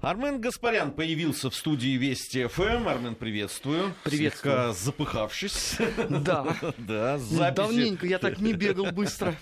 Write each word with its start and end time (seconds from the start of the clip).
Армен 0.00 0.40
Гаспарян 0.40 0.92
появился 0.92 1.50
в 1.50 1.54
студии 1.54 1.98
Вести 1.98 2.46
ФМ. 2.46 2.88
Армен, 2.88 3.14
приветствую. 3.14 3.92
Приветствую. 4.02 4.54
Слегка 4.54 4.72
запыхавшись. 4.72 5.76
Да. 6.08 6.56
Да, 6.78 7.18
записи. 7.18 7.54
Давненько 7.54 8.06
я 8.06 8.18
так 8.18 8.38
не 8.38 8.54
бегал 8.54 8.92
быстро. 8.92 9.34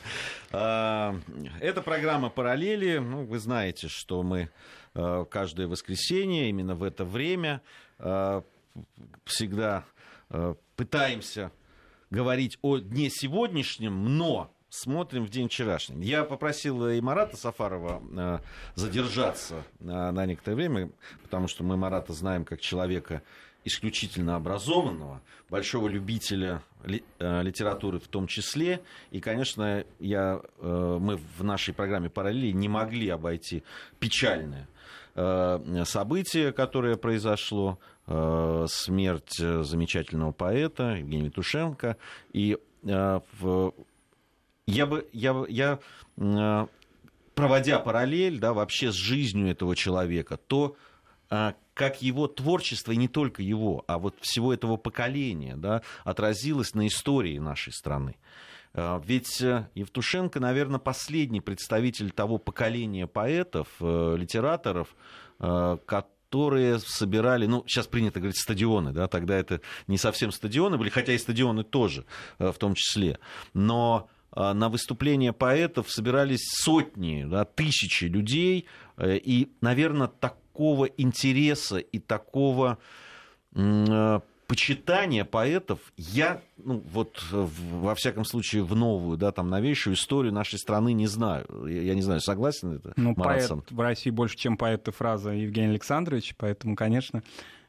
А, 0.51 1.15
это 1.61 1.81
программа 1.81 2.29
«Параллели». 2.29 2.99
Ну, 2.99 3.25
вы 3.25 3.39
знаете, 3.39 3.87
что 3.87 4.25
мы 4.25 4.51
а, 4.95 5.25
каждое 5.27 5.69
воскресенье 5.69 6.49
именно 6.49 6.75
в 6.75 6.83
это 6.83 7.05
время 7.05 7.63
а, 7.99 8.43
всегда 9.25 9.85
пытаемся 10.77 11.53
говорить 12.11 12.59
о 12.63 12.79
дне 12.79 13.11
сегодняшнем, 13.11 14.19
но 14.19 14.53
смотрим 14.71 15.25
в 15.25 15.31
день 15.31 15.49
вчерашний. 15.49 16.05
Я 16.05 16.25
попросил 16.25 16.89
и 16.89 17.01
Марата 17.01 17.37
Сафарова 17.37 18.03
э, 18.17 18.39
задержаться 18.75 19.65
на, 19.81 20.13
на 20.13 20.27
некоторое 20.27 20.57
время, 20.57 20.91
потому 21.23 21.49
что 21.49 21.65
мы 21.65 21.77
Марата 21.77 22.13
знаем 22.13 22.45
как 22.45 22.61
человека 22.61 23.23
исключительно 23.65 24.37
образованного, 24.37 25.21
большого 25.49 25.89
любителя 25.89 26.63
э, 26.85 27.43
литературы 27.43 27.99
в 27.99 28.09
том 28.09 28.27
числе. 28.27 28.81
И, 29.11 29.21
конечно, 29.21 29.85
я, 29.99 30.41
э, 30.59 30.99
мы 31.01 31.17
в 31.17 31.45
нашей 31.45 31.75
программе 31.75 32.11
«Параллели» 32.11 32.53
не 32.53 32.69
могли 32.69 33.09
обойти 33.09 33.63
печальное 33.99 34.69
э, 35.15 35.85
событие, 35.85 36.53
которое 36.53 36.97
произошло, 36.97 37.79
э, 38.07 38.67
смерть 38.69 39.37
замечательного 39.37 40.33
поэта 40.33 40.95
Евгения 40.97 41.31
Тушенко. 41.31 41.97
И 42.33 42.59
э, 42.85 43.21
в 43.41 43.75
я 44.69 44.87
бы, 44.87 45.09
я, 45.13 45.45
я 45.49 45.79
э, 46.19 46.67
проводя 47.35 47.79
параллель, 47.79 48.39
да, 48.39 48.53
вообще 48.53 48.93
с 48.93 48.95
жизнью 48.95 49.51
этого 49.51 49.75
человека, 49.75 50.37
то 50.37 50.77
э, 51.31 51.53
как 51.73 52.03
его 52.03 52.27
творчество, 52.29 52.93
и 52.93 52.97
не 52.97 53.09
только 53.09 53.43
его, 53.43 53.85
а 53.87 53.99
вот 53.99 54.17
всего 54.21 54.53
этого 54.53 54.77
поколения, 54.77 55.57
да, 55.57 55.83
отразилось 56.05 56.75
на 56.75 56.87
истории 56.87 57.39
нашей 57.39 57.73
страны. 57.73 58.17
Э, 58.75 59.01
ведь 59.03 59.41
Евтушенко, 59.41 60.39
наверное, 60.39 60.79
последний 60.79 61.41
представитель 61.41 62.11
того 62.11 62.37
поколения 62.37 63.07
поэтов, 63.07 63.69
литераторов, 63.81 64.95
которые 65.39 66.79
собирали, 66.81 67.47
ну, 67.47 67.63
сейчас 67.67 67.87
принято 67.87 68.19
говорить 68.19 68.39
стадионы, 68.39 68.93
да, 68.93 69.07
тогда 69.07 69.39
это 69.39 69.63
не 69.87 69.97
совсем 69.97 70.31
стадионы 70.31 70.77
были, 70.77 70.91
хотя 70.91 71.13
и 71.15 71.19
стадионы 71.19 71.63
тоже 71.63 72.05
в 72.39 72.55
том 72.55 72.75
числе, 72.75 73.19
но 73.55 74.11
на 74.35 74.69
выступления 74.69 75.33
поэтов 75.33 75.91
собирались 75.91 76.45
сотни, 76.45 77.25
да, 77.25 77.45
тысячи 77.45 78.05
людей, 78.05 78.67
э, 78.97 79.17
и, 79.17 79.51
наверное, 79.61 80.09
такого 80.09 80.85
интереса 80.85 81.79
и 81.79 81.99
такого 81.99 82.79
э, 83.55 84.21
почитания 84.47 85.25
поэтов 85.25 85.81
я, 85.97 86.41
ну, 86.57 86.83
вот 86.93 87.23
во 87.31 87.95
всяком 87.95 88.25
случае, 88.25 88.65
в 88.65 88.75
новую, 88.75 89.19
да, 89.19 89.31
там, 89.31 89.49
новейшую 89.49 89.95
историю 89.95 90.33
нашей 90.33 90.59
страны 90.59 90.93
не 90.93 91.07
знаю. 91.07 91.47
Я 91.67 91.95
не 91.95 92.03
знаю, 92.03 92.21
согласен 92.21 92.73
это, 92.73 92.93
Ну, 92.97 93.15
поэт 93.15 93.51
в 93.71 93.81
России 93.81 94.11
больше, 94.11 94.37
чем 94.37 94.57
поэт, 94.57 94.89
и 94.89 94.91
фраза 94.91 95.31
Евгения 95.31 95.71
Александровича, 95.71 96.35
поэтому, 96.39 96.77
конечно, 96.77 97.23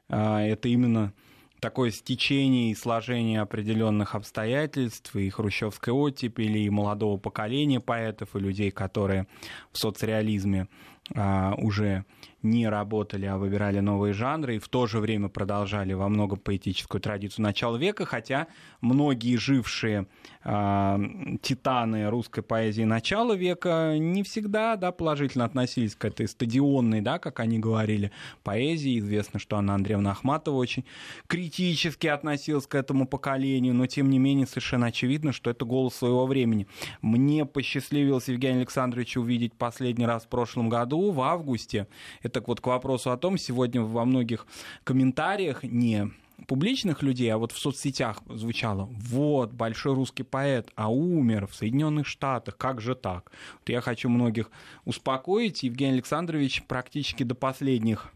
а, 0.07 0.41
это 0.41 0.69
именно 0.69 1.13
такое 1.59 1.91
стечение 1.91 2.71
и 2.71 2.75
сложение 2.75 3.41
определенных 3.41 4.15
обстоятельств, 4.15 5.15
и 5.15 5.29
хрущевской 5.29 5.93
оттепели, 5.93 6.59
и 6.59 6.69
молодого 6.69 7.17
поколения 7.17 7.79
поэтов, 7.79 8.35
и 8.35 8.39
людей, 8.39 8.71
которые 8.71 9.27
в 9.71 9.77
соцреализме 9.77 10.67
а, 11.15 11.55
уже 11.57 12.05
не 12.41 12.69
работали, 12.69 13.25
а 13.25 13.37
выбирали 13.37 13.79
новые 13.79 14.13
жанры, 14.13 14.55
и 14.55 14.59
в 14.59 14.69
то 14.69 14.87
же 14.87 14.99
время 14.99 15.27
продолжали 15.27 15.93
во 15.93 16.07
многом 16.07 16.39
поэтическую 16.39 17.01
традицию 17.01 17.43
начала 17.43 17.75
века, 17.75 18.05
хотя 18.05 18.47
многие 18.79 19.35
жившие 19.35 20.07
э, 20.43 20.97
титаны 21.41 22.09
русской 22.09 22.41
поэзии 22.41 22.83
начала 22.83 23.33
века 23.35 23.97
не 23.97 24.23
всегда 24.23 24.77
да, 24.77 24.91
положительно 24.91 25.43
относились 25.43 25.95
к 25.95 26.05
этой 26.05 26.27
стадионной, 26.27 27.01
да, 27.01 27.19
как 27.19 27.41
они 27.41 27.59
говорили, 27.59 28.11
поэзии. 28.43 28.99
Известно, 28.99 29.39
что 29.39 29.57
Анна 29.57 29.75
Андреевна 29.75 30.11
Ахматова 30.11 30.55
очень 30.55 30.85
критически 31.27 32.07
относилась 32.07 32.67
к 32.67 32.75
этому 32.75 33.05
поколению, 33.05 33.73
но 33.73 33.85
тем 33.85 34.09
не 34.09 34.17
менее 34.17 34.47
совершенно 34.47 34.87
очевидно, 34.87 35.33
что 35.33 35.49
это 35.49 35.65
голос 35.65 35.95
своего 35.95 36.25
времени. 36.25 36.67
Мне 37.01 37.45
посчастливилось 37.45 38.29
Евгения 38.29 38.59
Александровича 38.59 39.19
увидеть 39.19 39.53
последний 39.53 40.05
раз 40.05 40.23
в 40.23 40.27
прошлом 40.29 40.69
году, 40.69 40.98
в 41.11 41.21
августе. 41.21 41.87
Это 42.21 42.43
вот 42.45 42.61
к 42.61 42.67
вопросу 42.67 43.11
о 43.11 43.17
том, 43.17 43.37
сегодня 43.37 43.81
во 43.81 44.05
многих 44.05 44.45
комментариях 44.83 45.63
не 45.63 46.11
публичных 46.47 47.03
людей, 47.03 47.29
а 47.33 47.37
вот 47.37 47.51
в 47.51 47.59
соцсетях 47.59 48.21
звучало, 48.27 48.89
вот, 48.91 49.51
большой 49.51 49.93
русский 49.93 50.23
поэт, 50.23 50.69
а 50.75 50.91
умер 50.91 51.47
в 51.47 51.55
Соединенных 51.55 52.07
Штатах, 52.07 52.57
как 52.57 52.81
же 52.81 52.95
так? 52.95 53.31
Вот 53.59 53.69
я 53.69 53.81
хочу 53.81 54.09
многих 54.09 54.49
успокоить. 54.85 55.63
Евгений 55.63 55.93
Александрович 55.93 56.63
практически 56.63 57.23
до 57.23 57.35
последних 57.35 58.11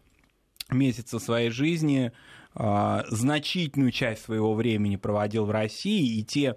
месяцев 0.70 1.22
своей 1.22 1.50
жизни 1.50 2.12
э, 2.54 3.02
значительную 3.08 3.90
часть 3.90 4.24
своего 4.24 4.54
времени 4.54 4.96
проводил 4.96 5.44
в 5.44 5.50
России, 5.50 6.18
и 6.18 6.24
те 6.24 6.56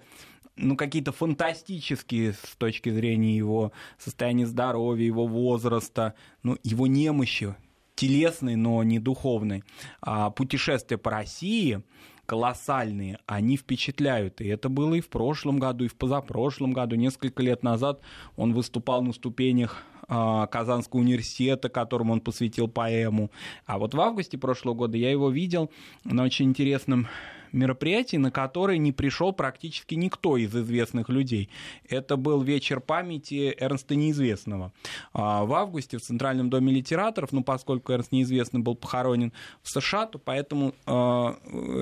ну, 0.57 0.75
какие-то 0.75 1.11
фантастические 1.11 2.33
с 2.33 2.55
точки 2.57 2.89
зрения 2.89 3.35
его 3.35 3.71
состояния 3.97 4.45
здоровья, 4.45 5.05
его 5.05 5.27
возраста, 5.27 6.15
ну, 6.43 6.57
его 6.63 6.87
немощи, 6.87 7.55
телесной, 7.95 8.55
но 8.55 8.83
не 8.83 8.99
духовной. 8.99 9.63
А 10.01 10.29
путешествия 10.29 10.97
по 10.97 11.11
России 11.11 11.81
колоссальные, 12.25 13.19
они 13.25 13.55
впечатляют. 13.57 14.41
И 14.41 14.47
это 14.47 14.67
было 14.69 14.95
и 14.95 15.01
в 15.01 15.09
прошлом 15.09 15.59
году, 15.59 15.85
и 15.85 15.87
в 15.87 15.95
позапрошлом 15.95 16.73
году. 16.73 16.95
Несколько 16.95 17.41
лет 17.41 17.63
назад 17.63 18.01
он 18.35 18.53
выступал 18.53 19.01
на 19.01 19.13
ступенях 19.13 19.83
а, 20.09 20.45
Казанского 20.47 20.99
университета, 20.99 21.69
которому 21.69 22.13
он 22.13 22.19
посвятил 22.19 22.67
поэму. 22.67 23.31
А 23.65 23.77
вот 23.77 23.93
в 23.93 24.01
августе 24.01 24.37
прошлого 24.37 24.75
года 24.75 24.97
я 24.97 25.09
его 25.09 25.29
видел 25.29 25.71
на 26.03 26.23
очень 26.23 26.49
интересном 26.49 27.07
мероприятий, 27.51 28.17
на 28.17 28.31
которое 28.31 28.77
не 28.77 28.91
пришел 28.91 29.33
практически 29.33 29.95
никто 29.95 30.37
из 30.37 30.55
известных 30.55 31.09
людей. 31.09 31.49
Это 31.87 32.17
был 32.17 32.41
вечер 32.41 32.79
памяти 32.79 33.55
Эрнста 33.57 33.95
Неизвестного. 33.95 34.71
А, 35.13 35.45
в 35.45 35.53
августе 35.53 35.97
в 35.97 36.01
Центральном 36.01 36.49
доме 36.49 36.73
литераторов, 36.73 37.31
ну, 37.31 37.43
поскольку 37.43 37.91
Эрнст 37.93 38.11
Неизвестный 38.11 38.59
был 38.59 38.75
похоронен 38.75 39.33
в 39.61 39.69
США, 39.69 40.05
то 40.05 40.19
поэтому 40.19 40.73
э, 40.85 40.91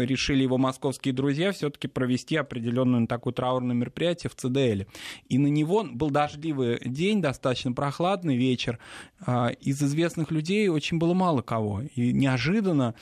решили 0.05 0.43
его 0.43 0.57
московские 0.57 1.13
друзья 1.13 1.51
все-таки 1.51 1.87
провести 1.87 2.35
определенную 2.35 3.07
такую 3.07 3.33
траурное 3.33 3.75
мероприятие 3.75 4.29
в 4.29 4.35
ЦДЛ. 4.35 4.89
И 5.29 5.37
на 5.37 5.47
него 5.47 5.83
был 5.83 6.09
дождливый 6.09 6.79
день, 6.85 7.21
достаточно 7.21 7.71
прохладный 7.71 8.37
вечер. 8.37 8.79
Э, 9.25 9.49
из 9.61 9.81
известных 9.81 10.31
людей 10.31 10.67
очень 10.69 10.97
было 10.97 11.13
мало 11.13 11.41
кого. 11.41 11.81
И 11.95 12.11
неожиданно 12.13 12.95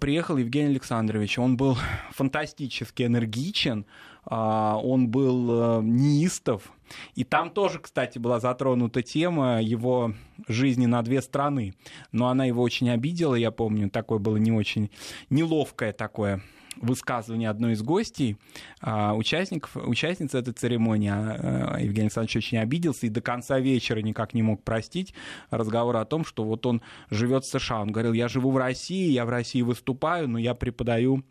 приехал 0.00 0.36
Евгений 0.38 0.70
Александрович. 0.70 1.38
Он 1.38 1.56
был 1.56 1.76
фантастически 2.12 3.02
энергичен, 3.04 3.86
а, 4.24 4.78
он 4.82 5.08
был 5.08 5.80
э, 5.80 5.82
неистов. 5.82 6.72
И 7.14 7.24
там 7.24 7.50
тоже, 7.50 7.78
кстати, 7.78 8.18
была 8.18 8.40
затронута 8.40 9.02
тема 9.02 9.60
его 9.60 10.14
жизни 10.48 10.86
на 10.86 11.02
две 11.02 11.20
страны. 11.20 11.74
Но 12.12 12.28
она 12.28 12.46
его 12.46 12.62
очень 12.62 12.90
обидела, 12.90 13.34
я 13.34 13.50
помню, 13.50 13.90
такое 13.90 14.18
было 14.18 14.36
не 14.36 14.52
очень 14.52 14.90
неловкое 15.28 15.92
такое 15.92 16.42
высказывание 16.76 17.50
одной 17.50 17.72
из 17.72 17.82
гостей, 17.82 18.36
а, 18.80 19.14
участников, 19.14 19.76
участницы 19.76 20.38
этой 20.38 20.52
церемонии, 20.52 21.10
а, 21.12 21.78
Евгений 21.80 22.06
Александрович 22.06 22.36
очень 22.36 22.58
обиделся 22.58 23.06
и 23.06 23.10
до 23.10 23.20
конца 23.20 23.58
вечера 23.58 24.00
никак 24.00 24.34
не 24.34 24.42
мог 24.42 24.62
простить 24.62 25.14
разговор 25.50 25.96
о 25.96 26.04
том, 26.04 26.24
что 26.24 26.44
вот 26.44 26.66
он 26.66 26.82
живет 27.10 27.44
в 27.44 27.48
США. 27.48 27.82
Он 27.82 27.92
говорил, 27.92 28.12
я 28.12 28.28
живу 28.28 28.50
в 28.50 28.56
России, 28.56 29.10
я 29.10 29.24
в 29.24 29.28
России 29.28 29.62
выступаю, 29.62 30.28
но 30.28 30.38
я 30.38 30.54
преподаю 30.54 31.24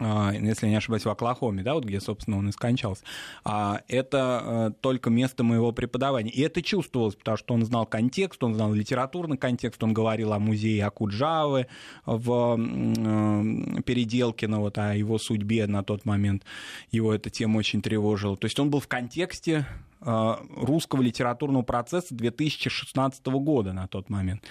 а, 0.00 0.32
если 0.32 0.66
не 0.66 0.76
ошибаюсь, 0.76 1.04
в 1.04 1.10
Оклахоме, 1.10 1.62
да, 1.62 1.74
вот 1.74 1.84
где, 1.84 2.00
собственно, 2.00 2.38
он 2.38 2.48
и 2.48 2.52
скончался, 2.52 3.04
а, 3.44 3.82
это 3.86 4.42
э, 4.42 4.70
только 4.80 5.10
место 5.10 5.44
моего 5.44 5.72
преподавания. 5.72 6.30
И 6.30 6.40
это 6.40 6.62
чувствовалось, 6.62 7.14
потому 7.14 7.36
что 7.36 7.52
он 7.52 7.64
знал 7.66 7.84
контекст, 7.84 8.42
он 8.42 8.54
знал 8.54 8.72
литературный 8.72 9.36
контекст, 9.36 9.82
он 9.84 9.92
говорил 9.92 10.32
о 10.32 10.38
музее 10.38 10.86
Акуджавы 10.86 11.66
в 12.06 12.56
э, 12.58 13.82
Переделкино, 13.82 14.60
вот 14.60 14.78
о 14.78 14.94
его 14.94 15.18
судьбе 15.18 15.66
на 15.66 15.84
тот 15.84 16.06
момент. 16.06 16.44
Его 16.90 17.12
эта 17.12 17.28
тема 17.28 17.58
очень 17.58 17.82
тревожила. 17.82 18.38
То 18.38 18.46
есть 18.46 18.58
он 18.58 18.70
был 18.70 18.80
в 18.80 18.88
контексте 18.88 19.66
э, 20.00 20.34
русского 20.56 21.02
литературного 21.02 21.62
процесса 21.62 22.14
2016 22.14 23.26
года 23.26 23.74
на 23.74 23.86
тот 23.86 24.08
момент. 24.08 24.44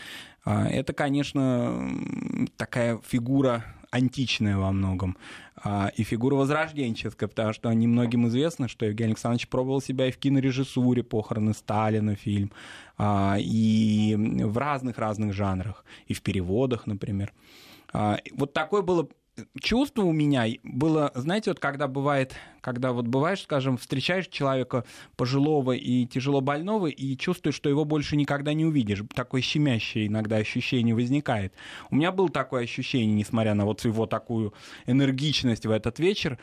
Это, 0.46 0.94
конечно, 0.94 1.92
такая 2.56 3.00
фигура 3.06 3.64
античная 3.92 4.58
во 4.58 4.72
многом. 4.72 5.18
а, 5.62 5.92
и 5.98 6.04
фигура 6.04 6.36
возрожденческая, 6.36 7.28
потому 7.28 7.54
что 7.54 7.74
немногим 7.74 8.28
известно, 8.28 8.68
что 8.68 8.86
Евгений 8.86 9.12
Александрович 9.12 9.48
пробовал 9.48 9.82
себя 9.82 10.08
и 10.08 10.12
в 10.12 10.18
кинорежиссуре 10.18 11.04
«Похороны 11.04 11.54
Сталина» 11.54 12.16
фильм, 12.16 12.52
а, 12.98 13.38
и 13.40 14.16
в 14.18 14.58
разных-разных 14.58 15.34
жанрах, 15.34 15.84
и 16.08 16.14
в 16.14 16.22
переводах, 16.22 16.88
например. 16.88 17.34
А, 17.92 18.20
вот 18.32 18.54
такое 18.54 18.82
было 18.82 19.10
чувство 19.60 20.04
у 20.04 20.12
меня 20.12 20.46
было, 20.64 21.12
знаете, 21.16 21.52
вот 21.52 21.60
когда 21.60 21.88
бывает, 21.88 22.36
когда 22.62 22.92
вот 22.92 23.08
бываешь, 23.08 23.42
скажем, 23.42 23.78
встречаешь 23.78 24.28
человека 24.28 24.86
пожилого 25.16 25.74
и 25.74 26.06
тяжело 26.06 26.42
больного 26.42 26.88
и 26.88 27.18
чувствуешь, 27.18 27.56
что 27.56 27.70
его 27.70 27.86
больше 27.86 28.16
никогда 28.16 28.54
не 28.54 28.66
увидишь. 28.66 29.04
Такое 29.14 29.42
щемящее 29.42 30.08
иногда 30.08 30.38
ощущение 30.38 30.96
возникает. 30.96 31.54
У 31.90 31.96
меня 31.96 32.12
было 32.12 32.30
такое 32.30 32.64
ощущение, 32.64 33.14
несмотря 33.14 33.54
на 33.54 33.66
вот 33.66 33.84
его 33.86 34.06
такую 34.06 34.54
энергичность 34.86 35.66
в 35.66 35.72
этот 35.72 36.00
вечер, 36.00 36.38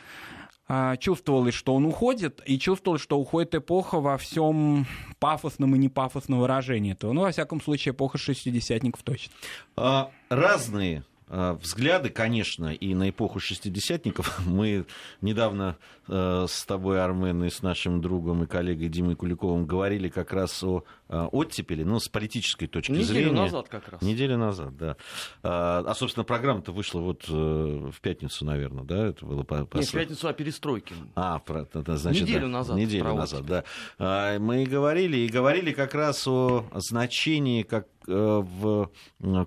а, 0.69 0.96
чувствовалось, 0.96 1.54
что 1.54 1.75
он 1.75 1.84
уходит, 1.87 2.42
и 2.44 2.58
чувствовалось, 2.58 3.02
что 3.02 3.19
уходит 3.19 3.54
эпоха 3.54 4.00
во 4.00 4.19
всем 4.19 4.87
пафосном 5.20 5.76
и 5.76 5.78
непафосном 5.78 6.40
выражении 6.40 6.92
этого. 6.92 7.12
Ну, 7.12 7.20
во 7.22 7.31
всяком 7.31 7.60
случае, 7.60 7.92
эпоха 7.92 8.19
шестидесятников 8.19 9.02
точно. 9.02 9.32
А, 9.76 10.10
разные 10.28 11.04
взгляды, 11.28 12.08
конечно, 12.08 12.73
и 12.73 12.94
на 12.94 13.11
эпоху 13.11 13.40
шестидесятников. 13.40 14.40
Мы 14.46 14.87
недавно 15.20 15.76
э, 16.06 16.46
с 16.49 16.64
тобой, 16.64 17.02
Армен, 17.02 17.44
и 17.44 17.50
с 17.50 17.62
нашим 17.62 18.00
другом 18.00 18.44
и 18.44 18.46
коллегой 18.46 18.88
Димой 18.88 19.17
Куликовым 19.17 19.67
говорили 19.67 20.08
как 20.08 20.32
раз 20.32 20.62
о 20.62 20.84
э, 21.08 21.28
оттепели, 21.32 21.82
ну, 21.82 21.99
с 21.99 22.08
политической 22.08 22.67
точки 22.69 22.93
Неделю 22.93 23.06
зрения. 23.06 23.25
Неделю 23.31 23.40
назад 23.43 23.69
как 23.69 23.88
раз. 23.88 24.02
Неделю 24.02 24.38
назад, 24.38 24.76
да. 24.76 24.96
А, 25.43 25.94
собственно, 25.94 26.25
программа-то 26.25 26.73
вышла 26.73 27.00
вот 27.00 27.28
в 27.28 28.00
пятницу, 28.00 28.44
наверное, 28.44 28.84
да? 28.84 29.08
Это 29.08 29.26
было 29.26 29.43
по, 29.43 29.64
по... 29.64 29.78
Нет, 29.78 29.88
в 29.88 29.93
пятницу 29.93 30.28
о 30.28 30.32
перестройке. 30.32 30.94
А, 31.17 31.40
про, 31.40 31.67
значит, 31.73 32.23
неделю 32.23 32.43
да, 32.43 32.49
назад. 32.49 32.76
Неделю 32.76 33.14
назад, 33.14 33.46
да. 33.46 33.64
А, 33.99 34.38
мы 34.38 34.64
говорили, 34.64 35.19
и 35.19 35.28
говорили 35.28 35.73
как 35.73 35.94
раз 35.94 36.26
о 36.28 36.67
значении 36.75 37.62
как 37.62 37.88
в 38.06 38.90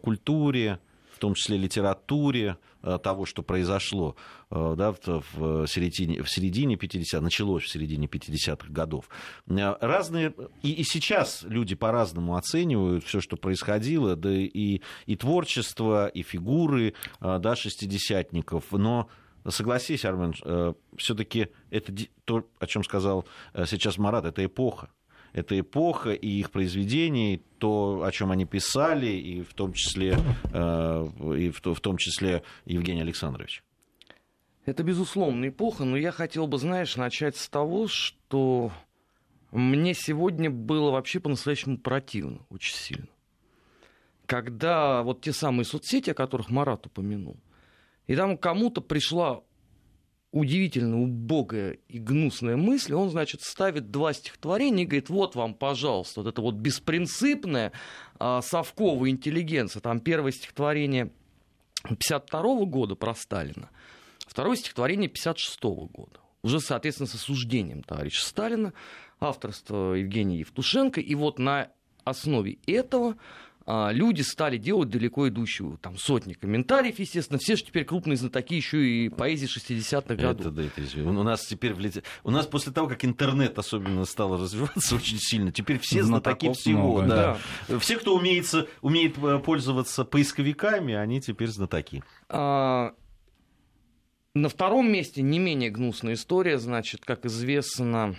культуре, 0.02 0.80
в 1.19 1.21
том 1.21 1.33
числе 1.33 1.57
литературе 1.57 2.57
э, 2.81 2.98
того, 3.04 3.25
что 3.25 3.44
произошло 3.44 4.16
э, 4.51 4.75
да, 4.77 4.94
в, 4.94 5.68
середине, 5.68 6.24
в 6.24 6.30
середине 6.30 6.77
50 6.77 7.21
началось 7.21 7.63
в 7.63 7.69
середине 7.69 8.07
50-х 8.07 8.69
годов. 8.69 9.10
Э, 9.50 9.75
разные, 9.81 10.33
и, 10.63 10.71
и 10.71 10.83
сейчас 10.86 11.44
люди 11.44 11.75
по-разному 11.75 12.38
оценивают 12.38 13.04
все, 13.04 13.19
что 13.19 13.36
происходило, 13.36 14.16
да 14.16 14.31
и, 14.31 14.80
и 15.07 15.16
творчество, 15.18 16.07
и 16.07 16.24
фигуры 16.24 16.94
да, 17.19 17.54
шестидесятников, 17.57 18.71
но 18.71 19.10
согласись, 19.45 20.06
Армен, 20.06 20.33
все-таки 20.95 21.50
это 21.69 21.94
то, 22.24 22.48
о 22.60 22.66
чем 22.66 22.86
сказал 22.86 23.25
сейчас 23.66 23.98
Марат, 23.98 24.24
это 24.24 24.45
эпоха 24.45 24.89
эта 25.34 25.60
эпоха 25.60 26.12
и 26.12 26.28
их 26.28 26.52
произведения, 26.52 27.40
то, 27.58 28.04
о 28.04 28.12
чем 28.12 28.31
они 28.31 28.46
писали, 28.46 29.08
и 29.08 29.42
в 29.42 29.54
том 29.54 29.74
числе, 29.74 30.18
э, 30.52 31.08
и 31.38 31.50
в, 31.52 31.62
в 31.62 31.80
том 31.80 31.98
числе 31.98 32.44
Евгений 32.66 33.02
Александрович. 33.02 33.64
Это, 34.66 34.84
безусловно, 34.84 35.48
эпоха, 35.50 35.84
но 35.84 35.98
я 35.98 36.12
хотел 36.12 36.48
бы, 36.48 36.58
знаешь, 36.58 36.96
начать 36.96 37.38
с 37.38 37.50
того, 37.50 37.88
что 37.88 38.72
мне 39.52 39.94
сегодня 39.94 40.50
было 40.52 40.92
вообще 40.92 41.20
по-настоящему 41.20 41.78
противно, 41.78 42.40
очень 42.50 42.76
сильно. 42.76 43.08
Когда 44.26 45.02
вот 45.02 45.22
те 45.22 45.34
самые 45.34 45.66
соцсети, 45.66 46.12
о 46.12 46.14
которых 46.14 46.52
Марат 46.52 46.86
упомянул, 46.86 47.38
и 48.06 48.16
там 48.16 48.38
кому-то 48.38 48.81
пришла 48.81 49.42
удивительно 50.31 51.02
убогая 51.02 51.78
и 51.88 51.98
гнусная 51.98 52.56
мысль, 52.56 52.94
он, 52.94 53.10
значит, 53.10 53.42
ставит 53.42 53.92
два 53.92 54.14
стихотворения 54.14 54.84
и 54.84 54.86
говорит, 54.86 55.10
вот 55.10 55.36
вам, 55.36 55.54
пожалуйста, 55.54 56.22
вот 56.22 56.30
это 56.30 56.42
вот 56.42 56.56
беспринципная 56.56 57.72
а, 58.20 58.42
совковая 58.42 59.10
интеллигенция. 59.10 59.81
Там 59.81 60.00
первое 60.00 60.31
стихотворение 60.31 61.12
52 61.84 62.66
года 62.66 62.96
про 62.96 63.16
Сталина, 63.16 63.70
второе 64.28 64.56
стихотворение 64.56 65.10
56 65.10 65.64
года. 65.64 66.20
Уже, 66.42 66.60
соответственно, 66.60 67.08
с 67.08 67.16
осуждением 67.16 67.84
товарища 67.84 68.26
Сталина, 68.26 68.74
авторство 69.20 69.94
Евгения 69.94 70.40
Евтушенко. 70.40 71.02
И 71.02 71.16
вот 71.16 71.38
на 71.40 71.70
основе 72.06 72.60
этого 72.66 73.18
люди 73.69 74.21
стали 74.21 74.57
делать 74.57 74.89
далеко 74.89 75.27
идущую, 75.27 75.77
там 75.77 75.98
сотни 75.98 76.33
комментариев, 76.33 76.98
естественно, 76.98 77.38
все 77.38 77.56
же 77.56 77.63
теперь 77.63 77.86
крупные 77.86 78.18
знатоки 78.18 78.56
еще 78.56 78.83
и 78.83 79.10
поэзии 79.10 79.48
60-х 79.48 80.16
годов. 80.16 80.42
Это, 80.42 80.51
да, 80.51 80.63
это, 80.63 81.10
у 81.10 81.24
нас 81.24 81.45
теперь 81.45 81.74
в 81.74 81.80
лите... 81.80 82.04
у 82.24 82.31
нас 82.31 82.48
после 82.48 82.71
того, 82.71 82.88
как 82.88 83.06
интернет 83.06 83.60
особенно 83.60 84.06
стал 84.06 84.42
развиваться 84.42 84.95
очень 84.95 85.19
сильно, 85.19 85.51
теперь 85.51 85.77
все 85.80 86.04
знатоки 86.04 86.51
всего, 86.54 86.94
много, 86.94 87.07
да. 87.07 87.38
да. 87.68 87.80
Все, 87.80 87.98
кто 87.98 88.16
умеет, 88.16 88.51
умеет 88.81 89.18
э, 89.19 89.39
пользоваться 89.39 90.04
поисковиками, 90.04 90.95
они 90.95 91.21
теперь 91.21 91.50
знатоки. 91.50 92.04
А... 92.27 92.94
На 94.36 94.48
втором 94.48 94.92
месте 94.92 95.21
не 95.21 95.39
менее 95.39 95.71
гнусная 95.71 96.13
история, 96.13 96.60
значит, 96.60 97.04
как 97.04 97.25
известно, 97.25 98.16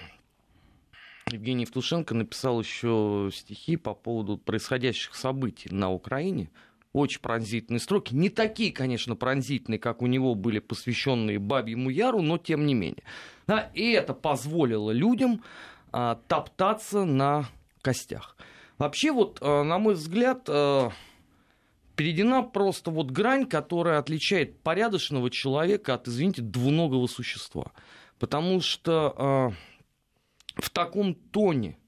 Евгений 1.33 1.63
Евтушенко 1.63 2.15
написал 2.15 2.61
еще 2.61 3.31
стихи 3.33 3.77
по 3.77 3.95
поводу 3.95 4.39
происходящих 4.39 5.15
событий 5.15 5.69
на 5.71 5.91
Украине. 5.91 6.51
Очень 6.93 7.21
пронзительные 7.21 7.81
строки. 7.81 8.15
Не 8.15 8.31
такие, 8.31 8.73
конечно, 8.73 9.15
пронзительные, 9.15 9.79
как 9.79 10.03
у 10.03 10.07
него 10.07 10.35
были 10.35 10.59
посвященные 10.59 11.39
Бабьему 11.39 11.89
Яру, 11.89 12.21
но 12.21 12.37
тем 12.37 12.67
не 12.67 12.75
менее. 12.75 13.05
Да, 13.47 13.71
и 13.75 13.93
это 13.93 14.13
позволило 14.13 14.91
людям 14.91 15.43
а, 15.93 16.17
топтаться 16.27 17.05
на 17.05 17.49
костях. 17.81 18.37
Вообще, 18.79 19.13
вот, 19.13 19.39
а, 19.41 19.63
на 19.63 19.79
мой 19.79 19.95
взгляд, 19.95 20.49
а, 20.49 20.91
перейдена 21.95 22.43
просто 22.43 22.91
вот 22.91 23.11
грань, 23.11 23.47
которая 23.47 23.99
отличает 23.99 24.59
порядочного 24.61 25.31
человека 25.31 25.95
от, 25.95 26.09
извините, 26.09 26.43
двуногого 26.43 27.07
существа. 27.07 27.73
Потому 28.19 28.61
что 28.61 29.15
а, 29.17 29.53
в 30.57 30.71
таком 30.71 31.15
тоне 31.15 31.79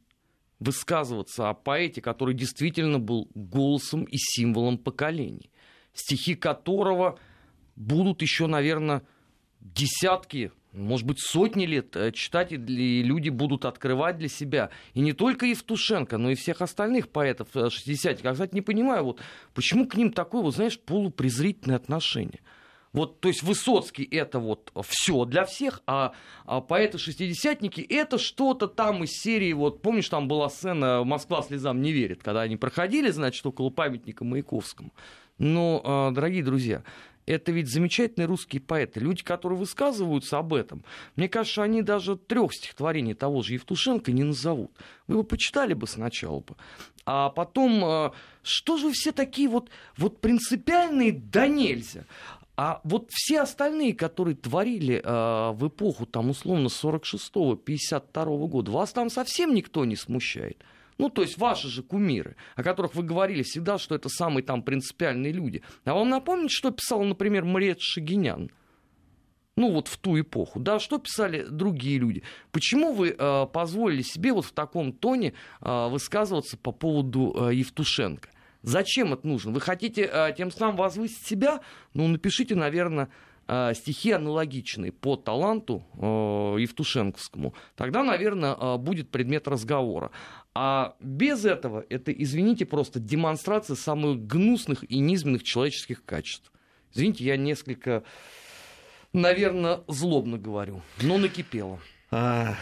высказываться 0.58 1.48
о 1.48 1.54
поэте, 1.54 2.00
который 2.00 2.34
действительно 2.34 2.98
был 2.98 3.28
голосом 3.34 4.04
и 4.04 4.16
символом 4.16 4.78
поколений, 4.78 5.50
стихи 5.92 6.34
которого 6.34 7.18
будут 7.74 8.22
еще, 8.22 8.46
наверное, 8.46 9.02
десятки, 9.60 10.52
может 10.72 11.06
быть, 11.06 11.20
сотни 11.20 11.66
лет 11.66 11.94
э, 11.96 12.12
читать, 12.12 12.52
и 12.52 12.56
люди 13.02 13.28
будут 13.28 13.64
открывать 13.64 14.18
для 14.18 14.28
себя. 14.28 14.70
И 14.94 15.00
не 15.00 15.12
только 15.12 15.46
Евтушенко, 15.46 16.16
но 16.16 16.30
и 16.30 16.34
всех 16.34 16.62
остальных 16.62 17.10
поэтов 17.10 17.48
60-х. 17.54 18.20
Я, 18.22 18.32
кстати, 18.32 18.54
не 18.54 18.62
понимаю, 18.62 19.04
вот, 19.04 19.20
почему 19.54 19.86
к 19.86 19.96
ним 19.96 20.12
такое, 20.12 20.42
вот, 20.42 20.54
знаешь, 20.54 20.78
полупрезрительное 20.78 21.76
отношение. 21.76 22.40
Вот, 22.92 23.20
то 23.20 23.28
есть 23.28 23.42
Высоцкий 23.42 24.04
это 24.04 24.38
вот 24.38 24.70
все 24.86 25.24
для 25.24 25.46
всех, 25.46 25.80
а, 25.86 26.12
а 26.44 26.60
поэты-шестидесятники 26.60 27.80
это 27.80 28.18
что-то 28.18 28.66
там 28.66 29.04
из 29.04 29.12
серии, 29.12 29.52
вот 29.54 29.80
помнишь, 29.80 30.10
там 30.10 30.28
была 30.28 30.50
сцена 30.50 31.02
«Москва 31.02 31.42
слезам 31.42 31.80
не 31.80 31.90
верит», 31.90 32.22
когда 32.22 32.42
они 32.42 32.56
проходили, 32.56 33.10
значит, 33.10 33.46
около 33.46 33.70
памятника 33.70 34.24
Маяковскому. 34.24 34.92
Но, 35.38 35.80
а, 35.84 36.10
дорогие 36.10 36.44
друзья, 36.44 36.82
это 37.24 37.52
ведь 37.52 37.72
замечательные 37.72 38.26
русские 38.26 38.60
поэты, 38.60 39.00
люди, 39.00 39.22
которые 39.22 39.58
высказываются 39.58 40.38
об 40.38 40.52
этом. 40.52 40.84
Мне 41.16 41.28
кажется, 41.28 41.62
они 41.62 41.80
даже 41.82 42.16
трех 42.16 42.52
стихотворений 42.52 43.14
того 43.14 43.42
же 43.42 43.54
Евтушенко 43.54 44.12
не 44.12 44.24
назовут. 44.24 44.72
Вы 45.06 45.16
бы 45.16 45.24
почитали 45.24 45.72
бы 45.74 45.86
сначала 45.86 46.40
бы. 46.40 46.56
А 47.06 47.30
потом, 47.30 47.84
а, 47.84 48.12
что 48.42 48.76
же 48.76 48.90
все 48.92 49.12
такие 49.12 49.48
вот, 49.48 49.70
вот 49.96 50.20
принципиальные, 50.20 51.12
да 51.12 51.46
нельзя. 51.46 52.04
А 52.56 52.80
вот 52.84 53.08
все 53.10 53.40
остальные, 53.40 53.94
которые 53.94 54.36
творили 54.36 55.00
э, 55.02 55.52
в 55.52 55.68
эпоху, 55.68 56.04
там, 56.04 56.30
условно, 56.30 56.66
46-го, 56.66 57.54
52-го 57.54 58.46
года, 58.46 58.70
вас 58.70 58.92
там 58.92 59.08
совсем 59.08 59.54
никто 59.54 59.84
не 59.84 59.96
смущает. 59.96 60.62
Ну, 60.98 61.08
то 61.08 61.22
есть 61.22 61.38
ваши 61.38 61.68
же 61.68 61.82
кумиры, 61.82 62.36
о 62.54 62.62
которых 62.62 62.94
вы 62.94 63.02
говорили 63.02 63.42
всегда, 63.42 63.78
что 63.78 63.94
это 63.94 64.08
самые 64.08 64.44
там 64.44 64.62
принципиальные 64.62 65.32
люди. 65.32 65.62
А 65.84 65.94
вам 65.94 66.10
напомнить, 66.10 66.52
что 66.52 66.70
писал, 66.70 67.02
например, 67.02 67.44
Мариет 67.44 67.80
Шагинян? 67.80 68.50
Ну, 69.56 69.72
вот 69.72 69.88
в 69.88 69.98
ту 69.98 70.18
эпоху, 70.18 70.60
да, 70.60 70.78
что 70.78 70.98
писали 70.98 71.44
другие 71.44 71.98
люди? 71.98 72.22
Почему 72.52 72.92
вы 72.92 73.14
э, 73.18 73.46
позволили 73.52 74.02
себе 74.02 74.32
вот 74.32 74.46
в 74.46 74.52
таком 74.52 74.92
тоне 74.92 75.34
э, 75.60 75.88
высказываться 75.88 76.56
по 76.56 76.72
поводу 76.72 77.34
э, 77.36 77.54
Евтушенко? 77.54 78.30
Зачем 78.62 79.12
это 79.12 79.26
нужно? 79.26 79.52
Вы 79.52 79.60
хотите 79.60 80.08
э, 80.10 80.32
тем 80.36 80.50
самым 80.50 80.76
возвысить 80.76 81.26
себя? 81.26 81.60
Ну, 81.94 82.06
напишите, 82.08 82.54
наверное, 82.54 83.08
э, 83.48 83.72
стихи 83.74 84.12
аналогичные 84.12 84.92
по 84.92 85.16
таланту 85.16 85.84
э, 85.94 86.60
Евтушенковскому. 86.60 87.54
Тогда, 87.76 88.02
наверное, 88.04 88.76
будет 88.78 89.10
предмет 89.10 89.48
разговора. 89.48 90.10
А 90.54 90.96
без 91.00 91.44
этого 91.44 91.84
это, 91.88 92.12
извините, 92.12 92.66
просто 92.66 93.00
демонстрация 93.00 93.76
самых 93.76 94.26
гнусных 94.26 94.88
и 94.90 94.98
низменных 94.98 95.42
человеческих 95.42 96.04
качеств. 96.04 96.52
Извините, 96.92 97.24
я 97.24 97.36
несколько 97.36 98.04
Наверное, 99.12 99.80
злобно 99.88 100.38
говорю, 100.38 100.80
но 101.02 101.18
накипело. 101.18 101.78
А, 102.10 102.54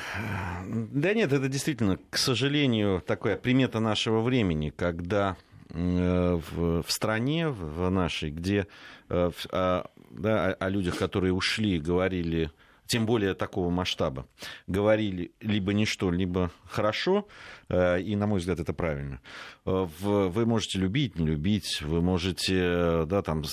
да 0.67 1.15
нет, 1.15 1.33
это 1.33 1.49
действительно, 1.49 1.99
к 2.11 2.17
сожалению, 2.17 3.01
такая 3.07 3.37
примета 3.37 3.79
нашего 3.79 4.21
времени, 4.21 4.71
когда 4.71 5.37
э, 5.37 5.50
в, 5.71 6.83
в 6.83 6.91
стране, 6.91 7.49
в 7.49 7.89
нашей, 7.91 8.31
где 8.31 8.67
э, 9.09 9.31
о, 9.51 9.85
да, 10.11 10.53
о 10.53 10.69
людях, 10.69 10.99
которые 10.99 11.33
ушли, 11.33 11.79
говорили 11.79 12.51
тем 12.91 13.07
более 13.07 13.35
такого 13.35 13.71
масштаба, 13.71 14.27
говорили 14.67 15.31
либо 15.41 15.73
ничто, 15.73 16.11
либо 16.11 16.51
хорошо, 16.65 17.29
э, 17.69 18.01
и, 18.01 18.17
на 18.17 18.27
мой 18.27 18.41
взгляд, 18.41 18.59
это 18.59 18.73
правильно. 18.73 19.21
Э, 19.65 19.87
вы 20.01 20.45
можете 20.45 20.81
любить, 20.81 21.17
не 21.17 21.27
любить, 21.27 21.83
вы 21.83 22.03
можете, 22.03 23.05
да, 23.07 23.23
там, 23.23 23.45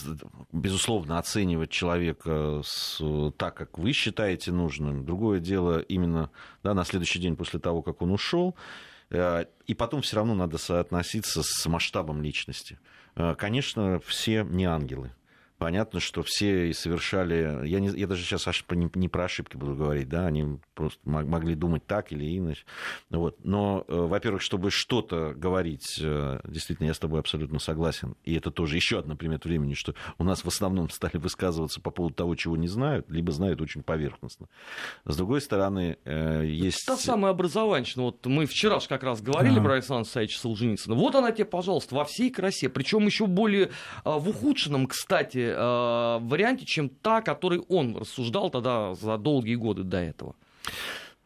безусловно, 0.52 1.20
оценивать 1.20 1.70
человека 1.70 2.62
с, 2.66 3.00
так, 3.38 3.54
как 3.54 3.78
вы 3.78 3.92
считаете 3.92 4.52
нужным. 4.52 5.06
Другое 5.06 5.40
дело 5.40 5.80
именно 5.82 6.32
да, 6.64 6.74
на 6.74 6.84
следующий 6.84 7.20
день 7.20 7.36
после 7.36 7.60
того, 7.60 7.84
как 7.84 8.02
он 8.02 8.12
ушел, 8.12 8.56
э, 8.56 8.97
и 9.10 9.74
потом 9.78 10.02
все 10.02 10.18
равно 10.18 10.36
надо 10.36 10.58
соотноситься 10.58 11.42
с 11.44 11.66
масштабом 11.66 12.22
личности. 12.22 12.78
Конечно, 13.38 14.00
все 14.06 14.44
не 14.44 14.66
ангелы. 14.66 15.12
Понятно, 15.58 16.00
что 16.00 16.22
все 16.22 16.70
и 16.70 16.74
совершали... 16.74 17.68
Я, 17.68 17.80
не, 17.80 17.90
я 17.90 18.06
даже 18.06 18.24
сейчас 18.24 18.48
аж 18.48 18.64
не, 18.70 18.92
не 18.94 19.10
про 19.10 19.26
ошибки 19.26 19.58
буду 19.58 19.74
говорить, 19.74 20.08
да, 20.08 20.28
они 20.28 20.60
просто 20.76 21.00
могли 21.04 21.56
думать 21.56 21.84
так 21.88 22.12
или 22.12 22.38
иначе. 22.38 22.64
Вот. 23.10 23.44
Но, 23.44 23.84
э, 23.88 23.96
во-первых, 23.96 24.44
чтобы 24.44 24.70
что-то 24.70 25.34
говорить, 25.36 26.00
э, 26.00 26.40
действительно, 26.44 26.86
я 26.86 26.94
с 26.94 27.00
тобой 27.00 27.20
абсолютно 27.22 27.58
согласен. 27.58 28.16
И 28.24 28.36
это 28.36 28.52
тоже 28.52 28.76
еще 28.76 29.00
одна 29.00 29.16
примета 29.16 29.48
времени, 29.48 29.74
что 29.74 29.96
у 30.20 30.24
нас 30.24 30.44
в 30.44 30.48
основном 30.48 30.92
стали 30.92 31.18
высказываться 31.18 31.82
по 31.82 31.90
поводу 31.90 32.14
того, 32.14 32.36
чего 32.36 32.56
не 32.56 32.68
знают, 32.68 33.10
либо 33.10 33.32
знают 33.32 33.60
очень 33.60 33.82
поверхностно. 33.82 34.50
С 35.06 35.18
другой 35.18 35.42
стороны, 35.42 35.98
э, 36.06 36.46
есть... 36.46 36.86
Та 36.86 36.98
самая 36.98 37.32
образованщина. 37.32 38.04
Вот 38.04 38.24
мы 38.28 38.46
вчера 38.46 38.80
же 38.80 38.88
как 38.88 39.02
раз 39.02 39.24
говорили 39.24 39.58
а. 39.58 39.64
про 39.64 39.74
Александра 39.74 40.08
Саевича 40.08 40.40
Солженицына. 40.40 40.94
Вот 40.94 41.16
она 41.16 41.32
тебе, 41.32 41.46
пожалуйста, 41.46 41.96
во 41.96 42.06
всей 42.06 42.30
красе. 42.30 42.70
Причем 42.70 43.08
еще 43.08 43.26
более 43.26 43.72
в 44.04 44.30
ухудшенном, 44.30 44.86
кстати, 44.86 45.47
э, 45.50 46.20
варианте, 46.22 46.66
чем 46.66 46.90
та, 46.90 47.22
который 47.22 47.60
он 47.70 47.98
рассуждал 47.98 48.50
тогда 48.50 48.94
за 48.96 49.18
долгие 49.18 49.56
годы 49.56 49.84
до 49.84 49.98
этого. 49.98 50.36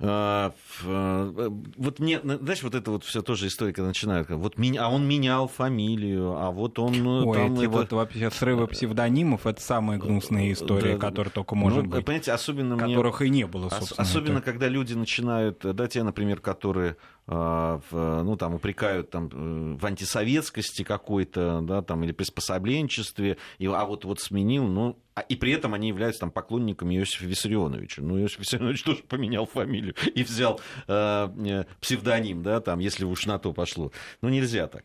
А, 0.04 0.54
э, 0.84 1.50
вот 1.78 2.00
мне, 2.00 2.20
знаешь, 2.22 2.64
вот 2.64 2.74
это 2.74 2.92
вот 2.92 3.04
все 3.04 3.22
тоже 3.22 3.48
история, 3.48 3.72
когда 3.72 3.90
начинают, 3.90 4.30
вот 4.30 4.58
меня, 4.58 4.86
а 4.86 4.90
он 4.90 5.08
менял 5.08 5.48
фамилию, 5.48 6.36
а 6.38 6.50
вот 6.50 6.80
он... 6.80 6.94
Ну, 6.94 7.28
Ой, 7.28 7.38
там 7.38 7.54
эти 7.54 7.62
это... 7.62 7.70
вот 7.70 7.92
вообще 7.92 8.32
срывы 8.32 8.68
псевдонимов, 8.68 9.46
это 9.46 9.62
самая 9.62 10.00
гнусная 10.00 10.52
история, 10.54 10.94
да, 10.94 11.08
которая 11.08 11.32
только 11.32 11.54
может 11.56 11.84
ну, 11.84 11.90
быть. 11.90 12.06
Понимаете, 12.06 12.32
особенно 12.32 12.78
Которых 12.78 13.20
мне... 13.20 13.30
и 13.30 13.32
не 13.32 13.48
было, 13.48 13.70
собственно. 13.70 14.02
Особенно, 14.02 14.38
это. 14.38 14.46
когда 14.46 14.68
люди 14.68 14.94
начинают, 14.94 15.60
да, 15.62 15.88
те, 15.88 16.02
например, 16.02 16.40
которые 16.40 16.98
а, 17.28 17.80
ну, 17.92 18.36
там, 18.36 18.56
упрекают 18.56 19.12
там, 19.12 19.30
э, 19.32 19.78
в 19.78 19.86
антисоветскости 19.86 20.84
какой-то, 20.84 21.62
да, 21.62 21.82
там, 21.82 22.04
или 22.04 22.12
приспособленчестве, 22.12 23.38
и, 23.60 23.68
а 23.68 23.86
вот, 23.86 24.04
вот 24.04 24.20
сменил, 24.20 24.66
ну, 24.66 24.98
а, 25.22 25.26
и 25.28 25.36
при 25.36 25.52
этом 25.52 25.74
они 25.74 25.88
являются 25.88 26.22
там, 26.22 26.32
поклонниками 26.32 26.96
Иосифа 26.96 27.26
Виссарионовича. 27.26 28.02
Ну, 28.02 28.20
Иосиф 28.20 28.40
Виссарионович 28.40 28.84
тоже 28.86 29.04
поменял 29.04 29.46
фамилию 29.46 29.96
и 30.14 30.24
взял 30.24 30.60
э, 30.88 31.30
э 31.46 31.66
псевдоним, 31.80 32.44
да, 32.44 32.60
там, 32.62 32.80
если 32.80 33.06
уж 33.06 33.26
на 33.26 33.40
то 33.40 33.54
пошло. 33.54 33.92
Ну, 34.22 34.30
нельзя 34.30 34.68
так. 34.68 34.84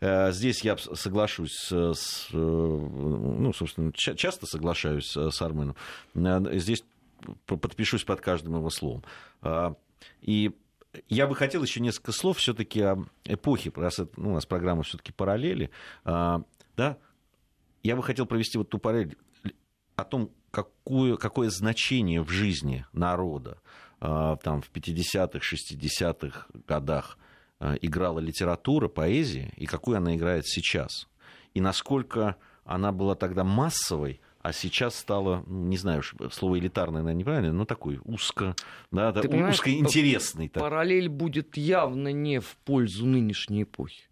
Э, 0.00 0.32
здесь 0.32 0.62
я 0.62 0.76
соглашусь 0.76 1.52
с, 1.52 1.94
с 1.94 2.28
ну, 2.32 3.52
собственно, 3.52 3.92
часто 3.92 4.46
соглашаюсь 4.46 5.16
с 5.16 5.42
Арменом. 5.42 5.76
Здесь 6.14 6.84
подпишусь 7.46 8.04
под 8.04 8.20
каждым 8.20 8.56
его 8.56 8.70
словом. 8.70 9.04
И 10.20 10.52
я 11.08 11.26
бы 11.26 11.34
хотел 11.34 11.62
еще 11.62 11.80
несколько 11.80 12.12
слов 12.12 12.38
все-таки 12.38 12.80
о 12.80 13.04
эпохе, 13.24 13.72
раз 13.74 13.98
это, 13.98 14.12
ну, 14.16 14.30
у 14.30 14.34
нас 14.34 14.46
программа 14.46 14.82
все-таки 14.82 15.12
параллели, 15.12 15.70
да, 16.04 16.96
я 17.82 17.96
бы 17.96 18.02
хотел 18.02 18.26
провести 18.26 18.58
вот 18.58 18.68
ту 18.68 18.78
параллель 18.78 19.16
о 19.98 20.04
том, 20.04 20.30
какое, 20.52 21.16
какое 21.16 21.50
значение 21.50 22.22
в 22.22 22.30
жизни 22.30 22.86
народа 22.92 23.58
а, 24.00 24.36
там, 24.36 24.62
в 24.62 24.70
50-х, 24.70 25.40
60-х 25.40 26.46
годах 26.68 27.18
а, 27.58 27.74
играла 27.80 28.20
литература, 28.20 28.86
поэзия, 28.86 29.52
и 29.56 29.66
какую 29.66 29.96
она 29.96 30.14
играет 30.14 30.46
сейчас. 30.46 31.08
И 31.52 31.60
насколько 31.60 32.36
она 32.64 32.92
была 32.92 33.16
тогда 33.16 33.42
массовой, 33.42 34.20
а 34.40 34.52
сейчас 34.52 34.94
стало, 34.94 35.42
ну, 35.48 35.64
не 35.64 35.76
знаю, 35.76 36.04
слово 36.30 36.60
элитарное, 36.60 37.02
наверное, 37.02 37.18
неправильно, 37.18 37.52
но 37.52 37.64
такой 37.64 37.98
узко, 38.04 38.54
да, 38.92 39.10
да, 39.10 39.22
узкоинтересный. 39.48 40.48
Параллель 40.48 41.08
будет 41.08 41.56
явно 41.56 42.12
не 42.12 42.38
в 42.38 42.56
пользу 42.64 43.04
нынешней 43.04 43.64
эпохи. 43.64 44.04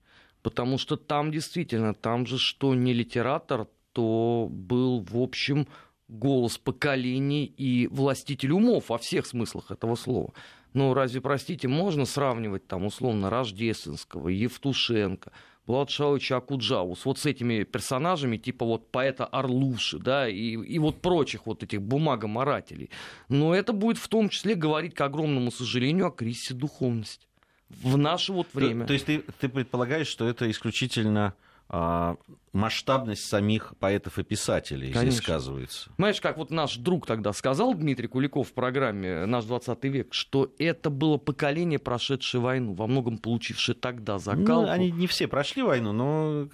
Потому 0.42 0.78
что 0.78 0.96
там 0.96 1.30
действительно, 1.30 1.94
там 1.94 2.26
же 2.26 2.38
что 2.38 2.74
не 2.74 2.92
литератор, 2.92 3.68
то 3.96 4.48
был, 4.50 5.00
в 5.00 5.16
общем, 5.16 5.66
голос 6.06 6.58
поколений 6.58 7.46
и 7.46 7.86
властитель 7.86 8.52
умов 8.52 8.90
во 8.90 8.98
всех 8.98 9.24
смыслах 9.24 9.70
этого 9.70 9.94
слова. 9.94 10.34
Ну, 10.74 10.92
разве, 10.92 11.22
простите, 11.22 11.66
можно 11.66 12.04
сравнивать 12.04 12.66
там 12.66 12.84
условно 12.84 13.30
Рождественского, 13.30 14.28
Евтушенко, 14.28 15.32
Булат 15.66 15.88
Шаовича 15.88 16.36
Акуджаву, 16.36 16.94
вот 17.06 17.18
с 17.18 17.24
этими 17.24 17.62
персонажами, 17.62 18.36
типа 18.36 18.66
вот 18.66 18.90
поэта 18.90 19.24
Орлуши, 19.24 19.98
да, 19.98 20.28
и, 20.28 20.50
и 20.50 20.78
вот 20.78 21.00
прочих 21.00 21.46
вот 21.46 21.62
этих 21.62 21.80
бумагоморателей. 21.80 22.90
Но 23.30 23.54
это 23.54 23.72
будет 23.72 23.96
в 23.96 24.08
том 24.08 24.28
числе 24.28 24.56
говорить, 24.56 24.92
к 24.92 25.00
огромному 25.00 25.50
сожалению, 25.50 26.08
о 26.08 26.10
кризисе 26.10 26.52
духовности 26.52 27.26
в 27.70 27.96
наше 27.96 28.34
вот 28.34 28.48
время. 28.52 28.82
То, 28.82 28.88
то 28.88 28.92
есть 28.92 29.06
ты, 29.06 29.24
ты 29.40 29.48
предполагаешь, 29.48 30.06
что 30.06 30.28
это 30.28 30.50
исключительно 30.50 31.34
масштабность 31.68 33.24
самих 33.24 33.74
поэтов 33.78 34.18
и 34.18 34.22
писателей 34.22 34.92
Конечно. 34.92 35.10
здесь 35.10 35.22
сказывается. 35.22 35.90
Знаешь, 35.96 36.20
как 36.20 36.38
вот 36.38 36.50
наш 36.50 36.76
друг 36.76 37.06
тогда 37.06 37.32
сказал, 37.32 37.74
Дмитрий 37.74 38.08
Куликов 38.08 38.48
в 38.48 38.52
программе 38.52 39.26
«Наш 39.26 39.44
20 39.44 39.84
век», 39.84 40.14
что 40.14 40.52
это 40.58 40.90
было 40.90 41.18
поколение, 41.18 41.78
прошедшее 41.78 42.40
войну, 42.40 42.74
во 42.74 42.86
многом 42.86 43.18
получившее 43.18 43.74
тогда 43.74 44.18
закалку. 44.18 44.66
Ну, 44.66 44.70
они 44.70 44.90
не 44.90 45.06
все 45.06 45.26
прошли 45.28 45.62
войну, 45.62 45.92
но 45.92 46.48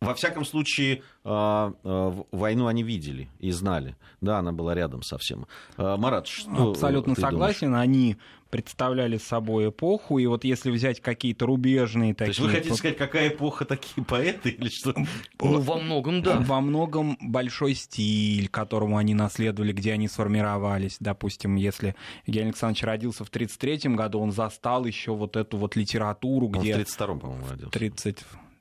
во 0.00 0.14
всяком 0.14 0.44
случае, 0.44 1.02
а, 1.24 1.72
а, 1.82 2.24
войну 2.30 2.68
они 2.68 2.84
видели 2.84 3.28
и 3.40 3.50
знали. 3.50 3.96
Да, 4.20 4.38
она 4.38 4.52
была 4.52 4.74
рядом 4.74 5.02
совсем. 5.02 5.46
Марат, 5.76 6.28
что 6.28 6.70
Абсолютно 6.70 7.14
согласен. 7.14 7.68
Думаешь? 7.68 7.82
Они 7.82 8.16
представляли 8.50 9.18
собой 9.18 9.68
эпоху, 9.70 10.18
и 10.18 10.26
вот 10.26 10.44
если 10.44 10.70
взять 10.70 11.00
какие-то 11.00 11.46
рубежные 11.46 12.14
такие... 12.14 12.26
То 12.26 12.28
есть 12.28 12.40
вы 12.40 12.48
хотите 12.50 12.74
сказать, 12.74 12.96
какая 12.96 13.28
эпоха 13.28 13.64
такие 13.64 14.04
поэты 14.04 14.50
или 14.50 14.68
что? 14.68 14.94
Ну, 15.40 15.60
во 15.60 15.78
многом, 15.78 16.22
да. 16.22 16.38
Во 16.40 16.60
многом 16.60 17.16
большой 17.20 17.74
стиль, 17.74 18.48
которому 18.48 18.96
они 18.96 19.14
наследовали, 19.14 19.72
где 19.72 19.92
они 19.92 20.08
сформировались. 20.08 20.96
Допустим, 21.00 21.56
если 21.56 21.94
Евгений 22.26 22.48
Александрович 22.48 22.82
родился 22.82 23.24
в 23.24 23.28
1933 23.28 23.94
году, 23.94 24.20
он 24.20 24.32
застал 24.32 24.84
еще 24.84 25.14
вот 25.14 25.36
эту 25.36 25.56
вот 25.56 25.76
литературу, 25.76 26.48
где... 26.48 26.74
Он 26.74 26.84
в 26.84 26.84
32-м, 26.84 27.20
по-моему, 27.20 27.46
родился. 27.48 27.70
30... 27.70 28.18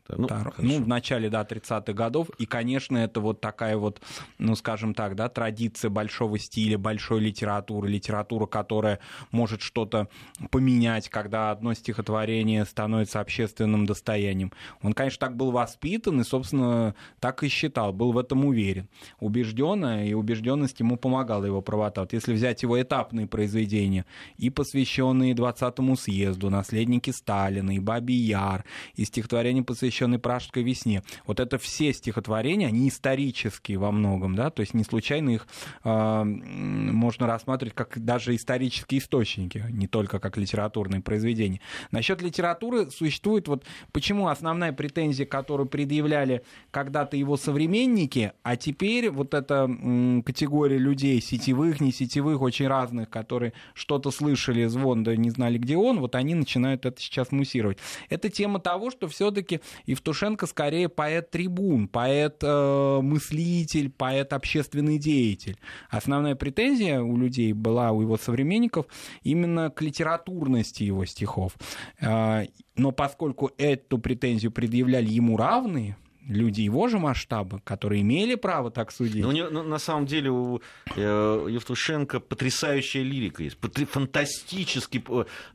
Ну, 0.10 0.28
ну, 0.58 0.84
в 0.84 0.88
начале, 0.88 1.30
да, 1.30 1.44
30-х 1.44 1.94
годов. 1.94 2.30
И, 2.38 2.46
конечно, 2.46 2.98
это 2.98 3.20
вот 3.20 3.42
такая 3.42 3.78
вот, 3.78 4.02
ну, 4.38 4.56
скажем 4.56 4.94
так, 4.94 5.16
да, 5.16 5.30
традиция 5.30 5.90
большого 5.90 6.40
стиля, 6.40 6.78
большой 6.78 7.20
литературы, 7.20 7.90
литература, 7.90 8.46
которая 8.46 9.00
может 9.32 9.62
что-то 9.62 10.08
поменять, 10.52 11.10
когда 11.10 11.52
одно 11.52 11.74
стихотворение 11.74 12.66
становится 12.66 13.20
общественным 13.20 13.86
достоянием. 13.86 14.52
Он, 14.82 14.94
конечно, 14.94 15.20
так 15.20 15.36
был 15.36 15.52
воспитан 15.52 16.22
и, 16.22 16.24
собственно, 16.24 16.96
так 17.20 17.44
и 17.44 17.48
считал, 17.48 17.94
был 17.94 18.12
в 18.12 18.18
этом 18.18 18.46
уверен. 18.46 18.88
Убежденно, 19.20 20.08
и 20.08 20.14
убежденность 20.14 20.80
ему 20.80 20.98
помогала 20.98 21.46
его 21.46 21.62
правота. 21.62 22.02
Вот 22.02 22.14
если 22.14 22.34
взять 22.34 22.64
его 22.64 22.82
этапные 22.82 23.28
произведения, 23.28 24.06
и 24.38 24.50
посвященные 24.50 25.34
20-му 25.34 25.96
съезду, 25.96 26.50
наследники 26.50 27.12
Сталина, 27.12 27.72
и 27.72 27.80
Баби 27.80 28.14
Яр, 28.14 28.64
и 28.96 29.06
стихотворения, 29.06 29.64
посвященные 29.64 29.97
посвященный 29.98 30.20
Пражской 30.20 30.64
весне. 30.64 31.04
Вот 31.26 31.40
это 31.40 31.58
все 31.58 31.94
стихотворения, 31.94 32.68
они 32.68 32.90
исторические 32.90 33.78
во 33.78 33.92
многом, 33.92 34.36
да, 34.36 34.50
то 34.50 34.62
есть 34.62 34.74
не 34.74 34.84
случайно 34.84 35.32
их 35.32 35.48
э, 35.84 36.24
можно 36.24 37.28
рассматривать 37.28 37.74
как 37.74 38.04
даже 38.04 38.36
исторические 38.36 39.00
источники, 39.00 39.66
не 39.70 39.88
только 39.88 40.20
как 40.20 40.38
литературные 40.38 41.02
произведения. 41.02 41.60
Насчет 41.92 42.22
литературы 42.22 42.92
существует 42.92 43.48
вот 43.48 43.64
почему 43.92 44.28
основная 44.28 44.72
претензия, 44.72 45.26
которую 45.26 45.68
предъявляли 45.68 46.44
когда-то 46.72 47.18
его 47.18 47.38
современники, 47.38 48.34
а 48.44 48.56
теперь 48.56 49.10
вот 49.10 49.34
эта 49.34 49.64
м, 49.64 50.22
категория 50.24 50.78
людей 50.78 51.22
сетевых, 51.22 51.82
не 51.82 51.92
сетевых, 51.92 52.42
очень 52.42 52.68
разных, 52.68 53.10
которые 53.10 53.54
что-то 53.74 54.12
слышали, 54.12 54.66
звон, 54.66 55.04
да 55.04 55.16
не 55.16 55.30
знали, 55.32 55.58
где 55.58 55.76
он, 55.76 56.00
вот 56.00 56.16
они 56.16 56.36
начинают 56.36 56.86
это 56.86 57.02
сейчас 57.02 57.32
муссировать. 57.32 57.78
Это 58.10 58.30
тема 58.30 58.60
того, 58.60 58.92
что 58.92 59.08
все-таки 59.08 59.62
Евтушенко 59.88 60.46
скорее 60.46 60.90
поэт-трибун, 60.90 61.88
поэт-мыслитель, 61.88 63.90
поэт-общественный 63.90 65.00
деятель. 65.00 65.58
Основная 65.90 66.36
претензия 66.36 67.02
у 67.02 67.18
людей 67.18 67.54
была, 67.54 67.92
у 67.92 68.02
его 68.02 68.18
современников, 68.18 68.86
именно 69.24 69.72
к 69.72 69.82
литературности 69.82 70.84
его 70.84 71.06
стихов. 71.06 71.54
Но 72.00 72.92
поскольку 72.96 73.50
эту 73.58 73.98
претензию 73.98 74.52
предъявляли 74.52 75.10
ему 75.10 75.38
равные, 75.38 75.98
люди 76.28 76.62
его 76.62 76.88
же 76.88 77.00
масштаба, 77.00 77.62
которые 77.64 78.02
имели 78.02 78.36
право 78.36 78.72
так 78.72 78.92
судить. 78.92 79.24
Ну, 79.24 79.32
ну 79.50 79.64
на 79.64 79.80
самом 79.80 80.06
деле 80.06 80.30
у 80.30 80.62
э, 80.96 81.48
Евтушенко 81.50 82.20
потрясающая 82.20 83.04
лирика 83.04 83.44
есть, 83.44 83.58
фантастически, 83.90 85.04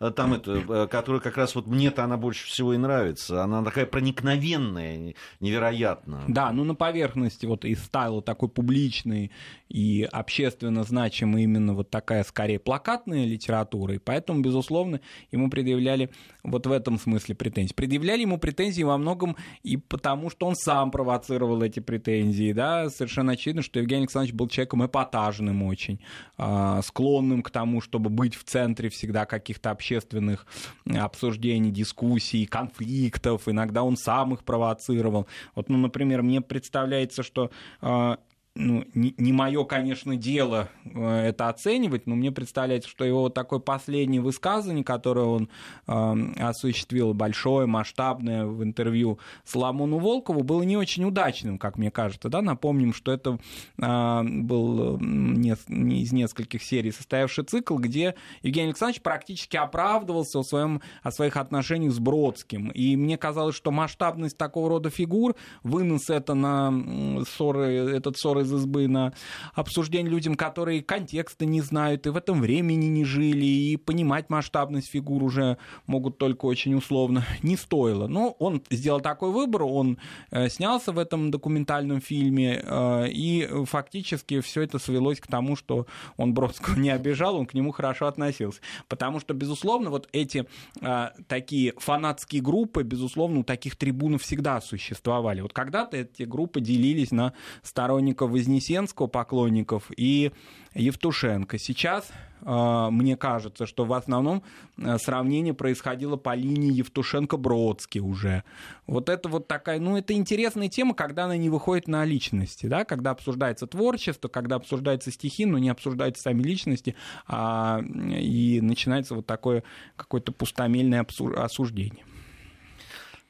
э, 0.01 0.11
там 0.11 0.35
это, 0.35 0.53
э, 0.69 0.87
которая 0.89 1.21
как 1.21 1.37
раз 1.37 1.55
вот 1.55 1.67
мне-то 1.67 2.05
она 2.05 2.17
больше 2.17 2.47
всего 2.47 2.75
и 2.75 2.79
нравится. 2.79 3.43
Она 3.43 3.63
такая 3.63 3.87
проникновенная, 3.87 5.15
невероятно. 5.41 6.25
Да, 6.29 6.53
ну 6.53 6.65
на 6.65 6.75
поверхности 6.75 7.47
вот 7.47 7.65
и 7.65 7.75
стайла 7.75 8.23
такой 8.23 8.49
публичный 8.49 9.31
и 9.73 10.07
общественно 10.13 10.85
значимый 10.85 11.45
именно 11.45 11.73
вот 11.73 11.89
такая 11.89 12.25
скорее 12.25 12.59
плакатная 12.59 13.25
литература, 13.25 13.95
и 13.95 13.99
поэтому, 13.99 14.43
безусловно, 14.43 15.01
ему 15.31 15.49
предъявляли 15.49 16.11
вот 16.45 16.67
в 16.67 16.73
этом 16.73 16.99
смысле 16.99 17.35
претензии. 17.35 17.73
Предъявляли 17.73 18.21
ему 18.21 18.37
претензии 18.37 18.83
во 18.83 18.99
многом 18.99 19.35
и 19.63 19.79
потому, 19.79 20.29
что 20.29 20.47
он 20.47 20.57
сам 20.57 20.91
провоцировал 20.91 21.63
эти 21.63 21.81
претензии, 21.81 22.53
да, 22.53 22.91
совершенно 22.91 23.33
очевидно, 23.33 23.63
что 23.63 23.81
Евгений 23.81 24.03
Александрович 24.03 24.35
был 24.35 24.49
человеком 24.49 24.85
эпатажным 24.85 25.63
очень, 25.63 26.01
а, 26.37 26.83
склонным 26.83 27.43
к 27.43 27.51
тому, 27.51 27.81
чтобы 27.81 28.11
быть 28.11 28.35
в 28.35 28.45
центре 28.45 28.91
всегда 28.91 29.25
каких-то 29.25 29.71
общественных 29.71 30.47
обсуждений, 30.85 31.71
дискуссий, 31.71 32.45
конфликтов, 32.45 33.49
иногда 33.49 33.85
он 33.85 33.97
сам 33.97 34.35
их 34.35 34.45
провоцировал. 34.45 35.27
Вот, 35.55 35.71
ну, 35.71 35.79
например, 35.79 36.23
мне 36.23 36.43
представляется, 36.43 37.23
что 37.23 37.51
а, 37.81 38.19
ну, 38.55 38.85
не, 38.95 39.15
не 39.17 39.33
мое, 39.33 39.65
конечно, 39.65 40.15
дело 40.17 40.69
э, 40.85 41.29
это 41.29 41.49
оценивать, 41.49 42.07
но 42.07 42.15
мне 42.15 42.31
представляется, 42.31 42.91
что 42.91 43.05
его 43.05 43.23
вот 43.23 43.35
такое 43.35 43.61
последнее 43.61 44.21
высказывание, 44.21 44.85
которое 44.85 45.25
он 45.25 45.49
э, 45.87 46.33
осуществил, 46.39 47.15
большое, 47.15 47.67
масштабное 47.67 48.45
в 48.45 48.63
интервью 48.63 49.19
Соломону 49.45 49.99
Волкову, 49.99 50.43
было 50.43 50.63
не 50.63 50.77
очень 50.77 51.05
удачным, 51.05 51.59
как 51.59 51.79
мне 51.79 51.91
кажется. 51.91 52.29
Да? 52.29 52.43
Напомним, 52.43 52.93
что 52.93 53.13
это 53.13 53.39
э, 53.79 54.23
был 54.23 54.99
не, 55.01 55.55
не 55.69 56.03
из 56.03 56.13
нескольких 56.13 56.63
серий 56.63 56.93
состоявший 56.93 57.45
цикл, 57.45 57.77
где 57.77 58.15
Евгений 58.43 58.69
Александрович 58.69 59.01
практически 59.01 59.57
оправдывался 59.57 60.41
о, 60.41 60.43
своем, 60.43 60.83
о 61.03 61.11
своих 61.11 61.39
отношениях 61.39 61.95
с 61.95 61.99
Бродским. 61.99 62.69
И 62.71 62.97
мне 62.97 63.17
казалось, 63.17 63.57
что 63.57 63.71
масштабность 63.71 64.37
такого 64.37 64.69
рода 64.69 64.91
фигур, 64.91 65.37
вынос 65.63 66.11
это 66.11 66.35
на 66.35 67.25
ссоры, 67.25 67.73
этот 67.97 68.19
ссоры 68.19 68.42
из 68.43 68.53
избы 68.53 68.89
на 68.89 69.13
обсуждение 69.55 70.11
людям, 70.11 70.35
которые 70.35 70.83
контекста 70.83 71.45
не 71.45 71.61
знают 71.61 72.07
и 72.07 72.11
в 72.11 72.17
этом 72.17 72.41
времени 72.41 72.87
не 72.87 73.05
жили, 73.05 73.45
и 73.45 73.77
понимать 73.77 74.31
масштабность 74.31 74.91
фигур 74.91 75.23
уже 75.23 75.59
могут 75.87 76.19
только 76.19 76.47
очень 76.47 76.75
условно, 76.75 77.25
не 77.43 77.57
стоило. 77.57 78.07
Но 78.07 78.37
он 78.39 78.63
сделал 78.71 79.01
такой 79.01 79.31
выбор, 79.31 79.63
он 79.63 79.99
э, 80.31 80.49
снялся 80.49 80.93
в 80.93 80.99
этом 80.99 81.31
документальном 81.31 82.01
фильме, 82.01 82.63
э, 82.63 83.09
и 83.09 83.49
фактически 83.65 84.41
все 84.41 84.63
это 84.63 84.79
свелось 84.79 85.21
к 85.21 85.27
тому, 85.27 85.57
что 85.57 85.87
он 86.17 86.35
Бродского 86.35 86.77
не 86.77 86.91
обижал, 86.91 87.37
он 87.37 87.47
к 87.47 87.55
нему 87.55 87.73
хорошо 87.73 88.07
относился. 88.07 88.61
Потому 88.89 89.21
что, 89.21 89.35
безусловно, 89.35 89.91
вот 89.91 90.09
эти 90.13 90.47
э, 90.81 91.09
такие 91.27 91.75
фанатские 91.79 92.43
группы, 92.43 92.83
безусловно, 92.83 93.41
у 93.41 93.45
таких 93.45 93.77
трибунов 93.77 94.23
всегда 94.23 94.61
существовали. 94.61 95.41
Вот 95.41 95.53
когда-то 95.53 95.97
эти 95.97 96.25
группы 96.25 96.61
делились 96.61 97.11
на 97.11 97.33
сторонников 97.63 98.31
Вознесенского 98.33 99.07
поклонников 99.07 99.91
и 99.97 100.33
Евтушенко. 100.75 101.59
Сейчас 101.59 102.11
э, 102.41 102.89
мне 102.91 103.17
кажется, 103.17 103.67
что 103.67 103.85
в 103.85 103.93
основном 103.93 104.43
э, 104.79 104.97
сравнение 104.99 105.55
происходило 105.55 106.17
по 106.17 106.35
линии 106.35 106.73
Евтушенко-Бродский 106.73 108.01
уже. 108.01 108.43
Вот 108.87 109.09
это 109.09 109.29
вот 109.29 109.47
такая, 109.47 109.79
ну, 109.79 109.97
это 109.97 110.15
интересная 110.15 110.69
тема, 110.69 110.95
когда 110.95 111.25
она 111.25 111.37
не 111.37 111.51
выходит 111.51 111.89
на 111.89 112.05
личности, 112.05 112.67
да, 112.67 112.85
когда 112.85 113.11
обсуждается 113.11 113.67
творчество, 113.67 114.29
когда 114.29 114.57
обсуждаются 114.57 115.11
стихи, 115.11 115.47
но 115.47 115.59
не 115.59 115.69
обсуждаются 115.69 116.23
сами 116.23 116.43
личности, 116.43 116.97
а, 117.27 117.81
и 117.81 118.61
начинается 118.61 119.15
вот 119.15 119.27
такое 119.27 119.63
какое-то 119.97 120.33
пустомельное 120.33 121.07
осуждение. 121.37 122.05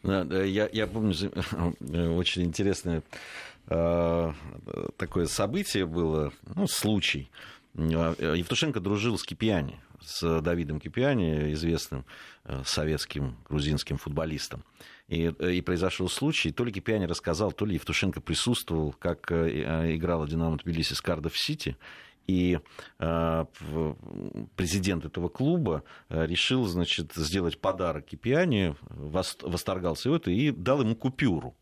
Я, 0.05 0.69
я 0.73 0.87
помню 0.87 1.15
очень 2.17 2.43
интересное 2.43 3.03
такое 3.67 5.27
событие 5.27 5.87
было, 5.87 6.33
ну, 6.55 6.67
случай. 6.67 7.31
Э, 7.75 8.35
Евтушенко 8.37 8.81
дружил 8.81 9.17
с 9.17 9.23
Кипиани, 9.23 9.81
с 10.01 10.41
Давидом 10.41 10.81
Кипиани, 10.81 11.53
известным 11.53 12.05
э, 12.45 12.63
советским 12.65 13.37
грузинским 13.49 13.97
футболистом. 13.97 14.65
И, 15.09 15.27
и 15.27 15.61
произошел 15.61 16.09
случай, 16.09 16.53
то 16.53 16.65
ли 16.65 16.73
Кипиани 16.73 17.05
рассказал, 17.05 17.53
то 17.53 17.67
ли 17.67 17.75
Евтушенко 17.75 18.21
присутствовал, 18.21 18.93
как 18.93 19.31
играла 19.31 20.27
«Динамо 20.27 20.57
Тбилиси» 20.57 20.95
с 20.95 21.01
Кардов-Сити, 21.01 21.77
и 22.27 22.61
э, 22.99 23.45
президент 24.57 25.05
этого 25.05 25.29
клуба 25.29 25.83
решил, 26.09 26.67
значит, 26.67 27.13
сделать 27.15 27.59
подарок 27.59 28.07
Кипиани, 28.07 28.77
восторгался 28.89 30.09
его 30.09 30.19
и 30.19 30.51
дал 30.53 30.83
ему 30.83 30.95
купюру 30.95 31.55
Э, 31.55 31.62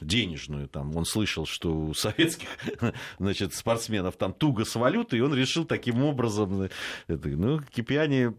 денежную. 0.00 0.68
Там. 0.68 0.96
Он 0.96 1.04
слышал, 1.04 1.46
что 1.46 1.74
у 1.74 1.94
советских 1.94 2.48
значит, 3.18 3.54
спортсменов 3.54 4.16
там 4.16 4.32
туго 4.32 4.64
с 4.64 4.74
валютой, 4.74 5.18
и 5.18 5.22
он 5.22 5.34
решил 5.34 5.64
таким 5.64 6.02
образом... 6.02 6.62
Э, 6.62 6.68
это, 7.08 7.28
ну, 7.28 7.60
Кипиани 7.60 8.34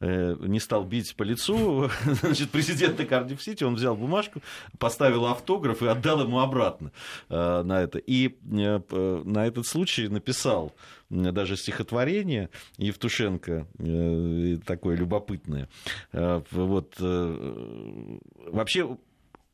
э, 0.00 0.36
не 0.40 0.60
стал 0.60 0.84
бить 0.84 1.14
по 1.16 1.22
лицу 1.22 1.90
значит, 2.04 2.50
президента 2.50 3.04
Кардив-Сити, 3.04 3.64
он 3.64 3.74
взял 3.74 3.96
бумажку, 3.96 4.42
поставил 4.78 5.26
автограф 5.26 5.82
и 5.82 5.86
отдал 5.86 6.22
ему 6.22 6.40
обратно 6.40 6.92
э, 7.28 7.62
на 7.62 7.80
это. 7.80 7.98
И 7.98 8.36
э, 8.50 9.22
на 9.24 9.46
этот 9.46 9.66
случай 9.66 10.08
написал 10.08 10.74
даже 11.10 11.56
стихотворение 11.56 12.50
Евтушенко 12.76 13.66
э, 13.78 14.58
такое 14.64 14.96
любопытное. 14.96 15.68
Э, 16.12 16.42
вот, 16.50 16.94
э, 17.00 18.18
вообще 18.46 18.96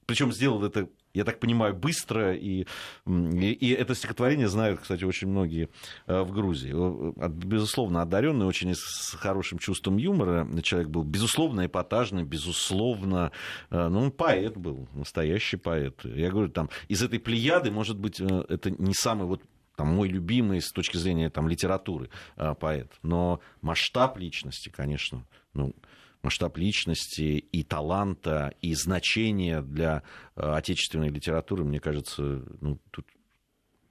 причем 0.07 0.33
сделал 0.33 0.65
это 0.65 0.89
я 1.15 1.25
так 1.25 1.39
понимаю, 1.39 1.75
быстро, 1.75 2.35
и, 2.35 2.67
и, 3.07 3.53
и 3.53 3.71
это 3.71 3.95
стихотворение 3.95 4.49
знают, 4.49 4.81
кстати, 4.81 5.05
очень 5.05 5.29
многие 5.29 5.69
э, 6.07 6.21
в 6.23 6.33
Грузии. 6.33 6.75
Безусловно, 7.29 8.03
одаренный, 8.03 8.47
очень 8.47 8.75
с 8.75 9.15
хорошим 9.17 9.59
чувством 9.59 9.97
юмора. 9.97 10.47
Человек 10.63 10.91
был, 10.91 11.05
безусловно, 11.05 11.67
эпатажный, 11.67 12.25
безусловно, 12.25 13.31
э, 13.71 13.89
ну, 13.89 14.01
он 14.01 14.11
поэт 14.11 14.57
был, 14.57 14.89
настоящий 14.93 15.57
поэт. 15.57 16.05
Я 16.05 16.31
говорю, 16.31 16.49
там, 16.49 16.69
из 16.89 17.01
этой 17.01 17.21
плеяды, 17.21 17.71
может 17.71 17.97
быть, 17.97 18.21
э, 18.21 18.45
это 18.49 18.73
не 18.73 18.95
самый 18.95 19.27
вот 19.29 19.41
там, 19.77 19.89
мой 19.89 20.09
любимый 20.09 20.61
с 20.61 20.73
точки 20.73 20.97
зрения 20.97 21.31
там, 21.31 21.49
литературы 21.49 22.09
поэт. 22.61 22.93
Но 23.03 23.41
масштаб 23.61 24.19
личности, 24.19 24.69
конечно, 24.69 25.27
ну, 25.53 25.75
масштаб 26.25 26.57
личности 26.57 27.45
и 27.53 27.63
таланта, 27.63 28.55
и 28.61 28.75
значения 28.75 29.61
для 29.61 30.03
э, 30.37 30.53
отечественной 30.55 31.11
литературы, 31.11 31.65
мне 31.65 31.81
кажется, 31.81 32.43
ну, 32.61 32.79
тут 32.91 33.07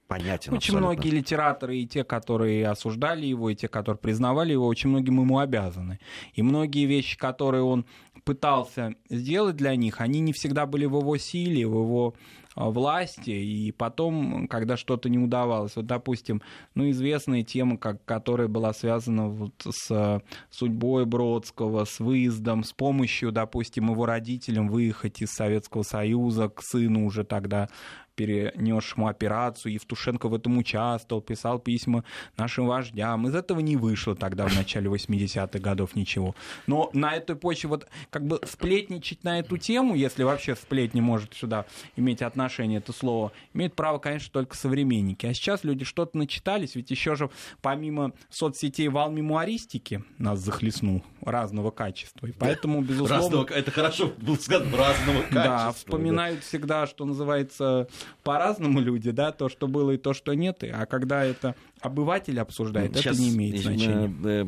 понятен. 0.06 0.52
Очень 0.52 0.74
абсолютно. 0.74 0.86
многие 0.88 1.10
литераторы, 1.10 1.78
и 1.78 1.86
те, 1.86 2.04
которые 2.04 2.68
осуждали 2.68 3.26
его, 3.26 3.50
и 3.50 3.54
те, 3.54 3.68
которые 3.68 3.98
признавали 3.98 4.52
его, 4.52 4.66
очень 4.66 4.90
многим 4.90 5.20
ему 5.20 5.38
обязаны. 5.38 5.98
И 6.34 6.42
многие 6.42 6.86
вещи, 6.86 7.16
которые 7.16 7.62
он 7.62 7.86
пытался 8.24 8.94
сделать 9.10 9.56
для 9.56 9.76
них, 9.76 10.00
они 10.00 10.20
не 10.20 10.32
всегда 10.32 10.66
были 10.66 10.86
в 10.86 10.98
его 10.98 11.16
силе, 11.16 11.66
в 11.66 11.74
его 11.74 12.14
власти, 12.56 13.30
и 13.30 13.72
потом, 13.72 14.46
когда 14.48 14.76
что-то 14.76 15.08
не 15.08 15.18
удавалось, 15.18 15.76
вот, 15.76 15.86
допустим, 15.86 16.42
ну, 16.74 16.88
известная 16.90 17.42
тема, 17.42 17.76
как, 17.76 18.04
которая 18.04 18.48
была 18.48 18.72
связана 18.72 19.28
вот 19.28 19.54
с 19.68 20.22
судьбой 20.50 21.06
Бродского, 21.06 21.84
с 21.84 21.98
выездом, 21.98 22.64
с 22.64 22.72
помощью, 22.72 23.32
допустим, 23.32 23.90
его 23.90 24.06
родителям 24.06 24.68
выехать 24.68 25.22
из 25.22 25.30
Советского 25.30 25.82
Союза 25.82 26.48
к 26.48 26.62
сыну 26.62 27.06
уже 27.06 27.24
тогда 27.24 27.68
перенесшему 28.14 29.08
операцию. 29.08 29.72
Евтушенко 29.72 30.28
в 30.28 30.34
этом 30.34 30.58
участвовал, 30.58 31.22
писал 31.22 31.58
письма 31.58 32.04
нашим 32.36 32.66
вождям. 32.66 33.26
Из 33.28 33.34
этого 33.34 33.60
не 33.60 33.76
вышло 33.76 34.14
тогда 34.14 34.46
в 34.46 34.54
начале 34.54 34.88
80-х 34.88 35.58
годов 35.58 35.96
ничего. 35.96 36.34
Но 36.66 36.90
на 36.92 37.14
этой 37.16 37.36
почве 37.36 37.68
вот 37.68 37.86
как 38.10 38.26
бы 38.26 38.40
сплетничать 38.46 39.24
на 39.24 39.38
эту 39.40 39.56
тему, 39.56 39.94
если 39.94 40.22
вообще 40.22 40.54
сплетни 40.56 41.00
может 41.00 41.34
сюда 41.34 41.66
иметь 41.96 42.22
отношение, 42.22 42.78
это 42.78 42.92
слово 42.92 43.32
имеют 43.52 43.74
право, 43.74 43.98
конечно, 43.98 44.32
только 44.32 44.56
современники. 44.56 45.26
А 45.26 45.34
сейчас 45.34 45.64
люди 45.64 45.84
что-то 45.84 46.16
начитались, 46.18 46.74
ведь 46.74 46.90
еще 46.90 47.14
же 47.16 47.30
помимо 47.62 48.12
соцсетей 48.30 48.88
вал 48.88 49.10
мемуаристики 49.10 50.04
нас 50.18 50.40
захлестнул 50.40 51.02
разного 51.22 51.70
качества. 51.70 52.26
И 52.26 52.32
поэтому, 52.32 52.82
безусловно... 52.82 53.24
Разного, 53.24 53.46
это 53.46 53.70
хорошо 53.70 54.12
было 54.18 54.36
сказано, 54.36 54.76
разного 54.76 55.20
качества. 55.22 55.42
Да, 55.42 55.72
вспоминают 55.72 56.40
да. 56.40 56.46
всегда, 56.46 56.86
что 56.86 57.04
называется, 57.04 57.88
по-разному 58.22 58.80
люди, 58.80 59.10
да, 59.10 59.32
то, 59.32 59.48
что 59.48 59.66
было 59.66 59.92
и 59.92 59.96
то, 59.96 60.12
что 60.12 60.34
нет. 60.34 60.62
А 60.62 60.86
когда 60.86 61.24
это 61.24 61.54
обыватель 61.80 62.38
обсуждает, 62.40 62.96
сейчас, 62.96 63.16
это 63.16 63.22
не 63.22 63.30
имеет 63.30 63.60
значения. 63.60 64.14
Э, 64.24 64.46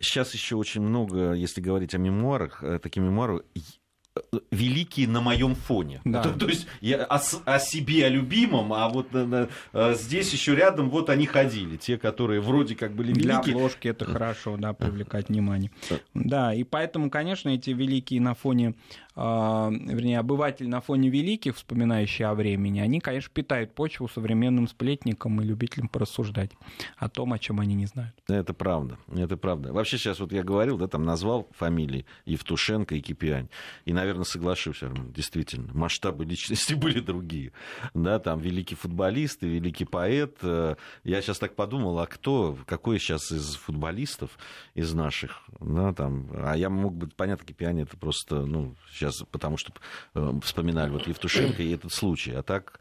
сейчас 0.00 0.34
еще 0.34 0.56
очень 0.56 0.82
много, 0.82 1.32
если 1.32 1.60
говорить 1.60 1.94
о 1.94 1.98
мемуарах, 1.98 2.62
э, 2.62 2.78
такие 2.78 3.02
мемуары 3.02 3.42
великие 4.50 5.08
на 5.08 5.20
моем 5.20 5.54
фоне. 5.54 6.00
Да. 6.04 6.22
То, 6.22 6.38
то 6.38 6.46
есть 6.46 6.66
я 6.80 7.04
о, 7.04 7.20
о 7.44 7.58
себе, 7.58 8.06
о 8.06 8.08
любимом, 8.08 8.72
а 8.72 8.88
вот 8.88 9.12
на, 9.12 9.48
на, 9.72 9.94
здесь 9.94 10.32
еще 10.32 10.54
рядом 10.54 10.88
вот 10.88 11.10
они 11.10 11.26
ходили, 11.26 11.76
те, 11.76 11.98
которые 11.98 12.40
вроде 12.40 12.76
как 12.76 12.94
были 12.94 13.08
великие. 13.08 13.24
Для 13.24 13.38
обложки 13.38 13.88
это 13.88 14.04
хорошо, 14.04 14.56
да, 14.56 14.72
привлекать 14.72 15.28
внимание. 15.28 15.70
Да, 16.14 16.54
и 16.54 16.62
поэтому, 16.62 17.10
конечно, 17.10 17.48
эти 17.48 17.70
великие 17.70 18.20
на 18.20 18.34
фоне 18.34 18.74
вернее, 19.16 20.18
обыватель 20.18 20.68
на 20.68 20.80
фоне 20.80 21.08
великих, 21.08 21.56
вспоминающий 21.56 22.24
о 22.24 22.34
времени, 22.34 22.80
они, 22.80 23.00
конечно, 23.00 23.30
питают 23.32 23.74
почву 23.74 24.08
современным 24.08 24.66
сплетникам 24.66 25.40
и 25.40 25.44
любителям 25.44 25.88
порассуждать 25.88 26.50
о 26.96 27.08
том, 27.08 27.32
о 27.32 27.38
чем 27.38 27.60
они 27.60 27.74
не 27.74 27.86
знают. 27.86 28.14
Это 28.28 28.54
правда, 28.54 28.98
это 29.14 29.36
правда. 29.36 29.72
Вообще 29.72 29.98
сейчас 29.98 30.18
вот 30.18 30.32
я 30.32 30.42
говорил, 30.42 30.78
да, 30.78 30.88
там 30.88 31.04
назвал 31.04 31.48
фамилии 31.52 32.06
Евтушенко 32.26 32.96
и 32.96 33.00
Кипиань, 33.00 33.48
и, 33.84 33.92
наверное, 33.92 34.24
соглашусь, 34.24 34.82
действительно, 35.14 35.72
масштабы 35.74 36.24
личности 36.24 36.74
были 36.74 37.00
другие. 37.00 37.52
Да, 37.94 38.18
там 38.18 38.40
великий 38.40 38.74
футболист 38.74 39.42
и 39.44 39.48
великий 39.48 39.84
поэт. 39.84 40.38
Э, 40.42 40.74
я 41.04 41.22
сейчас 41.22 41.38
так 41.38 41.54
подумал, 41.54 41.98
а 42.00 42.06
кто, 42.06 42.58
какой 42.66 42.98
сейчас 42.98 43.30
из 43.30 43.54
футболистов, 43.54 44.38
из 44.74 44.92
наших, 44.92 45.44
да, 45.60 45.92
там, 45.92 46.28
а 46.32 46.56
я 46.56 46.68
мог 46.68 46.94
бы, 46.94 47.08
понятно, 47.08 47.46
Кипиань 47.46 47.80
это 47.80 47.96
просто, 47.96 48.44
ну, 48.44 48.74
сейчас, 49.04 49.24
потому 49.30 49.56
что 49.56 49.72
э, 50.14 50.32
вспоминали 50.42 50.90
вот 50.90 51.06
Евтушенко 51.06 51.62
и 51.62 51.72
этот 51.72 51.92
случай. 51.92 52.32
А 52.32 52.42
так 52.42 52.80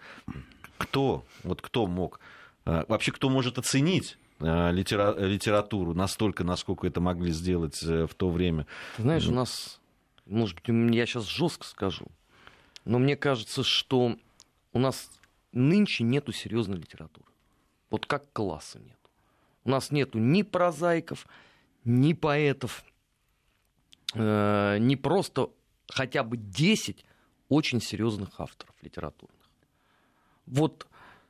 кто, 0.77 1.25
вот 1.43 1.61
кто 1.61 1.87
мог, 1.87 2.19
э, 2.65 2.83
вообще 2.87 3.11
кто 3.11 3.29
может 3.29 3.57
оценить 3.57 4.17
э, 4.39 4.71
литера, 4.71 5.15
литературу 5.17 5.93
настолько, 5.93 6.43
насколько 6.43 6.87
это 6.87 7.01
могли 7.01 7.31
сделать 7.31 7.81
в 7.81 8.13
то 8.15 8.29
время? 8.29 8.67
Ты 8.97 9.03
знаешь, 9.03 9.27
у 9.27 9.33
нас, 9.33 9.79
может 10.25 10.55
быть, 10.55 10.95
я 10.95 11.05
сейчас 11.05 11.25
жестко 11.25 11.65
скажу, 11.65 12.07
но 12.85 12.99
мне 12.99 13.15
кажется, 13.15 13.63
что 13.63 14.17
у 14.71 14.79
нас 14.79 15.09
нынче 15.51 16.03
нету 16.03 16.31
серьезной 16.31 16.77
литературы. 16.77 17.27
Вот 17.89 18.05
как 18.05 18.31
класса 18.33 18.79
нет. 18.79 18.97
У 19.65 19.69
нас 19.69 19.91
нету 19.91 20.17
ни 20.17 20.41
прозаиков, 20.41 21.27
ни 21.85 22.13
поэтов, 22.13 22.83
э, 24.13 24.77
не 24.79 24.95
просто 24.95 25.49
хотя 25.93 26.23
бы 26.23 26.37
10 26.37 27.05
очень 27.49 27.81
серьезных 27.81 28.39
авторов 28.39 28.75
литературных. 28.81 29.37
Вот 30.45 30.87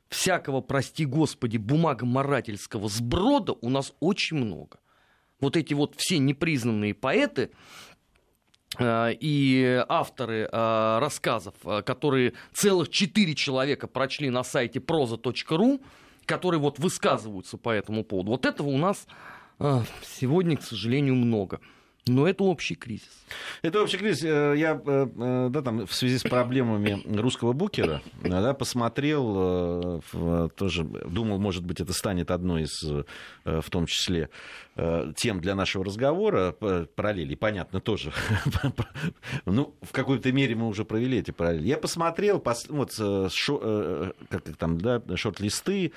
всякого, 0.10 0.62
прости 0.62 1.06
господи, 1.06 1.58
бумагоморательского 1.58 2.88
сброда 2.88 3.54
у 3.62 3.70
нас 3.70 3.94
очень 4.00 4.38
много. 4.38 4.80
Вот 5.40 5.58
эти 5.58 5.74
вот 5.74 5.96
все 5.98 6.20
непризнанные 6.20 6.94
поэты, 6.94 7.52
э, 8.80 9.14
и 9.20 9.84
авторы 9.90 10.48
э, 10.50 11.00
рассказов, 11.00 11.56
э, 11.66 11.82
которые 11.82 12.34
целых 12.54 12.90
четыре 12.90 13.36
человека 13.36 13.88
прочли 13.88 14.30
на 14.30 14.44
сайте 14.44 14.80
проза.ру, 14.80 15.82
которые 16.26 16.62
вот 16.62 16.80
высказываются 16.80 17.58
по 17.58 17.70
этому 17.70 18.06
поводу. 18.06 18.32
Вот 18.32 18.46
этого 18.46 18.70
у 18.70 18.78
нас 18.78 19.08
сегодня, 20.02 20.56
к 20.58 20.64
сожалению, 20.64 21.16
много. 21.16 21.60
Но 22.06 22.28
это 22.28 22.44
общий 22.44 22.76
кризис. 22.76 23.08
Это 23.62 23.82
общий 23.82 23.98
кризис. 23.98 24.24
Э, 24.26 24.54
я 24.58 24.82
э, 24.86 25.08
э, 25.16 25.48
да, 25.50 25.62
там, 25.62 25.88
в 25.88 25.94
связи 25.94 26.18
с 26.18 26.24
проблемами 26.24 27.02
русского 27.18 27.54
букера 27.54 28.02
да, 28.22 28.54
посмотрел, 28.54 30.02
тоже 30.56 30.84
думал, 30.84 31.40
может 31.40 31.66
быть, 31.66 31.80
это 31.80 31.94
станет 31.94 32.30
одной 32.32 32.64
из, 32.64 32.84
в 33.46 33.70
том 33.70 33.86
числе, 33.86 34.30
тем 35.16 35.40
для 35.40 35.56
нашего 35.56 35.86
разговора, 35.86 36.52
параллели, 36.52 37.36
понятно, 37.36 37.80
тоже. 37.80 38.12
ну, 39.46 39.76
в 39.82 39.92
какой-то 39.92 40.32
мере 40.32 40.56
мы 40.56 40.68
уже 40.68 40.84
провели 40.84 41.20
эти 41.20 41.32
параллели. 41.32 41.68
Я 41.68 41.78
посмотрел, 41.78 42.44
вот, 42.70 42.94
шо, 43.32 44.14
как 44.30 44.44
там, 44.58 44.80
да, 44.80 45.02
шорт-листы 45.16 45.94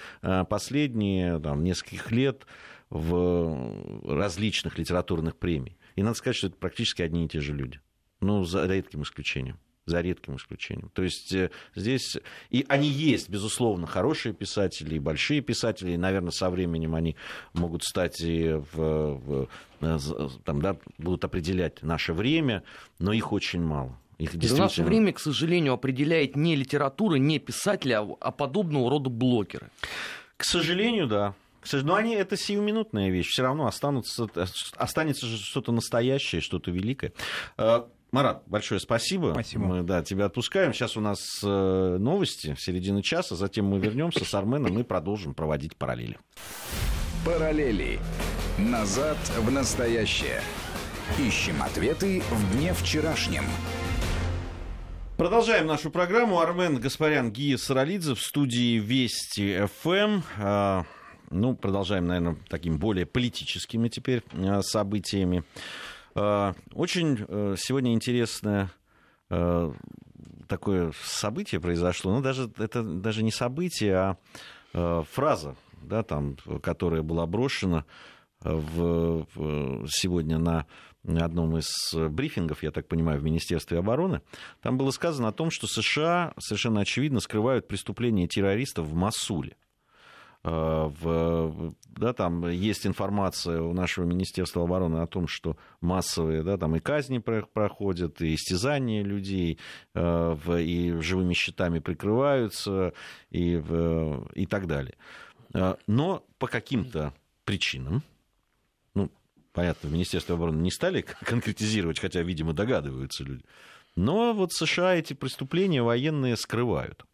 последние, 0.48 1.40
там, 1.40 1.64
нескольких 1.64 2.12
лет 2.12 2.46
в 2.90 4.04
различных 4.04 4.78
литературных 4.78 5.36
премий. 5.36 5.76
И 5.96 6.02
надо 6.02 6.14
сказать, 6.14 6.36
что 6.36 6.46
это 6.46 6.56
практически 6.56 7.02
одни 7.02 7.24
и 7.24 7.28
те 7.28 7.40
же 7.40 7.52
люди. 7.52 7.80
Ну, 8.20 8.44
за 8.44 8.66
редким 8.66 9.02
исключением 9.02 9.58
за 9.86 10.00
редким 10.00 10.36
исключением. 10.36 10.90
То 10.92 11.02
есть 11.02 11.32
э, 11.32 11.50
здесь... 11.74 12.18
И 12.50 12.66
они 12.68 12.88
есть, 12.88 13.28
безусловно, 13.28 13.86
хорошие 13.86 14.34
писатели, 14.34 14.96
и 14.96 14.98
большие 14.98 15.40
писатели, 15.40 15.92
и, 15.92 15.96
наверное, 15.96 16.32
со 16.32 16.50
временем 16.50 16.94
они 16.96 17.16
могут 17.54 17.84
стать 17.84 18.20
и 18.20 18.60
в, 18.72 18.74
в, 18.74 19.48
э, 19.80 19.98
там, 20.44 20.60
да, 20.60 20.76
будут 20.98 21.24
определять 21.24 21.82
наше 21.82 22.12
время, 22.12 22.64
но 22.98 23.12
их 23.12 23.32
очень 23.32 23.62
мало. 23.62 23.96
Их 24.18 24.32
действительно... 24.32 24.64
Наше 24.64 24.82
время, 24.82 25.12
к 25.12 25.20
сожалению, 25.20 25.74
определяет 25.74 26.34
не 26.34 26.56
литература, 26.56 27.14
не 27.16 27.38
писатели, 27.38 27.92
а, 27.92 28.02
а 28.20 28.32
подобного 28.32 28.90
рода 28.90 29.08
блогеры. 29.08 29.70
К 30.36 30.44
сожалению, 30.44 31.06
да. 31.06 31.34
Но 31.72 31.94
они 31.94 32.14
это 32.14 32.36
сиюминутная 32.36 33.10
вещь. 33.10 33.28
Все 33.28 33.42
равно 33.42 33.66
останутся, 33.66 34.28
останется 34.76 35.26
же 35.26 35.36
что-то 35.38 35.72
настоящее, 35.72 36.40
что-то 36.40 36.70
великое. 36.70 37.12
Э, 37.58 37.82
Марат, 38.12 38.44
большое 38.46 38.80
спасибо. 38.80 39.32
Спасибо. 39.32 39.64
Мы 39.64 39.82
да, 39.82 40.02
тебя 40.02 40.26
отпускаем. 40.26 40.72
Сейчас 40.72 40.96
у 40.96 41.00
нас 41.00 41.20
э, 41.42 41.96
новости 41.98 42.54
в 42.54 42.60
середине 42.60 43.02
часа, 43.02 43.36
затем 43.36 43.66
мы 43.66 43.78
вернемся 43.78 44.24
с 44.24 44.34
Арменом 44.34 44.78
и 44.78 44.82
продолжим 44.82 45.34
проводить 45.34 45.76
параллели. 45.76 46.18
Параллели. 47.24 47.98
Назад 48.58 49.18
в 49.38 49.50
настоящее. 49.50 50.40
Ищем 51.18 51.62
ответы 51.62 52.22
в 52.30 52.56
дне 52.56 52.72
вчерашнем. 52.72 53.44
Продолжаем 55.16 55.66
нашу 55.66 55.90
программу. 55.90 56.40
Армен 56.40 56.78
Гаспарян, 56.78 57.32
Гия 57.32 57.56
Саралидзе 57.56 58.14
в 58.14 58.20
студии 58.20 58.78
Вести 58.78 59.66
ФМ. 59.80 60.22
Ну, 61.30 61.54
продолжаем, 61.54 62.06
наверное, 62.06 62.36
такими 62.48 62.76
более 62.76 63.06
политическими 63.06 63.88
теперь 63.88 64.22
э, 64.32 64.62
событиями. 64.62 65.44
Э, 66.14 66.54
очень 66.72 67.24
э, 67.26 67.54
сегодня 67.58 67.92
интересное 67.92 68.70
такое 70.46 70.92
событие 71.02 71.60
произошло. 71.60 72.14
Ну, 72.14 72.20
даже, 72.20 72.48
это 72.58 72.84
даже 72.84 73.24
не 73.24 73.32
событие, 73.32 74.16
а 74.72 75.02
фраза, 75.02 75.56
да, 75.82 76.04
там, 76.04 76.36
которая 76.62 77.02
была 77.02 77.26
брошена 77.26 77.84
в, 78.40 79.26
в, 79.34 79.88
сегодня 79.88 80.38
на 80.38 80.64
одном 81.02 81.58
из 81.58 81.66
брифингов, 81.92 82.62
я 82.62 82.70
так 82.70 82.86
понимаю, 82.86 83.18
в 83.18 83.24
Министерстве 83.24 83.80
обороны, 83.80 84.20
там 84.62 84.78
было 84.78 84.92
сказано 84.92 85.26
о 85.26 85.32
том, 85.32 85.50
что 85.50 85.66
США 85.66 86.32
совершенно 86.38 86.82
очевидно 86.82 87.18
скрывают 87.18 87.66
преступления 87.66 88.28
террористов 88.28 88.86
в 88.86 88.94
Масуле. 88.94 89.56
Э, 90.46 90.92
в, 91.00 91.74
да, 91.88 92.12
там 92.12 92.48
есть 92.48 92.86
информация 92.86 93.60
у 93.60 93.72
нашего 93.72 94.04
Министерства 94.04 94.62
обороны 94.62 94.98
о 94.98 95.08
том, 95.08 95.26
что 95.26 95.56
массовые 95.80 96.44
да, 96.44 96.56
там 96.56 96.76
и 96.76 96.78
казни 96.78 97.18
проходят, 97.18 98.22
и 98.22 98.36
истязания 98.36 99.02
людей, 99.02 99.58
э, 99.94 100.36
и 100.60 100.92
живыми 101.00 101.34
щитами 101.34 101.80
прикрываются, 101.80 102.92
и, 103.30 103.60
и 104.34 104.46
так 104.46 104.68
далее. 104.68 104.94
Э, 105.52 105.74
но 105.88 106.24
по 106.38 106.46
каким-то 106.46 107.12
причинам, 107.44 108.04
ну, 108.94 109.10
понятно, 109.52 109.88
в 109.88 109.92
Министерстве 109.92 110.36
обороны 110.36 110.62
не 110.62 110.70
стали 110.70 111.00
конкретизировать, 111.24 111.98
хотя, 111.98 112.22
видимо, 112.22 112.52
догадываются 112.52 113.24
люди, 113.24 113.42
но 113.96 114.32
вот 114.32 114.52
США 114.52 114.94
эти 114.94 115.12
преступления 115.12 115.82
военные 115.82 116.36
скрывают. 116.36 117.04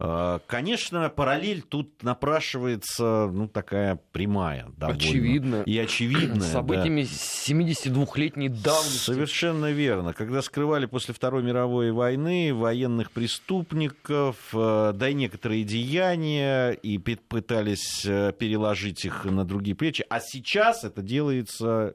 Э, 0.00 0.40
конечно, 0.46 1.08
параллель 1.08 1.62
тут 1.62 2.02
напрашивается, 2.02 3.30
ну, 3.32 3.48
такая 3.48 4.00
прямая. 4.12 4.66
Довольно. 4.76 4.98
Очевидно. 4.98 5.62
И 5.66 5.78
очевидная. 5.78 6.48
Событиями 6.48 7.02
да. 7.02 7.08
72-летней 7.08 8.48
давности. 8.48 8.98
Совершенно 8.98 9.70
верно. 9.70 10.12
Когда 10.12 10.42
скрывали 10.42 10.86
после 10.86 11.14
Второй 11.14 11.42
мировой 11.42 11.92
войны 11.92 12.52
военных 12.52 13.12
преступников, 13.12 14.36
э, 14.52 14.92
да 14.94 15.08
и 15.08 15.14
некоторые 15.14 15.64
деяния, 15.64 16.72
и 16.72 16.98
пытались 16.98 18.04
э, 18.04 18.32
переложить 18.36 19.04
их 19.04 19.24
на 19.24 19.44
другие 19.44 19.76
плечи. 19.76 20.04
А 20.08 20.20
сейчас 20.20 20.82
это 20.84 21.02
делается 21.02 21.94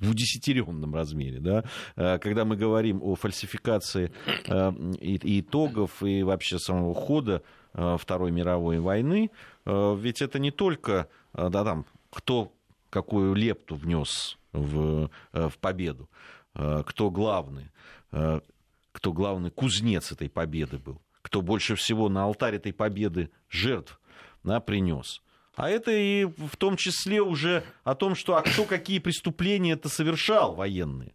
в 0.00 0.10
удесятеренном 0.10 0.94
размере. 0.94 1.40
Да? 1.40 1.64
Э, 1.96 2.18
когда 2.18 2.44
мы 2.44 2.56
говорим 2.56 3.02
о 3.02 3.14
фальсификации 3.14 4.12
э, 4.46 4.72
и 5.00 5.40
итогов, 5.40 6.02
и 6.02 6.22
вообще 6.22 6.58
самого 6.58 6.94
хода 6.94 7.42
Второй 7.72 8.32
мировой 8.32 8.80
войны, 8.80 9.30
ведь 9.64 10.22
это 10.22 10.40
не 10.40 10.50
только 10.50 11.08
да, 11.32 11.62
там, 11.62 11.86
кто 12.10 12.52
какую 12.90 13.34
лепту 13.34 13.76
внес 13.76 14.38
в, 14.52 15.08
в 15.32 15.52
победу, 15.60 16.10
кто 16.52 17.12
главный, 17.12 17.70
кто 18.10 19.12
главный 19.12 19.52
кузнец 19.52 20.10
этой 20.10 20.28
победы 20.28 20.78
был, 20.78 21.00
кто 21.22 21.42
больше 21.42 21.76
всего 21.76 22.08
на 22.08 22.24
алтарь 22.24 22.56
этой 22.56 22.72
победы 22.72 23.30
жертв 23.48 24.00
да, 24.42 24.60
принес. 24.60 25.22
А 25.54 25.68
это 25.68 25.90
и 25.90 26.24
в 26.24 26.56
том 26.56 26.76
числе 26.76 27.20
уже 27.20 27.64
о 27.84 27.94
том, 27.94 28.14
что 28.14 28.36
а 28.36 28.42
кто 28.42 28.64
какие 28.64 28.98
преступления 28.98 29.72
это 29.72 29.88
совершал 29.88 30.54
военные. 30.54 31.12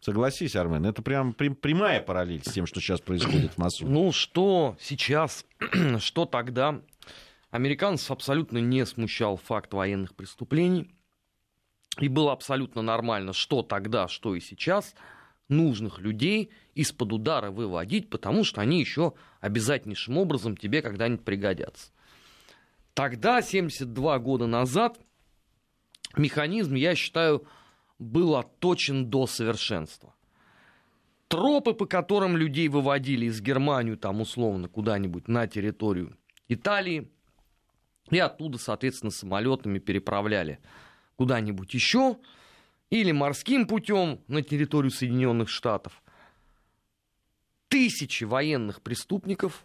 Согласись, 0.00 0.56
Армен, 0.56 0.86
это 0.86 1.02
прям 1.02 1.34
прямая 1.34 2.00
параллель 2.00 2.42
с 2.42 2.52
тем, 2.52 2.66
что 2.66 2.80
сейчас 2.80 3.00
происходит 3.00 3.52
в 3.52 3.58
Масуде. 3.58 3.90
Ну, 3.90 4.12
что 4.12 4.76
сейчас, 4.80 5.44
что 5.98 6.24
тогда, 6.24 6.80
американцев 7.50 8.10
абсолютно 8.10 8.58
не 8.58 8.86
смущал 8.86 9.36
факт 9.36 9.74
военных 9.74 10.14
преступлений. 10.14 10.90
И 11.98 12.08
было 12.08 12.32
абсолютно 12.32 12.80
нормально, 12.80 13.34
что 13.34 13.62
тогда, 13.62 14.08
что 14.08 14.34
и 14.34 14.40
сейчас, 14.40 14.94
нужных 15.48 15.98
людей 15.98 16.50
из-под 16.74 17.12
удара 17.12 17.50
выводить, 17.50 18.08
потому 18.08 18.42
что 18.44 18.62
они 18.62 18.80
еще 18.80 19.12
обязательнейшим 19.40 20.16
образом 20.16 20.56
тебе 20.56 20.80
когда-нибудь 20.80 21.24
пригодятся. 21.24 21.90
Тогда, 22.94 23.40
72 23.42 24.18
года 24.18 24.46
назад, 24.46 24.98
механизм, 26.16 26.74
я 26.74 26.94
считаю, 26.94 27.46
был 27.98 28.36
отточен 28.36 29.08
до 29.08 29.26
совершенства. 29.26 30.14
Тропы, 31.28 31.74
по 31.74 31.86
которым 31.86 32.36
людей 32.36 32.68
выводили 32.68 33.26
из 33.26 33.40
Германии, 33.40 33.94
там 33.94 34.20
условно, 34.20 34.68
куда-нибудь 34.68 35.28
на 35.28 35.46
территорию 35.46 36.16
Италии, 36.48 37.08
и 38.10 38.18
оттуда, 38.18 38.58
соответственно, 38.58 39.12
самолетами 39.12 39.78
переправляли 39.78 40.58
куда-нибудь 41.16 41.72
еще, 41.74 42.16
или 42.88 43.12
морским 43.12 43.68
путем 43.68 44.20
на 44.26 44.42
территорию 44.42 44.90
Соединенных 44.90 45.48
Штатов. 45.48 46.02
Тысячи 47.68 48.24
военных 48.24 48.82
преступников 48.82 49.64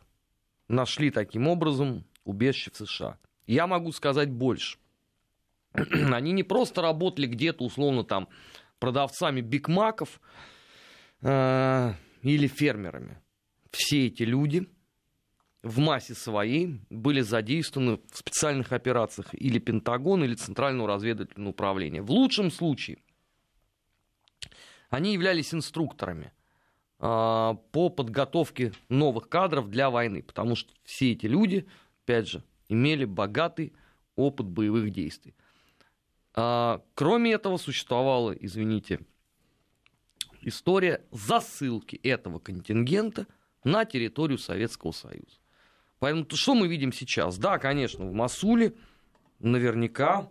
нашли 0.68 1.10
таким 1.10 1.48
образом 1.48 2.06
убежище 2.26 2.72
в 2.72 2.78
США. 2.78 3.18
Я 3.48 3.68
могу 3.68 3.92
сказать 3.92 4.30
больше. 4.30 4.78
Они 5.74 6.32
не 6.32 6.44
просто 6.44 6.82
работали 6.82 7.28
где-то, 7.28 7.64
условно, 7.64 8.04
там, 8.04 8.28
продавцами 8.80 9.42
бигмаков 9.42 10.20
э, 11.22 11.94
или 12.22 12.48
фермерами. 12.48 13.22
Все 13.72 14.08
эти 14.08 14.24
люди 14.24 14.68
в 15.62 15.80
массе 15.80 16.14
своей 16.14 16.80
были 16.90 17.22
задействованы 17.22 18.00
в 18.12 18.18
специальных 18.18 18.72
операциях 18.72 19.34
или 19.34 19.60
Пентагона, 19.60 20.24
или 20.24 20.36
Центрального 20.36 20.88
разведывательного 20.88 21.50
управления. 21.50 22.02
В 22.02 22.12
лучшем 22.12 22.52
случае 22.52 23.00
они 24.90 25.14
являлись 25.14 25.54
инструкторами 25.54 26.32
э, 27.00 27.56
по 27.72 27.90
подготовке 27.90 28.74
новых 28.90 29.28
кадров 29.28 29.70
для 29.70 29.90
войны, 29.90 30.22
потому 30.22 30.56
что 30.56 30.72
все 30.84 31.14
эти 31.14 31.26
люди, 31.26 31.68
опять 32.06 32.28
же, 32.28 32.44
имели 32.70 33.04
богатый 33.06 33.74
опыт 34.16 34.46
боевых 34.46 34.92
действий. 34.92 35.34
А, 36.36 36.82
кроме 36.94 37.34
этого, 37.34 37.58
существовала, 37.58 38.32
извините, 38.32 39.00
история 40.42 41.04
засылки 41.12 41.96
этого 41.98 42.40
контингента 42.40 43.26
на 43.64 43.86
территорию 43.86 44.38
Советского 44.38 44.92
Союза. 44.92 45.40
Поэтому 46.00 46.28
что 46.30 46.54
мы 46.54 46.68
видим 46.68 46.94
сейчас? 46.94 47.38
Да, 47.38 47.58
конечно, 47.58 48.06
в 48.06 48.14
Масуле 48.14 48.74
наверняка 49.40 50.30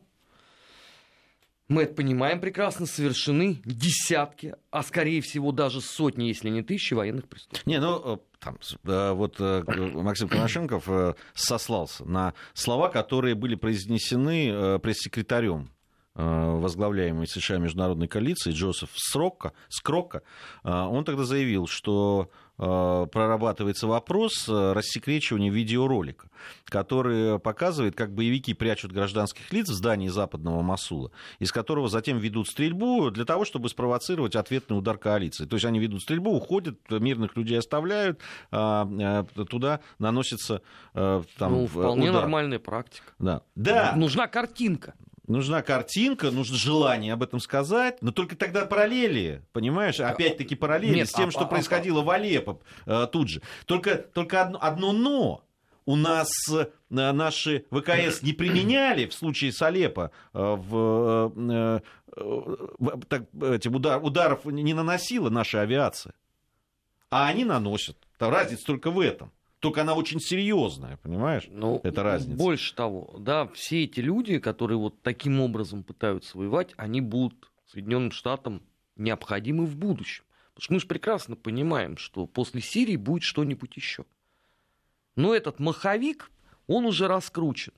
мы 1.66 1.82
это 1.82 1.94
понимаем 1.94 2.40
прекрасно, 2.40 2.84
совершены 2.84 3.60
десятки, 3.64 4.54
а 4.70 4.82
скорее 4.82 5.22
всего 5.22 5.50
даже 5.50 5.80
сотни, 5.80 6.24
если 6.24 6.50
не 6.50 6.62
тысячи 6.62 6.92
военных 6.92 7.26
преступлений. 7.26 7.78
Не, 7.78 7.80
ну, 7.80 8.16
э, 8.16 8.18
там, 8.44 8.59
э, 8.85 9.12
вот 9.12 9.37
э, 9.40 9.62
Максим 9.94 10.28
Коношенков 10.28 10.88
сослался 11.35 12.04
на 12.04 12.35
слова, 12.52 12.88
которые 12.88 13.35
были 13.35 13.54
произнесены 13.54 14.78
пресс-секретарем 14.78 15.70
возглавляемой 16.14 17.27
США 17.27 17.59
международной 17.59 18.09
коалиции 18.09 18.53
Джозеф 18.53 18.90
Скрокка, 18.94 19.53
Скрокка, 19.68 20.22
он 20.62 21.05
тогда 21.05 21.24
заявил, 21.24 21.66
что 21.66 22.31
Э, 22.57 23.07
прорабатывается 23.11 23.88
вопрос 23.88 24.48
э, 24.48 24.72
рассекречивания 24.74 25.50
видеоролика, 25.50 26.29
который 26.66 27.40
показывает, 27.40 27.96
как 27.96 28.14
боевики 28.14 28.55
прячут 28.55 28.92
гражданских 28.92 29.53
лиц 29.53 29.68
в 29.68 29.72
здании 29.72 30.07
западного 30.07 30.62
Масула, 30.62 31.11
из 31.40 31.50
которого 31.50 31.88
затем 31.88 32.18
ведут 32.18 32.46
стрельбу 32.46 33.11
для 33.11 33.24
того, 33.24 33.44
чтобы 33.44 33.68
спровоцировать 33.68 34.37
ответный 34.37 34.79
удар 34.79 34.98
коалиции. 34.98 35.46
То 35.46 35.57
есть 35.57 35.66
они 35.66 35.81
ведут 35.81 36.03
стрельбу, 36.03 36.31
уходят, 36.31 36.79
мирных 36.90 37.37
людей 37.37 37.59
оставляют, 37.59 38.20
а, 38.53 38.88
э, 39.35 39.44
туда 39.46 39.81
наносится 39.98 40.62
там, 40.92 41.24
ну, 41.40 41.66
вполне 41.66 42.11
удар. 42.11 42.22
нормальная 42.22 42.61
практика. 42.61 43.12
Да. 43.18 43.42
да. 43.57 43.94
Нужна 43.96 44.29
картинка. 44.29 44.94
Нужна 45.26 45.62
картинка, 45.62 46.30
нужно 46.30 46.56
желание 46.56 47.14
об 47.14 47.22
этом 47.22 47.40
сказать, 47.40 48.02
но 48.02 48.12
только 48.12 48.37
тогда 48.37 48.66
параллели, 48.66 49.42
понимаешь? 49.52 49.98
Опять-таки 49.98 50.54
параллели 50.54 50.96
Нет, 50.96 51.08
с 51.08 51.12
тем, 51.12 51.28
а, 51.28 51.30
что 51.30 51.42
а, 51.42 51.46
происходило 51.46 52.02
а, 52.02 52.04
в 52.04 52.10
Алеппо 52.10 52.60
э, 52.84 53.06
тут 53.10 53.30
же. 53.30 53.42
Только, 53.64 53.96
только 53.96 54.42
одно, 54.42 54.58
одно 54.60 54.92
но. 54.92 55.44
У 55.87 55.96
нас 55.96 56.28
э, 56.50 56.66
наши 56.90 57.64
ВКС 57.70 58.22
не 58.22 58.34
применяли 58.34 59.06
в 59.06 59.14
случае 59.14 59.52
с 59.52 59.62
Алеппо 59.62 60.10
э, 60.34 60.38
в, 60.38 61.32
э, 61.37 61.80
э, 62.16 62.90
так, 63.08 63.22
этим 63.42 63.76
удар, 63.76 64.04
ударов 64.04 64.44
не 64.44 64.74
наносила 64.74 65.30
наша 65.30 65.62
авиация. 65.62 66.12
А 67.08 67.28
они 67.28 67.44
наносят. 67.44 67.96
Разница 68.18 68.66
только 68.66 68.90
в 68.90 69.00
этом. 69.00 69.32
Только 69.64 69.81
она 69.81 69.94
очень 69.94 70.20
серьезная, 70.20 70.98
понимаешь? 70.98 71.46
Ну, 71.48 71.81
Это 71.83 72.03
разница. 72.03 72.37
Больше 72.37 72.74
того, 72.74 73.16
да, 73.18 73.46
все 73.48 73.85
эти 73.85 74.00
люди, 74.00 74.38
которые 74.38 74.77
вот 74.77 75.00
таким 75.00 75.40
образом 75.40 75.83
пытаются 75.83 76.37
воевать, 76.37 76.74
они 76.77 77.00
будут 77.00 77.50
Соединенным 77.72 78.12
Штатам 78.12 78.62
необходимы 78.96 79.64
в 79.64 79.74
будущем. 79.74 80.24
Потому 80.53 80.64
что 80.64 80.72
мы 80.74 80.81
же 80.81 80.87
прекрасно 80.87 81.35
понимаем, 81.35 81.96
что 81.96 82.27
после 82.27 82.61
Сирии 82.61 82.96
будет 82.96 83.22
что-нибудь 83.22 83.74
еще. 83.74 84.05
Но 85.16 85.35
этот 85.35 85.61
маховик, 85.61 86.31
он 86.66 86.85
уже 86.85 87.09
раскручен. 87.09 87.72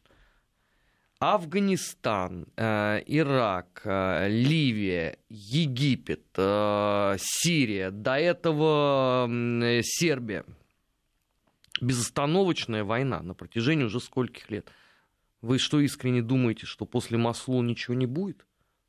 Афганистан, 1.20 2.48
э, 2.56 3.00
Ирак, 3.06 3.82
э, 3.84 4.28
Ливия, 4.28 5.18
Египет, 5.28 6.26
э, 6.36 7.16
Сирия, 7.20 7.92
до 7.92 8.18
этого 8.18 9.30
Сербия, 9.82 10.44
безостановочная 11.80 12.84
война 12.84 13.22
на 13.22 13.34
протяжении 13.34 13.84
уже 13.84 14.00
скольких 14.00 14.50
лет. 14.50 14.70
Вы 15.42 15.58
что, 15.58 15.80
искренне 15.80 16.22
думаете, 16.22 16.66
что 16.66 16.86
после 16.86 17.18
Маслу 17.18 17.62
ничего 17.62 17.94
не 17.94 18.06
будет? 18.06 18.46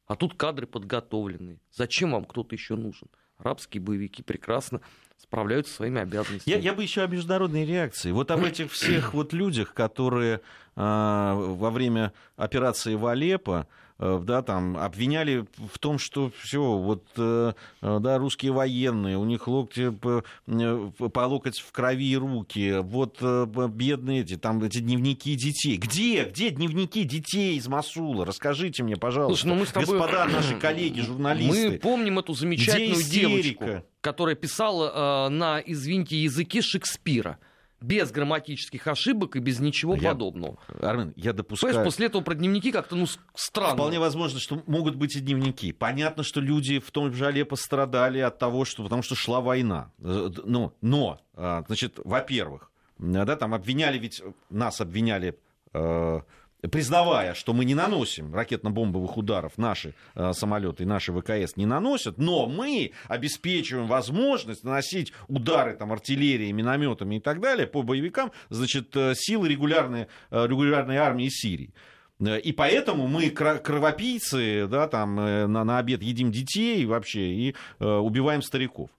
А 0.07 0.15
тут 0.15 0.35
кадры 0.35 0.65
подготовленные. 0.65 1.59
Зачем 1.71 2.11
вам 2.11 2.25
кто-то 2.25 2.55
еще 2.55 2.75
нужен? 2.75 3.09
Арабские 3.37 3.81
боевики 3.81 4.23
прекрасно 4.23 4.81
справляются 5.17 5.71
со 5.71 5.77
своими 5.77 6.01
обязанностями. 6.01 6.53
Я, 6.53 6.59
я 6.59 6.73
бы 6.73 6.81
еще 6.81 7.03
о 7.03 7.07
международной 7.07 7.65
реакции. 7.65 8.11
Вот 8.11 8.31
об 8.31 8.43
этих 8.43 8.71
всех 8.71 9.13
вот 9.13 9.33
людях, 9.33 9.73
которые 9.73 10.35
э, 10.35 10.39
во 10.75 11.69
время 11.69 12.13
операции 12.35 12.95
в 12.95 13.05
Алеппо 13.05 13.67
да, 13.99 14.41
там, 14.41 14.77
обвиняли 14.77 15.45
в 15.57 15.79
том, 15.79 15.97
что 15.97 16.31
все, 16.41 16.77
вот, 16.77 17.05
э, 17.17 17.53
э, 17.81 17.99
да, 17.99 18.17
русские 18.17 18.51
военные, 18.51 19.17
у 19.17 19.25
них 19.25 19.47
локти 19.47 19.89
по, 19.89 20.23
по 20.45 21.19
локоть 21.21 21.59
в 21.59 21.71
крови 21.71 22.11
и 22.11 22.17
руки, 22.17 22.77
вот 22.81 23.21
бедные 23.21 24.21
эти, 24.21 24.37
там, 24.37 24.63
эти 24.63 24.79
дневники 24.79 25.35
детей. 25.35 25.77
Где, 25.77 26.25
где 26.25 26.49
дневники 26.51 27.03
детей 27.03 27.57
из 27.57 27.67
Масула? 27.67 28.25
Расскажите 28.25 28.83
мне, 28.83 28.97
пожалуйста. 28.97 29.41
Слушай, 29.41 29.53
ну 29.53 29.59
мы 29.59 29.65
с 29.65 29.71
тобой... 29.71 29.97
Господа 29.97 30.25
наши 30.31 30.55
коллеги, 30.55 31.01
журналисты. 31.01 31.69
Мы 31.71 31.77
помним 31.79 32.19
эту 32.19 32.33
замечательную 32.33 33.03
девочку, 33.03 33.83
которая 34.01 34.35
писала 34.35 35.27
э, 35.27 35.29
на, 35.29 35.59
извините, 35.59 36.17
языке 36.17 36.61
Шекспира 36.61 37.39
без 37.81 38.11
грамматических 38.11 38.87
ошибок 38.87 39.35
и 39.35 39.39
без 39.39 39.59
ничего 39.59 39.95
я, 39.95 40.11
подобного. 40.11 40.57
Армен, 40.81 41.13
я 41.15 41.33
допускаю... 41.33 41.73
Понимаешь, 41.73 41.87
после 41.87 42.05
этого 42.07 42.21
про 42.21 42.35
дневники 42.35 42.71
как-то, 42.71 42.95
ну, 42.95 43.05
странно. 43.35 43.75
Вполне 43.75 43.99
возможно, 43.99 44.39
что 44.39 44.61
могут 44.65 44.95
быть 44.95 45.15
и 45.15 45.19
дневники. 45.19 45.71
Понятно, 45.71 46.23
что 46.23 46.41
люди 46.41 46.79
в 46.79 46.91
том 46.91 47.13
же 47.13 47.25
Алеппо 47.25 47.51
пострадали 47.51 48.19
от 48.19 48.39
того, 48.39 48.65
что... 48.65 48.83
потому 48.83 49.01
что 49.01 49.15
шла 49.15 49.41
война. 49.41 49.91
Э, 49.99 50.29
но, 50.43 50.73
но 50.81 51.19
а, 51.33 51.63
значит, 51.67 51.99
во-первых, 52.03 52.71
да, 52.97 53.35
там 53.35 53.53
обвиняли 53.53 53.97
ведь... 53.97 54.21
Нас 54.49 54.81
обвиняли 54.81 55.37
э, 55.73 56.21
признавая, 56.61 57.33
что 57.33 57.53
мы 57.53 57.65
не 57.65 57.75
наносим 57.75 58.33
ракетно-бомбовых 58.33 59.17
ударов, 59.17 59.57
наши 59.57 59.93
э, 60.15 60.33
самолеты 60.33 60.83
и 60.83 60.85
наши 60.85 61.13
ВКС 61.13 61.55
не 61.55 61.65
наносят, 61.65 62.17
но 62.17 62.47
мы 62.47 62.91
обеспечиваем 63.07 63.87
возможность 63.87 64.63
наносить 64.63 65.13
удары 65.27 65.75
там, 65.75 65.91
артиллерией, 65.91 66.51
минометами 66.51 67.15
и 67.15 67.19
так 67.19 67.39
далее 67.39 67.67
по 67.67 67.83
боевикам, 67.83 68.31
значит, 68.49 68.95
э, 68.95 69.13
силы 69.15 69.47
регулярной, 69.49 70.07
э, 70.31 70.47
регулярной 70.47 70.97
армии 70.97 71.29
Сирии. 71.29 71.73
Э, 72.19 72.39
и 72.39 72.51
поэтому 72.51 73.07
мы 73.07 73.29
кровопийцы, 73.29 74.67
да, 74.67 74.87
там 74.87 75.15
на, 75.15 75.63
на 75.63 75.77
обед 75.77 76.01
едим 76.01 76.31
детей 76.31 76.85
вообще 76.85 77.27
и 77.33 77.55
э, 77.79 77.85
убиваем 77.85 78.41
стариков. 78.41 78.89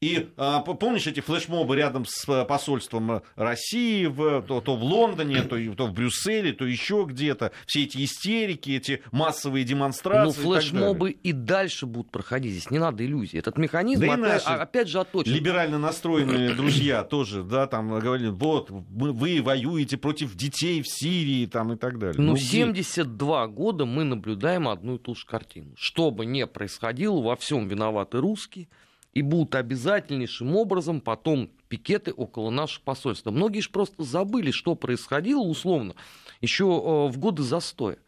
И 0.00 0.28
а, 0.36 0.60
помнишь 0.60 1.08
эти 1.08 1.18
флешмобы 1.18 1.74
рядом 1.74 2.04
с 2.06 2.28
э, 2.28 2.44
посольством 2.44 3.22
России, 3.34 4.06
в, 4.06 4.42
то, 4.42 4.60
то 4.60 4.76
в 4.76 4.82
Лондоне, 4.84 5.42
то, 5.42 5.58
то 5.74 5.86
в 5.88 5.92
Брюсселе, 5.92 6.52
то 6.52 6.64
еще 6.64 7.04
где-то. 7.08 7.50
Все 7.66 7.82
эти 7.82 8.04
истерики, 8.04 8.70
эти 8.70 9.02
массовые 9.10 9.64
демонстрации. 9.64 10.40
Ну, 10.40 10.52
флешмобы 10.52 11.10
и, 11.10 11.30
и 11.30 11.32
дальше 11.32 11.86
будут 11.86 12.12
проходить. 12.12 12.52
Здесь 12.52 12.70
не 12.70 12.78
надо 12.78 13.04
иллюзий. 13.04 13.38
Этот 13.38 13.58
механизм 13.58 14.06
да 14.06 14.14
опять, 14.14 14.44
опять 14.46 14.88
же 14.88 15.00
отточен. 15.00 15.32
Либерально 15.32 15.78
настроенные 15.78 16.50
друзья 16.54 17.02
тоже, 17.02 17.42
да, 17.42 17.66
там 17.66 17.88
говорили, 17.98 18.28
вот, 18.28 18.70
вы 18.70 19.42
воюете 19.42 19.96
против 19.96 20.36
детей 20.36 20.80
в 20.80 20.88
Сирии 20.88 21.46
там, 21.46 21.72
и 21.72 21.76
так 21.76 21.98
далее. 21.98 22.14
Ну, 22.18 22.32
ну 22.32 22.36
72 22.36 23.46
где? 23.46 23.52
года 23.52 23.84
мы 23.84 24.04
наблюдаем 24.04 24.68
одну 24.68 24.94
и 24.94 24.98
ту 24.98 25.16
же 25.16 25.26
картину. 25.26 25.72
Что 25.76 26.12
бы 26.12 26.24
ни 26.24 26.44
происходило, 26.44 27.20
во 27.20 27.34
всем 27.34 27.66
виноваты 27.66 28.18
русские 28.18 28.68
и 29.18 29.22
будут 29.22 29.56
обязательнейшим 29.56 30.54
образом 30.54 31.00
потом 31.00 31.50
пикеты 31.68 32.12
около 32.12 32.50
наших 32.50 32.82
посольств. 32.84 33.26
Многие 33.26 33.58
же 33.58 33.70
просто 33.70 34.04
забыли, 34.04 34.52
что 34.52 34.76
происходило 34.76 35.40
условно 35.40 35.96
еще 36.40 36.64
э, 36.66 37.10
в 37.10 37.18
годы 37.18 37.42
застоя. 37.42 37.98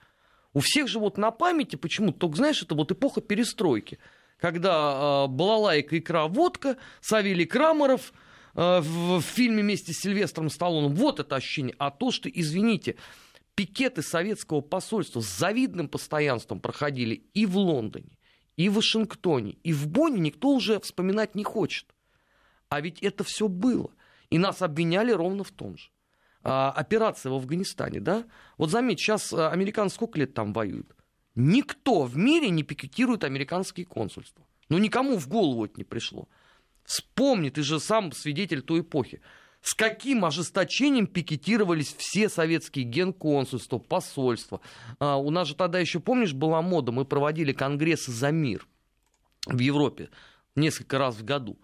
У 0.53 0.61
всех 0.61 0.87
же 0.87 1.01
вот 1.01 1.19
на 1.19 1.33
памяти 1.33 1.75
почему-то, 1.75 2.21
только 2.21 2.37
знаешь, 2.37 2.63
это 2.63 2.77
вот 2.77 2.93
эпоха 2.93 3.21
перестройки, 3.21 3.99
когда 4.39 5.25
э, 5.25 5.29
балалайка, 5.33 5.99
икра, 5.99 6.29
водка, 6.29 6.77
Савелий 7.01 7.45
Крамаров 7.45 8.13
э, 8.55 8.79
в, 8.81 9.19
в 9.19 9.23
фильме 9.23 9.65
вместе 9.65 9.93
с 9.93 9.99
Сильвестром 9.99 10.49
Сталлоном, 10.49 10.95
вот 10.95 11.19
это 11.19 11.35
ощущение. 11.35 11.75
А 11.81 11.91
то, 11.91 12.13
что, 12.13 12.29
извините, 12.29 12.95
пикеты 13.57 14.03
советского 14.03 14.61
посольства 14.61 15.19
с 15.19 15.27
завидным 15.27 15.89
постоянством 15.89 16.61
проходили 16.61 17.15
и 17.35 17.47
в 17.47 17.59
Лондоне, 17.59 18.17
и 18.57 18.69
в 18.69 18.75
Вашингтоне, 18.75 19.57
и 19.63 19.73
в 19.73 19.89
Бонне 19.89 20.21
никто 20.21 20.49
уже 20.49 20.81
вспоминать 20.81 21.35
не 21.35 21.45
хочет. 21.45 21.87
А 22.69 22.81
ведь 22.81 23.03
это 23.03 23.25
все 23.25 23.49
было. 23.49 23.91
И 24.31 24.39
нас 24.39 24.63
обвиняли 24.63 25.13
ровно 25.13 25.45
в 25.45 25.51
том 25.51 25.77
же. 25.77 25.91
А, 26.43 26.71
операция 26.71 27.31
в 27.31 27.35
Афганистане, 27.35 28.01
да? 28.01 28.25
Вот 28.57 28.71
заметь, 28.71 29.01
сейчас 29.01 29.33
а, 29.33 29.51
американцы 29.51 29.97
сколько 29.97 30.19
лет 30.19 30.35
там 30.35 30.53
воюют? 30.53 30.95
Никто 31.35 32.03
в 32.05 32.17
мире 32.17 32.51
не 32.51 32.63
пикетирует 32.63 33.25
американские 33.25 33.87
консульства. 33.87 34.47
Ну, 34.69 34.79
никому 34.79 35.19
в 35.19 35.29
голову 35.29 35.65
это 35.65 35.75
не 35.77 35.85
пришло. 35.85 36.29
Вспомни, 36.85 37.51
ты 37.51 37.63
же 37.63 37.81
сам 37.81 38.13
свидетель 38.13 38.63
той 38.63 38.81
эпохи 38.81 39.21
с 39.63 39.75
каким 39.75 40.25
ожесточением 40.25 41.07
пикетировались 41.07 41.95
все 41.97 42.29
советские 42.29 42.85
генконсульства, 42.85 43.79
посольства. 43.79 44.61
А, 44.99 45.17
у 45.17 45.31
нас 45.31 45.49
же 45.49 45.55
тогда 45.55 45.79
еще, 45.79 46.01
помнишь, 46.01 46.33
была 46.33 46.63
мода, 46.63 46.93
мы 46.93 47.05
проводили 47.05 47.53
конгрессы 47.53 48.11
за 48.11 48.31
мир 48.31 48.67
в 49.47 49.59
Европе 49.59 50.09
несколько 50.57 50.99
раз 50.99 51.17
в 51.17 51.25
году. 51.25 51.59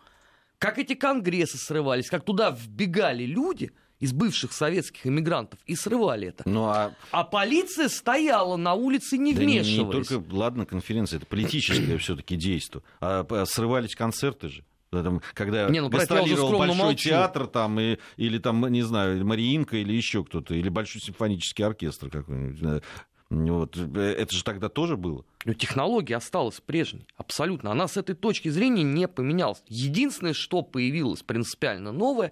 Как 0.59 0.79
эти 0.79 0.95
конгрессы 0.95 1.59
срывались, 1.59 2.09
как 2.09 2.25
туда 2.25 2.51
вбегали 2.51 3.25
люди 3.25 3.73
из 3.99 4.13
бывших 4.13 4.53
советских 4.53 5.07
иммигрантов 5.07 5.59
и 5.67 5.75
срывали 5.75 6.29
это. 6.29 6.47
Ну, 6.47 6.67
а... 6.67 6.95
а 7.11 7.25
полиция 7.25 7.89
стояла 7.89 8.57
на 8.57 8.75
улице, 8.75 9.17
не 9.17 9.33
да 9.33 9.41
вмешивалась. 9.41 9.69
Не, 9.69 9.85
не 9.85 9.93
только, 9.93 10.35
ладно, 10.35 10.67
конференция, 10.67 11.19
это 11.19 11.27
политическое 11.27 11.97
все-таки 11.99 12.37
действие. 12.37 12.83
А, 13.01 13.27
а 13.29 13.47
срывались 13.47 13.95
концерты 13.95 14.49
же. 14.49 14.65
Там, 14.91 15.21
когда 15.35 15.69
не, 15.69 15.81
ну, 15.81 15.89
гастролировал 15.89 16.59
Большой 16.59 16.77
молчу. 16.77 17.09
театр 17.09 17.47
там, 17.47 17.79
и, 17.81 17.99
или 18.17 18.39
там, 18.39 18.67
не 18.69 18.83
знаю, 18.83 19.25
Мариинка, 19.27 19.77
или 19.77 19.93
еще 19.93 20.25
кто-то, 20.25 20.55
или 20.55 20.69
Большой 20.69 21.01
симфонический 21.01 21.65
оркестр 21.65 22.09
какой-нибудь. 22.09 22.83
Вот. 23.29 23.77
Это 23.77 24.35
же 24.35 24.45
тогда 24.45 24.69
тоже 24.69 24.97
было. 24.97 25.25
Но 25.45 25.55
технология 25.55 26.17
осталась 26.17 26.61
прежней, 26.61 27.09
абсолютно. 27.17 27.73
Она 27.73 27.89
с 27.89 27.97
этой 27.97 28.15
точки 28.15 28.49
зрения 28.49 28.85
не 28.85 29.09
поменялась. 29.09 29.63
Единственное, 29.67 30.33
что 30.33 30.63
появилось 30.63 31.23
принципиально 31.23 31.91
новое, 31.91 32.31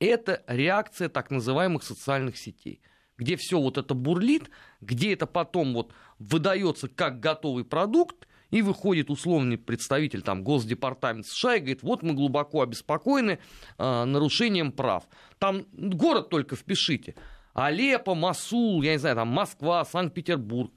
это 0.00 0.42
реакция 0.48 1.08
так 1.08 1.30
называемых 1.30 1.84
социальных 1.84 2.36
сетей 2.36 2.80
где 3.18 3.36
все 3.36 3.60
вот 3.60 3.78
это 3.78 3.94
бурлит, 3.94 4.50
где 4.80 5.12
это 5.12 5.26
потом 5.26 5.74
вот 5.74 5.92
выдается 6.18 6.88
как 6.88 7.20
готовый 7.20 7.64
продукт, 7.64 8.26
и 8.52 8.60
выходит 8.60 9.10
условный 9.10 9.56
представитель 9.56 10.22
там, 10.22 10.44
Госдепартамента 10.44 11.28
США 11.28 11.56
и 11.56 11.60
говорит, 11.60 11.82
вот 11.82 12.02
мы 12.02 12.12
глубоко 12.12 12.60
обеспокоены 12.60 13.38
э, 13.78 14.04
нарушением 14.04 14.72
прав. 14.72 15.04
Там 15.38 15.64
город 15.72 16.28
только 16.28 16.54
впишите. 16.54 17.14
Алеппо, 17.54 18.14
Масул, 18.14 18.82
я 18.82 18.92
не 18.92 18.98
знаю, 18.98 19.16
там 19.16 19.28
Москва, 19.28 19.84
Санкт-Петербург. 19.84 20.70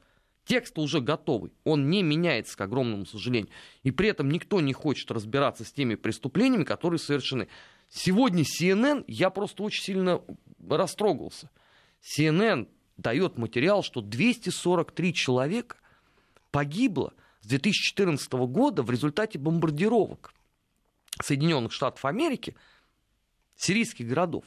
Текст 0.46 0.78
уже 0.78 1.02
готовый, 1.02 1.52
он 1.64 1.90
не 1.90 2.02
меняется, 2.02 2.56
к 2.56 2.62
огромному 2.62 3.06
сожалению. 3.06 3.50
И 3.84 3.92
при 3.92 4.10
этом 4.10 4.30
никто 4.30 4.62
не 4.62 4.74
хочет 4.74 5.12
разбираться 5.12 5.66
с 5.66 5.72
теми 5.72 5.96
преступлениями, 5.96 6.64
которые 6.64 7.00
совершены. 7.00 7.50
Сегодня 7.90 8.44
CNN, 8.44 9.04
я 9.08 9.32
просто 9.32 9.64
очень 9.64 9.84
сильно 9.84 10.22
растрогался. 10.70 11.50
CNN 12.02 12.70
дает 12.96 13.38
материал, 13.38 13.84
что 13.84 14.00
243 14.02 15.14
человека 15.14 15.78
погибло– 16.52 17.12
с 17.46 17.48
2014 17.48 18.32
года 18.34 18.82
в 18.82 18.90
результате 18.90 19.38
бомбардировок 19.38 20.34
Соединенных 21.22 21.72
Штатов 21.72 22.04
Америки 22.04 22.56
сирийских 23.56 24.08
городов. 24.08 24.46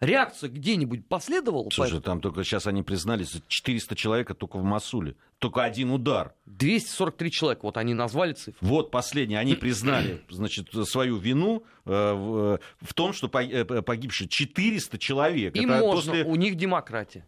Реакция 0.00 0.48
где-нибудь 0.48 1.06
последовала? 1.06 1.68
Слушай, 1.70 1.98
по... 1.98 2.00
там 2.00 2.22
только 2.22 2.42
сейчас 2.42 2.66
они 2.66 2.82
признались, 2.82 3.42
400 3.48 3.94
человек 3.96 4.34
только 4.34 4.56
в 4.56 4.62
Масуле. 4.62 5.14
Только 5.38 5.62
один 5.62 5.90
удар. 5.90 6.34
243 6.46 7.30
человека, 7.30 7.60
вот 7.64 7.76
они 7.76 7.92
назвали 7.92 8.32
цифру. 8.32 8.66
Вот 8.66 8.90
последнее, 8.90 9.38
они 9.38 9.54
признали, 9.54 10.22
значит, 10.30 10.70
свою 10.88 11.18
вину 11.18 11.64
э, 11.84 11.90
в, 11.90 12.54
э, 12.54 12.58
в 12.80 12.94
том, 12.94 13.12
что 13.12 13.28
э, 13.28 13.82
погибшие 13.82 14.26
400 14.26 14.96
человек. 14.96 15.54
И 15.54 15.58
Это 15.58 15.68
можно, 15.68 16.12
после... 16.12 16.24
у 16.24 16.34
них 16.36 16.54
демократия. 16.54 17.26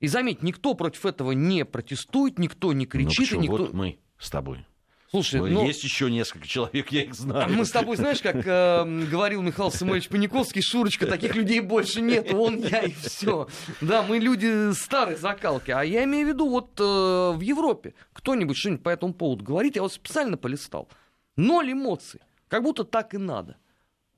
И 0.00 0.08
заметь, 0.08 0.42
никто 0.42 0.74
против 0.74 1.06
этого 1.06 1.32
не 1.32 1.64
протестует, 1.64 2.38
никто 2.38 2.72
не 2.72 2.86
кричит. 2.86 3.32
Ну, 3.32 3.40
никто... 3.40 3.56
Вот 3.56 3.72
мы 3.72 3.98
с 4.18 4.30
тобой. 4.30 4.66
Слушай, 5.10 5.40
ну, 5.40 5.64
есть 5.64 5.84
еще 5.84 6.10
несколько 6.10 6.46
человек, 6.48 6.90
я 6.90 7.04
их 7.04 7.14
знаю. 7.14 7.50
Мы 7.50 7.64
с 7.64 7.70
тобой, 7.70 7.96
знаешь, 7.96 8.20
как 8.20 8.44
э, 8.44 9.06
говорил 9.08 9.40
Михаил 9.40 9.70
Самуэльевич 9.70 10.08
Паниковский, 10.10 10.60
Шурочка, 10.60 11.06
таких 11.06 11.34
людей 11.36 11.60
больше 11.60 12.00
нет, 12.02 12.34
он, 12.34 12.58
я 12.58 12.80
и 12.80 12.92
все. 12.92 13.48
Да, 13.80 14.02
мы 14.02 14.18
люди 14.18 14.72
старой 14.72 15.16
закалки. 15.16 15.70
А 15.70 15.82
я 15.84 16.04
имею 16.04 16.26
в 16.26 16.28
виду, 16.30 16.48
вот 16.48 16.78
э, 16.80 16.82
в 16.82 17.40
Европе 17.40 17.94
кто-нибудь 18.12 18.56
что-нибудь 18.56 18.82
по 18.82 18.88
этому 18.88 19.14
поводу 19.14 19.44
говорит, 19.44 19.76
я 19.76 19.82
вот 19.82 19.92
специально 19.92 20.36
полистал. 20.36 20.88
Ноль 21.36 21.72
эмоций. 21.72 22.20
Как 22.48 22.62
будто 22.62 22.84
так 22.84 23.14
и 23.14 23.18
надо. 23.18 23.56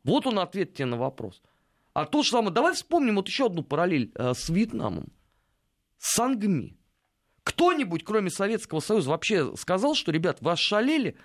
Вот 0.04 0.26
он 0.26 0.38
ответ 0.38 0.74
тебе 0.74 0.86
на 0.86 0.96
вопрос. 0.96 1.42
А 1.92 2.06
то 2.06 2.22
же 2.22 2.30
самое, 2.30 2.52
давай 2.52 2.74
вспомним 2.74 3.16
вот 3.16 3.28
еще 3.28 3.46
одну 3.46 3.62
параллель 3.62 4.10
э, 4.14 4.32
с 4.34 4.48
Вьетнамом. 4.48 5.12
Сангми. 5.98 6.76
Кто-нибудь, 7.44 8.04
кроме 8.04 8.30
Советского 8.30 8.80
Союза, 8.80 9.10
вообще 9.10 9.56
сказал, 9.56 9.94
что, 9.94 10.12
ребят, 10.12 10.38
вы 10.40 10.52
ошалели? 10.52 11.16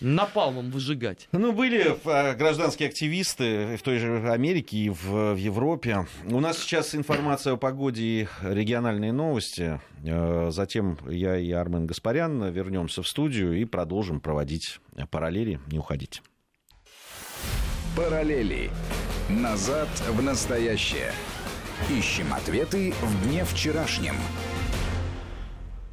напалмом 0.00 0.70
выжигать. 0.70 1.28
Ну, 1.32 1.52
были 1.52 1.96
э, 2.04 2.34
гражданские 2.36 2.88
активисты 2.88 3.76
в 3.76 3.82
той 3.82 3.98
же 3.98 4.30
Америке 4.30 4.76
и 4.76 4.90
в, 4.90 5.34
в 5.34 5.36
Европе. 5.36 6.06
У 6.24 6.40
нас 6.40 6.58
сейчас 6.58 6.94
информация 6.94 7.54
о 7.54 7.56
погоде 7.56 8.02
и 8.02 8.28
региональные 8.42 9.12
новости. 9.12 9.80
Э, 10.04 10.50
затем 10.50 10.98
я 11.08 11.36
и 11.36 11.50
Армен 11.50 11.86
Гаспарян 11.86 12.50
вернемся 12.50 13.02
в 13.02 13.08
студию 13.08 13.60
и 13.60 13.64
продолжим 13.64 14.20
проводить 14.20 14.78
параллели. 15.10 15.60
Не 15.66 15.78
уходите. 15.78 16.20
Параллели. 17.96 18.70
Назад 19.28 19.88
в 20.08 20.22
настоящее. 20.22 21.12
Ищем 21.90 22.34
ответы 22.34 22.92
в 23.00 23.24
дне 23.24 23.44
вчерашнем. 23.44 24.14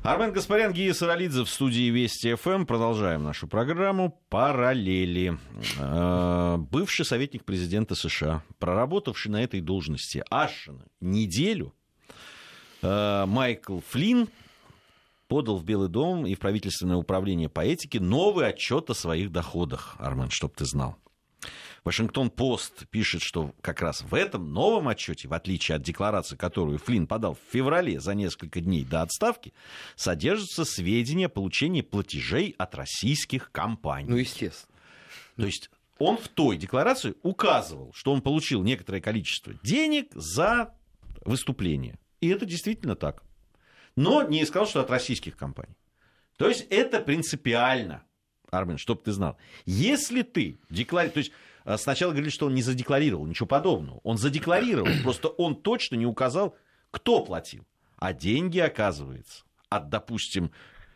Армен 0.04 0.34
Гаспарян, 0.34 0.74
Гия 0.74 0.94
Саралидзе 0.94 1.44
в 1.44 1.50
студии 1.50 1.90
Вести 1.90 2.36
ФМ. 2.36 2.66
Продолжаем 2.66 3.24
нашу 3.24 3.48
программу 3.48 4.20
«Параллели». 4.30 5.38
Э, 5.80 6.58
бывший 6.58 7.06
советник 7.06 7.46
президента 7.46 7.96
США, 7.96 8.44
проработавший 8.60 9.32
на 9.32 9.42
этой 9.42 9.62
должности 9.62 10.24
аж 10.30 10.70
неделю, 11.00 11.74
э, 12.82 13.26
Майкл 13.26 13.80
Флинн 13.90 14.28
подал 15.28 15.58
в 15.58 15.64
Белый 15.64 15.88
дом 15.88 16.26
и 16.26 16.36
в 16.36 16.40
правительственное 16.40 16.98
управление 16.98 17.48
по 17.48 17.62
этике 17.62 18.00
новый 18.00 18.48
отчет 18.48 18.90
о 18.90 18.96
своих 18.96 19.32
доходах. 19.32 19.96
Армен, 20.00 20.30
чтоб 20.30 20.54
ты 20.54 20.66
знал. 20.66 20.98
Вашингтон-Пост 21.86 22.88
пишет, 22.90 23.22
что 23.22 23.54
как 23.62 23.80
раз 23.80 24.02
в 24.02 24.16
этом 24.16 24.52
новом 24.52 24.88
отчете, 24.88 25.28
в 25.28 25.34
отличие 25.34 25.76
от 25.76 25.84
декларации, 25.84 26.36
которую 26.36 26.80
Флинн 26.80 27.06
подал 27.06 27.36
в 27.36 27.54
феврале 27.54 28.00
за 28.00 28.16
несколько 28.16 28.60
дней 28.60 28.84
до 28.84 29.04
отставки, 29.04 29.54
содержатся 29.96 30.66
сведения 30.66 31.28
о 31.28 31.30
получении 31.30 31.82
платежей 31.82 32.56
от 32.58 32.74
российских 32.74 33.52
компаний. 33.52 34.10
Ну, 34.10 34.16
естественно. 34.18 34.76
То 35.36 35.46
есть 35.46 35.70
он 36.00 36.18
в 36.18 36.28
той 36.28 36.58
декларации 36.58 37.14
указывал, 37.22 37.94
что 37.94 38.12
он 38.12 38.22
получил 38.22 38.64
некоторое 38.64 39.00
количество 39.00 39.54
денег 39.64 40.08
за 40.14 40.74
выступление. 41.24 42.00
И 42.20 42.30
это 42.30 42.48
действительно 42.48 42.96
так. 42.96 43.22
Но 43.96 44.24
не 44.24 44.44
сказал, 44.46 44.68
что 44.68 44.82
от 44.82 44.90
российских 44.90 45.38
компаний. 45.38 45.76
То 46.38 46.50
есть 46.50 46.66
это 46.72 47.00
принципиально, 47.00 48.04
Армен, 48.50 48.80
чтобы 48.80 49.02
ты 49.02 49.12
знал. 49.12 49.38
Если 49.66 50.24
ты 50.24 50.60
декларируешь... 50.72 51.14
То 51.14 51.20
есть 51.20 51.32
сначала 51.78 52.12
говорили, 52.12 52.30
что 52.30 52.48
он 52.48 52.54
не 52.54 52.62
задекларировал, 52.62 53.26
ничего 53.26 53.48
подобного. 53.48 54.00
Он 54.04 54.18
задекларировал, 54.18 54.92
просто 55.04 55.30
он 55.30 55.56
точно 55.56 55.96
не 55.96 56.06
указал, 56.06 56.56
кто 56.92 57.24
платил. 57.24 57.66
А 57.98 58.14
деньги, 58.14 58.60
оказывается, 58.60 59.44
от, 59.70 59.90
допустим, 59.90 60.52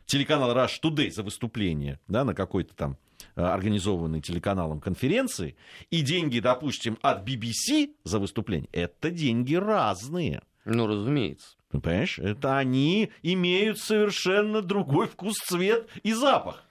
телеканала 0.06 0.54
Rush 0.54 0.82
Today 0.82 1.12
за 1.12 1.24
выступление 1.24 2.00
да, 2.08 2.24
на 2.24 2.34
какой-то 2.34 2.76
там 2.76 2.98
э, 3.36 3.42
организованной 3.42 4.22
телеканалом 4.22 4.82
конференции, 4.82 5.56
и 5.92 6.02
деньги, 6.02 6.40
допустим, 6.40 6.98
от 7.02 7.28
BBC 7.28 7.92
за 8.04 8.20
выступление, 8.20 8.70
это 8.72 9.12
деньги 9.12 9.56
разные. 9.56 10.42
Ну, 10.66 10.88
разумеется. 10.88 11.56
Понимаешь, 11.72 12.18
это 12.18 12.58
они 12.58 13.12
имеют 13.22 13.80
совершенно 13.80 14.62
другой 14.62 15.08
вкус, 15.08 15.38
цвет 15.38 15.88
и 16.02 16.14
запах. 16.14 16.64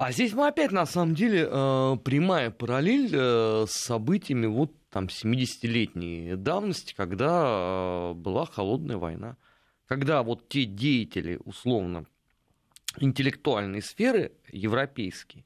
А 0.00 0.12
здесь 0.12 0.32
мы 0.32 0.46
опять, 0.46 0.72
на 0.72 0.86
самом 0.86 1.14
деле, 1.14 1.46
э, 1.46 1.96
прямая 2.02 2.50
параллель 2.50 3.10
э, 3.12 3.66
с 3.68 3.72
событиями 3.72 4.46
вот 4.46 4.72
там 4.88 5.08
70-летней 5.08 6.36
давности, 6.36 6.94
когда 6.94 8.12
э, 8.12 8.14
была 8.14 8.46
холодная 8.46 8.96
война. 8.96 9.36
Когда 9.86 10.22
вот 10.22 10.48
те 10.48 10.64
деятели, 10.64 11.38
условно, 11.44 12.06
интеллектуальной 12.96 13.82
сферы 13.82 14.32
европейские, 14.50 15.44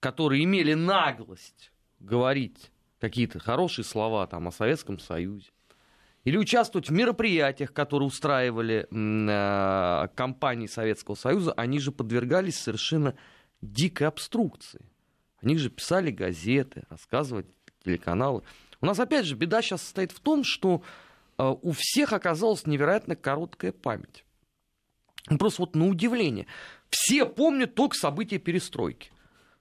которые 0.00 0.44
имели 0.44 0.74
наглость 0.74 1.72
говорить 1.98 2.70
какие-то 3.00 3.38
хорошие 3.38 3.86
слова 3.86 4.26
там 4.26 4.48
о 4.48 4.52
Советском 4.52 4.98
Союзе, 4.98 5.46
или 6.24 6.36
участвовать 6.36 6.90
в 6.90 6.92
мероприятиях, 6.92 7.72
которые 7.72 8.08
устраивали 8.08 8.86
э, 8.90 10.08
компании 10.14 10.66
Советского 10.66 11.14
Союза, 11.14 11.54
они 11.54 11.78
же 11.78 11.90
подвергались 11.90 12.58
совершенно 12.58 13.14
дикой 13.60 14.08
обструкции. 14.08 14.84
Они 15.42 15.56
же 15.56 15.70
писали 15.70 16.10
газеты, 16.10 16.84
рассказывали 16.90 17.46
телеканалы. 17.84 18.42
У 18.80 18.86
нас 18.86 18.98
опять 18.98 19.26
же 19.26 19.34
беда 19.34 19.62
сейчас 19.62 19.82
состоит 19.82 20.12
в 20.12 20.20
том, 20.20 20.44
что 20.44 20.82
э, 21.38 21.54
у 21.62 21.72
всех 21.72 22.12
оказалась 22.12 22.66
невероятно 22.66 23.16
короткая 23.16 23.72
память. 23.72 24.24
Ну, 25.28 25.38
просто 25.38 25.62
вот 25.62 25.76
на 25.76 25.86
удивление. 25.86 26.46
Все 26.88 27.26
помнят 27.26 27.74
только 27.74 27.96
события 27.96 28.38
перестройки. 28.38 29.10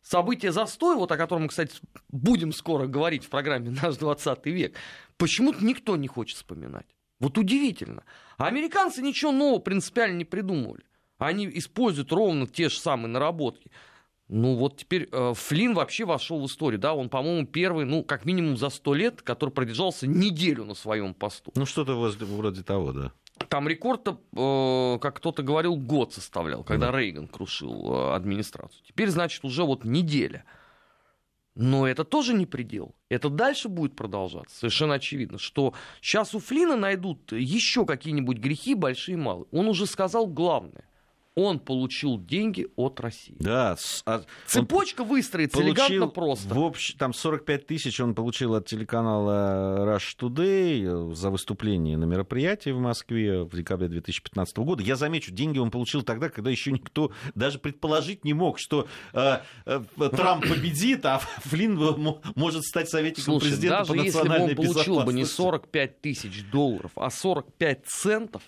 События 0.01 0.51
застоя, 0.51 0.95
вот 0.95 1.11
о 1.11 1.17
котором 1.17 1.43
мы, 1.43 1.47
кстати, 1.49 1.75
будем 2.07 2.53
скоро 2.53 2.87
говорить 2.87 3.25
в 3.25 3.29
программе 3.29 3.71
«Наш 3.71 3.97
20 3.97 4.45
век», 4.45 4.75
почему-то 5.17 5.63
никто 5.65 5.97
не 5.97 6.07
хочет 6.07 6.37
вспоминать. 6.37 6.85
Вот 7.19 7.37
удивительно. 7.37 8.03
А 8.37 8.47
американцы 8.47 9.01
ничего 9.01 9.31
нового 9.31 9.59
принципиально 9.59 10.17
не 10.17 10.25
придумывали. 10.25 10.83
Они 11.17 11.49
используют 11.53 12.11
ровно 12.11 12.47
те 12.47 12.69
же 12.69 12.77
самые 12.79 13.07
наработки. 13.07 13.71
Ну 14.29 14.55
вот 14.55 14.77
теперь 14.77 15.07
э, 15.11 15.33
Флинн 15.35 15.73
вообще 15.73 16.03
вошел 16.03 16.41
в 16.41 16.45
историю, 16.47 16.79
да, 16.79 16.93
он, 16.93 17.07
по-моему, 17.09 17.47
первый, 17.47 17.85
ну, 17.85 18.03
как 18.03 18.25
минимум 18.25 18.57
за 18.57 18.69
сто 18.69 18.93
лет, 18.93 19.21
который 19.21 19.51
продержался 19.51 20.05
неделю 20.05 20.65
на 20.65 20.73
своем 20.73 21.13
посту. 21.13 21.51
Ну, 21.55 21.65
что-то 21.65 21.95
вроде 21.95 22.63
того, 22.63 22.91
да. 22.91 23.13
Там 23.47 23.69
рекорд, 23.69 24.07
э, 24.07 24.97
как 24.99 25.17
кто-то 25.17 25.43
говорил, 25.43 25.77
год 25.77 26.13
составлял, 26.13 26.63
когда 26.63 26.91
да. 26.91 26.97
Рейган 26.97 27.27
крушил 27.27 27.93
э, 27.93 28.15
администрацию. 28.15 28.81
Теперь, 28.85 29.09
значит, 29.09 29.45
уже 29.45 29.63
вот 29.63 29.85
неделя. 29.85 30.43
Но 31.55 31.87
это 31.87 32.03
тоже 32.03 32.33
не 32.33 32.45
предел. 32.45 32.95
Это 33.09 33.29
дальше 33.29 33.69
будет 33.69 33.95
продолжаться. 33.95 34.55
Совершенно 34.59 34.95
очевидно, 34.95 35.39
что 35.39 35.73
сейчас 36.01 36.35
у 36.35 36.39
Флина 36.39 36.75
найдут 36.75 37.31
еще 37.31 37.85
какие-нибудь 37.85 38.37
грехи, 38.37 38.75
большие 38.75 39.13
и 39.13 39.17
малые. 39.17 39.47
Он 39.51 39.67
уже 39.67 39.85
сказал 39.85 40.27
главное 40.27 40.83
он 41.37 41.59
получил 41.59 42.19
деньги 42.19 42.67
от 42.75 42.99
России. 42.99 43.35
Да. 43.39 43.77
А, 44.07 44.23
Цепочка 44.47 45.03
выстроится 45.03 45.55
получил, 45.55 45.75
элегантно 45.75 46.07
просто. 46.07 46.51
В 46.51 46.63
общем, 46.63 46.97
там 46.97 47.13
45 47.13 47.67
тысяч 47.67 47.99
он 47.99 48.15
получил 48.15 48.55
от 48.55 48.65
телеканала 48.65 49.85
Rush 49.85 50.17
Today 50.19 51.13
за 51.13 51.29
выступление 51.29 51.95
на 51.95 52.05
мероприятии 52.05 52.71
в 52.71 52.79
Москве 52.79 53.43
в 53.43 53.55
декабре 53.55 53.87
2015 53.87 54.57
года. 54.57 54.81
Я 54.81 54.95
замечу, 54.95 55.31
деньги 55.31 55.59
он 55.59 55.69
получил 55.69 56.01
тогда, 56.01 56.29
когда 56.29 56.49
еще 56.49 56.71
никто 56.71 57.11
даже 57.35 57.59
предположить 57.59 58.25
не 58.25 58.33
мог, 58.33 58.57
что 58.57 58.87
э, 59.13 59.37
э, 59.67 59.81
Трамп 60.09 60.41
победит, 60.41 61.05
а 61.05 61.19
Флинн 61.45 61.77
может 62.33 62.63
стать 62.63 62.89
советником 62.89 63.33
Слушай, 63.33 63.49
президента 63.49 63.77
даже 63.77 63.93
по 63.93 63.95
национальной 63.95 64.49
если 64.49 64.55
бы 64.55 64.67
он 64.67 64.73
получил 64.73 64.99
бы 65.01 65.13
не 65.13 65.25
45 65.25 66.01
тысяч 66.01 66.43
долларов, 66.49 66.91
а 66.95 67.11
45 67.11 67.85
центов, 67.85 68.41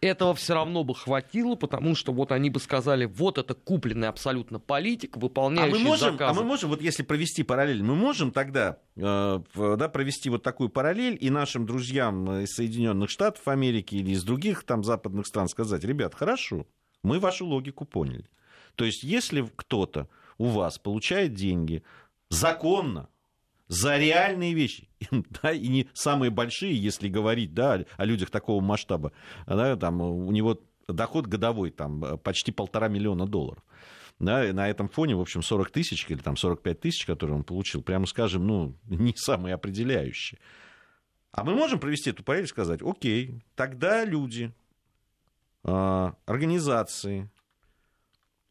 этого 0.00 0.34
все 0.34 0.54
равно 0.54 0.84
бы 0.84 0.94
хватило, 0.94 1.54
потому 1.54 1.94
что 1.94 2.12
вот 2.12 2.32
они 2.32 2.50
бы 2.50 2.60
сказали, 2.60 3.04
вот 3.04 3.38
это 3.38 3.54
купленный 3.54 4.08
абсолютно 4.08 4.58
политик, 4.58 5.16
выполняющий 5.16 5.76
а 5.76 5.78
мы 5.78 5.84
можем, 5.84 6.12
заказы. 6.12 6.30
А 6.30 6.42
мы 6.42 6.46
можем, 6.46 6.70
вот 6.70 6.82
если 6.82 7.02
провести 7.02 7.42
параллель, 7.42 7.82
мы 7.82 7.94
можем 7.94 8.30
тогда 8.30 8.78
э, 8.96 9.40
да, 9.54 9.88
провести 9.88 10.30
вот 10.30 10.42
такую 10.42 10.68
параллель 10.68 11.16
и 11.20 11.30
нашим 11.30 11.66
друзьям 11.66 12.30
из 12.42 12.54
Соединенных 12.54 13.10
Штатов 13.10 13.46
Америки 13.48 13.96
или 13.96 14.10
из 14.10 14.24
других 14.24 14.64
там 14.64 14.84
западных 14.84 15.26
стран 15.26 15.48
сказать, 15.48 15.84
ребят, 15.84 16.14
хорошо, 16.14 16.66
мы 17.02 17.18
вашу 17.18 17.46
логику 17.46 17.84
поняли. 17.84 18.28
То 18.74 18.84
есть 18.84 19.02
если 19.02 19.48
кто-то 19.56 20.08
у 20.38 20.46
вас 20.46 20.78
получает 20.78 21.34
деньги 21.34 21.82
законно, 22.30 23.08
за 23.70 23.98
реальные 23.98 24.52
вещи, 24.52 24.88
да, 25.42 25.52
и 25.52 25.68
не 25.68 25.88
самые 25.94 26.30
большие, 26.30 26.74
если 26.74 27.08
говорить, 27.08 27.54
да, 27.54 27.84
о 27.96 28.04
людях 28.04 28.28
такого 28.30 28.60
масштаба, 28.60 29.12
да, 29.46 29.76
там 29.76 30.00
у 30.00 30.30
него 30.32 30.60
доход 30.88 31.26
годовой 31.26 31.70
там 31.70 32.18
почти 32.18 32.50
полтора 32.50 32.88
миллиона 32.88 33.26
долларов. 33.26 33.62
Да, 34.18 34.46
и 34.46 34.52
на 34.52 34.68
этом 34.68 34.88
фоне, 34.88 35.14
в 35.14 35.20
общем, 35.20 35.40
40 35.40 35.70
тысяч 35.70 36.04
или 36.10 36.18
там 36.18 36.36
45 36.36 36.80
тысяч, 36.80 37.06
которые 37.06 37.36
он 37.36 37.44
получил, 37.44 37.80
прямо 37.80 38.06
скажем, 38.06 38.46
ну, 38.46 38.74
не 38.88 39.14
самые 39.16 39.54
определяющие. 39.54 40.38
А 41.30 41.44
мы 41.44 41.54
можем 41.54 41.78
провести 41.78 42.10
эту 42.10 42.24
параллель 42.24 42.46
и 42.46 42.48
сказать, 42.48 42.82
окей, 42.82 43.40
тогда 43.54 44.04
люди, 44.04 44.52
а, 45.62 46.16
организации, 46.26 47.30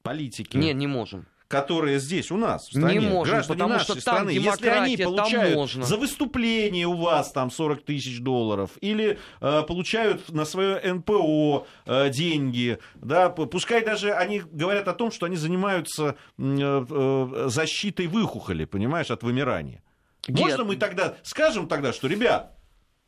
политики... 0.02 0.56
Не, 0.56 0.74
не 0.74 0.88
можем 0.88 1.28
которые 1.50 2.00
здесь 2.00 2.30
у 2.30 2.38
нас 2.38 2.68
в 2.68 2.78
стране, 2.78 3.00
не 3.00 3.08
можем, 3.08 3.34
граждане 3.34 3.58
потому 3.58 3.74
нашей 3.74 3.84
что 3.86 4.02
страны, 4.02 4.30
если 4.30 4.68
они 4.70 4.98
получают 4.98 5.56
можно. 5.56 5.84
за 5.84 5.98
выступление 5.98 6.86
у 6.86 6.96
вас 6.96 7.32
там 7.32 7.50
40 7.50 7.84
тысяч 7.84 8.20
долларов 8.20 8.70
или 8.82 9.18
э, 9.42 9.64
получают 9.64 10.30
на 10.32 10.46
свое 10.46 10.80
НПО 10.94 11.66
э, 11.88 12.10
деньги, 12.12 12.78
да, 12.96 13.30
пускай 13.30 13.84
даже 13.84 14.14
они 14.14 14.44
говорят 14.52 14.88
о 14.88 14.94
том, 14.94 15.12
что 15.12 15.26
они 15.26 15.38
занимаются 15.38 16.16
э, 16.38 16.86
э, 16.90 17.46
защитой 17.50 18.06
выхухоли, 18.06 18.66
понимаешь, 18.66 19.10
от 19.10 19.24
вымирания. 19.24 19.82
Нет. 20.28 20.40
Можно 20.40 20.66
мы 20.66 20.76
тогда 20.76 21.16
скажем 21.24 21.68
тогда, 21.68 21.94
что, 21.94 22.08
ребят, 22.08 22.56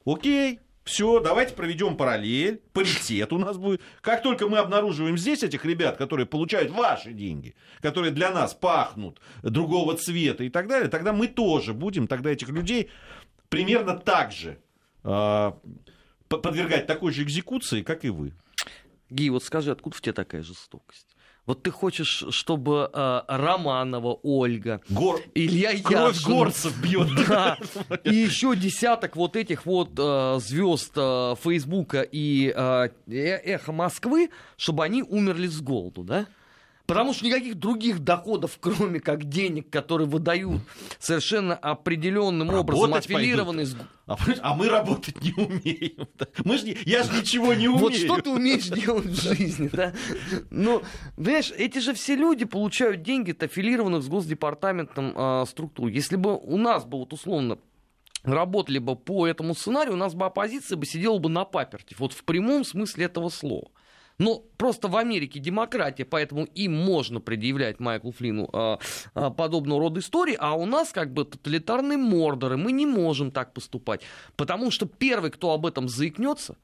окей, 0.03 0.59
все, 0.91 1.21
давайте 1.21 1.53
проведем 1.53 1.95
параллель, 1.95 2.61
паритет 2.73 3.31
у 3.31 3.37
нас 3.37 3.57
будет. 3.57 3.81
Как 4.01 4.21
только 4.21 4.49
мы 4.49 4.57
обнаруживаем 4.57 5.17
здесь 5.17 5.41
этих 5.41 5.63
ребят, 5.63 5.97
которые 5.97 6.25
получают 6.25 6.69
ваши 6.71 7.13
деньги, 7.13 7.55
которые 7.81 8.11
для 8.11 8.29
нас 8.31 8.53
пахнут 8.53 9.21
другого 9.41 9.95
цвета 9.95 10.43
и 10.43 10.49
так 10.49 10.67
далее, 10.67 10.89
тогда 10.89 11.13
мы 11.13 11.27
тоже 11.27 11.73
будем 11.73 12.07
тогда 12.07 12.31
этих 12.31 12.49
людей 12.49 12.89
примерно 13.47 13.97
так 13.97 14.33
же 14.33 14.59
э, 15.03 15.51
подвергать 16.27 16.87
такой 16.87 17.13
же 17.13 17.23
экзекуции, 17.23 17.83
как 17.83 18.03
и 18.03 18.09
вы. 18.09 18.33
Ги, 19.09 19.29
вот 19.29 19.43
скажи, 19.45 19.71
откуда 19.71 19.95
в 19.95 20.01
тебе 20.01 20.13
такая 20.13 20.43
жестокость? 20.43 21.15
Вот 21.47 21.63
ты 21.63 21.71
хочешь, 21.71 22.23
чтобы 22.29 22.89
э, 22.93 23.21
Романова, 23.27 24.19
Ольга, 24.21 24.79
Гор... 24.89 25.21
Илья 25.33 25.71
Кровь 25.81 26.15
Яшин, 26.17 26.31
горцев 26.31 26.81
бьет. 26.81 27.09
Да, 27.27 27.57
и 28.03 28.13
еще 28.15 28.55
десяток 28.55 29.15
вот 29.15 29.35
этих 29.35 29.65
вот 29.65 29.91
э, 29.97 30.39
звезд 30.39 30.91
э, 30.95 31.35
Фейсбука 31.41 32.01
и 32.01 32.53
э, 32.55 32.89
э, 33.07 33.13
Эхо 33.13 33.71
Москвы, 33.71 34.29
чтобы 34.55 34.83
они 34.83 35.01
умерли 35.01 35.47
с 35.47 35.61
голоду, 35.61 36.03
да? 36.03 36.27
Потому 36.91 37.13
что 37.13 37.25
никаких 37.25 37.55
других 37.55 37.99
доходов, 37.99 38.57
кроме 38.59 38.99
как 38.99 39.23
денег, 39.23 39.69
которые 39.69 40.07
выдают 40.07 40.61
совершенно 40.99 41.55
определенным 41.55 42.49
образом 42.53 42.85
Работать 42.85 43.09
аффилированные 43.09 43.65
с 43.65 43.75
А, 44.07 44.17
а 44.41 44.55
мы 44.55 44.67
работать 44.67 45.21
не 45.21 45.31
умеем. 45.31 46.07
да. 46.19 46.27
Мы 46.43 46.57
ж 46.57 46.63
не- 46.63 46.77
я 46.85 47.03
же 47.03 47.17
ничего 47.17 47.53
не 47.53 47.69
умею. 47.69 47.79
Вот 47.81 47.95
что 47.95 48.21
ты 48.21 48.29
умеешь 48.29 48.67
делать 48.67 49.05
в 49.05 49.21
жизни, 49.21 49.69
да? 49.71 49.93
Ну, 50.49 50.81
понимаешь, 51.15 51.53
эти 51.57 51.79
же 51.79 51.93
все 51.93 52.15
люди 52.17 52.43
получают 52.43 53.03
деньги 53.03 53.31
от 53.31 53.41
аффилированных 53.43 54.03
с 54.03 54.07
Госдепартаментом 54.09 55.13
а, 55.15 55.45
структур. 55.45 55.87
Если 55.87 56.17
бы 56.17 56.37
у 56.37 56.57
нас 56.57 56.83
бы 56.83 56.97
вот 56.99 57.13
условно 57.13 57.57
работали 58.23 58.79
бы 58.79 58.97
по 58.97 59.27
этому 59.27 59.55
сценарию, 59.55 59.93
у 59.93 59.97
нас 59.97 60.13
бы 60.13 60.25
оппозиция 60.25 60.75
бы 60.75 60.85
сидела 60.85 61.17
бы 61.19 61.29
на 61.29 61.45
паперти, 61.45 61.95
вот 61.97 62.11
в 62.13 62.23
прямом 62.25 62.65
смысле 62.65 63.05
этого 63.05 63.29
слова. 63.29 63.69
Но 64.21 64.43
просто 64.57 64.87
в 64.87 64.97
Америке 64.97 65.39
демократия, 65.39 66.05
поэтому 66.05 66.43
им 66.43 66.75
можно 66.75 67.19
предъявлять 67.19 67.79
Майклу 67.79 68.11
Флину 68.11 68.47
а, 68.53 68.77
а, 69.15 69.31
подобного 69.31 69.79
рода 69.79 69.99
истории, 69.99 70.37
а 70.39 70.53
у 70.53 70.67
нас 70.67 70.91
как 70.91 71.11
бы 71.11 71.25
тоталитарные 71.25 71.97
мордоры, 71.97 72.55
мы 72.55 72.71
не 72.71 72.85
можем 72.85 73.31
так 73.31 73.51
поступать. 73.51 74.01
Потому 74.35 74.69
что 74.69 74.85
первый, 74.85 75.31
кто 75.31 75.53
об 75.53 75.65
этом 75.65 75.89
заикнется, 75.89 76.55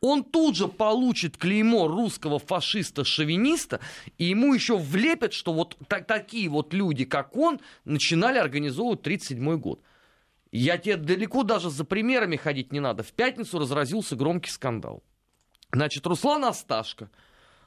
он 0.00 0.22
тут 0.22 0.54
же 0.54 0.68
получит 0.68 1.36
клеймо 1.36 1.88
русского 1.88 2.38
фашиста-шовиниста, 2.38 3.80
и 4.16 4.26
ему 4.26 4.54
еще 4.54 4.76
влепят, 4.76 5.32
что 5.32 5.52
вот 5.52 5.76
та- 5.88 6.00
такие 6.00 6.48
вот 6.48 6.72
люди, 6.72 7.06
как 7.06 7.36
он, 7.36 7.58
начинали 7.84 8.38
организовывать 8.38 9.00
1937 9.00 9.58
год. 9.58 9.80
Я 10.52 10.78
тебе 10.78 10.94
далеко 10.96 11.42
даже 11.42 11.70
за 11.70 11.84
примерами 11.84 12.36
ходить 12.36 12.72
не 12.72 12.78
надо. 12.78 13.02
В 13.02 13.12
пятницу 13.12 13.58
разразился 13.58 14.14
громкий 14.14 14.52
скандал. 14.52 15.02
Значит, 15.72 16.06
Руслан 16.06 16.44
Асташко 16.44 17.10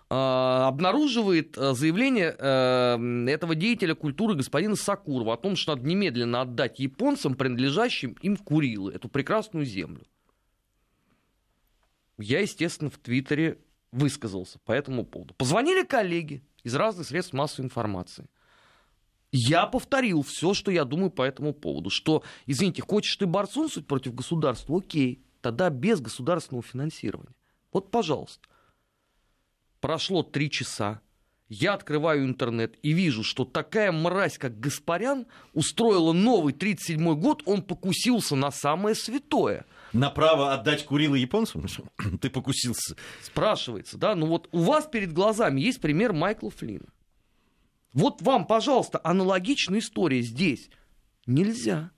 э, 0.09 0.13
обнаруживает 0.13 1.57
э, 1.57 1.73
заявление 1.73 2.35
э, 2.37 3.29
этого 3.29 3.55
деятеля 3.55 3.95
культуры 3.95 4.35
господина 4.35 4.75
Сакурова 4.75 5.33
о 5.33 5.37
том, 5.37 5.55
что 5.55 5.75
надо 5.75 5.87
немедленно 5.87 6.41
отдать 6.41 6.79
японцам, 6.79 7.35
принадлежащим 7.35 8.13
им 8.21 8.37
Курилы, 8.37 8.93
эту 8.93 9.09
прекрасную 9.09 9.65
землю. 9.65 10.05
Я, 12.17 12.41
естественно, 12.41 12.89
в 12.89 12.97
Твиттере 12.97 13.59
высказался 13.91 14.59
по 14.59 14.71
этому 14.71 15.05
поводу. 15.05 15.33
Позвонили 15.35 15.83
коллеги 15.83 16.43
из 16.63 16.75
разных 16.75 17.07
средств 17.07 17.33
массовой 17.33 17.65
информации. 17.65 18.27
Я 19.31 19.67
повторил 19.67 20.23
все, 20.23 20.53
что 20.53 20.71
я 20.71 20.85
думаю 20.85 21.11
по 21.11 21.21
этому 21.21 21.53
поводу. 21.53 21.89
Что, 21.89 22.23
извините, 22.47 22.81
хочешь 22.81 23.15
ты 23.15 23.25
борцунствовать 23.27 23.87
против 23.87 24.15
государства? 24.15 24.77
Окей, 24.77 25.23
тогда 25.41 25.69
без 25.69 26.01
государственного 26.01 26.63
финансирования. 26.63 27.35
Вот, 27.71 27.91
пожалуйста. 27.91 28.47
Прошло 29.79 30.23
три 30.23 30.49
часа. 30.49 31.01
Я 31.47 31.73
открываю 31.73 32.25
интернет 32.25 32.77
и 32.83 32.91
вижу, 32.91 33.23
что 33.23 33.43
такая 33.43 33.91
мразь, 33.91 34.37
как 34.37 34.59
Гаспарян, 34.59 35.25
устроила 35.53 36.13
новый 36.13 36.53
37-й 36.53 37.15
год, 37.15 37.41
он 37.45 37.63
покусился 37.63 38.35
на 38.35 38.51
самое 38.51 38.93
святое. 38.93 39.65
На 39.91 40.11
право 40.11 40.53
отдать 40.53 40.85
Курилы 40.85 41.17
японцам? 41.17 41.65
Ты 42.21 42.29
покусился. 42.29 42.95
Спрашивается, 43.23 43.97
да? 43.97 44.13
Ну 44.13 44.27
вот 44.27 44.47
у 44.51 44.59
вас 44.59 44.85
перед 44.85 45.11
глазами 45.11 45.59
есть 45.59 45.81
пример 45.81 46.13
Майкла 46.13 46.51
Флина. 46.51 46.85
Вот 47.93 48.21
вам, 48.21 48.45
пожалуйста, 48.45 49.01
аналогичная 49.03 49.79
история 49.79 50.21
здесь. 50.21 50.69
Нельзя. 51.25 51.89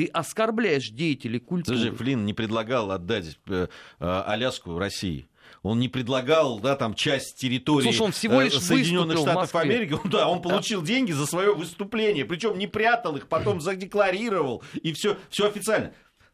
Ты 0.00 0.06
оскорбляешь 0.06 0.88
деятелей 0.88 1.40
культуры. 1.40 1.76
Слушай, 1.76 1.94
Флин 1.94 2.24
не 2.24 2.32
предлагал 2.32 2.90
отдать 2.90 3.38
э, 3.48 3.66
э, 3.98 4.22
Аляску 4.26 4.78
России. 4.78 5.28
Он 5.62 5.78
не 5.78 5.90
предлагал, 5.90 6.58
да, 6.58 6.74
там 6.74 6.94
часть 6.94 7.36
территории 7.36 7.84
Слушай, 7.84 8.00
он 8.00 8.12
всего 8.12 8.40
э, 8.40 8.44
лишь 8.46 8.58
Соединенных 8.58 9.18
Штатов. 9.18 9.54
Америки. 9.56 9.94
Да, 10.06 10.26
он 10.28 10.40
получил 10.40 10.80
деньги 10.80 11.12
за 11.12 11.26
свое 11.26 11.54
выступление. 11.54 12.24
Причем 12.24 12.56
не 12.56 12.66
прятал 12.66 13.16
их, 13.16 13.28
потом 13.28 13.60
задекларировал. 13.60 14.62
И 14.82 14.94
все, 14.94 15.18
все 15.28 15.48
официально. 15.48 15.92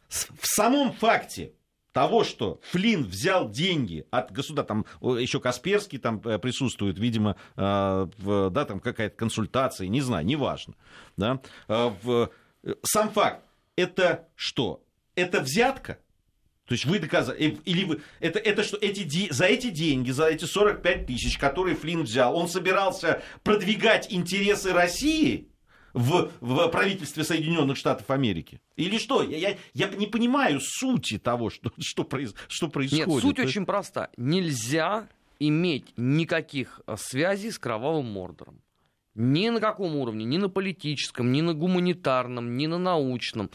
В 0.08 0.46
самом 0.46 0.92
факте 0.92 1.52
того, 1.90 2.22
что 2.22 2.60
Флин 2.70 3.02
взял 3.02 3.50
деньги 3.50 4.06
от 4.12 4.30
государства, 4.30 4.84
там 5.00 5.16
еще 5.18 5.40
Касперский 5.40 5.98
там 5.98 6.20
э, 6.24 6.38
присутствует, 6.38 7.00
видимо, 7.00 7.34
э, 7.56 8.06
в- 8.18 8.50
да, 8.50 8.64
там 8.64 8.78
какая-то 8.78 9.16
консультация, 9.16 9.88
не 9.88 10.02
знаю, 10.02 10.24
неважно. 10.24 10.74
Да, 11.16 11.40
в- 11.66 12.30
сам 12.82 13.10
факт, 13.10 13.42
это 13.76 14.28
что? 14.34 14.82
Это 15.14 15.40
взятка? 15.40 15.98
То 16.66 16.72
есть 16.72 16.84
вы 16.84 16.98
доказали, 16.98 17.58
или 17.64 17.84
вы, 17.84 18.00
это, 18.18 18.40
это 18.40 18.64
что, 18.64 18.76
эти, 18.78 19.32
за 19.32 19.44
эти 19.44 19.70
деньги, 19.70 20.10
за 20.10 20.26
эти 20.26 20.44
45 20.44 21.06
тысяч, 21.06 21.38
которые 21.38 21.76
Флин 21.76 22.02
взял, 22.02 22.36
он 22.36 22.48
собирался 22.48 23.22
продвигать 23.44 24.12
интересы 24.12 24.72
России 24.72 25.48
в, 25.92 26.32
в 26.40 26.68
правительстве 26.68 27.22
Соединенных 27.22 27.76
Штатов 27.76 28.10
Америки? 28.10 28.60
Или 28.74 28.98
что? 28.98 29.22
Я, 29.22 29.36
я, 29.36 29.56
я 29.74 29.88
не 29.90 30.08
понимаю 30.08 30.58
сути 30.60 31.18
того, 31.18 31.50
что, 31.50 31.72
что, 31.78 32.02
произ- 32.02 32.34
что 32.48 32.68
происходит. 32.68 33.06
Нет, 33.06 33.22
суть 33.22 33.38
очень 33.38 33.64
проста. 33.64 34.10
Нельзя 34.16 35.08
иметь 35.38 35.92
никаких 35.96 36.80
а, 36.86 36.96
связей 36.96 37.52
с 37.52 37.58
кровавым 37.60 38.06
мордором. 38.06 38.60
Ни 39.16 39.48
на 39.48 39.60
каком 39.60 39.96
уровне, 39.96 40.24
ни 40.26 40.36
на 40.36 40.48
политическом, 40.50 41.32
ни 41.32 41.40
на 41.40 41.54
гуманитарном, 41.54 42.56
ни 42.58 42.66
на 42.66 42.76
научном. 42.78 43.50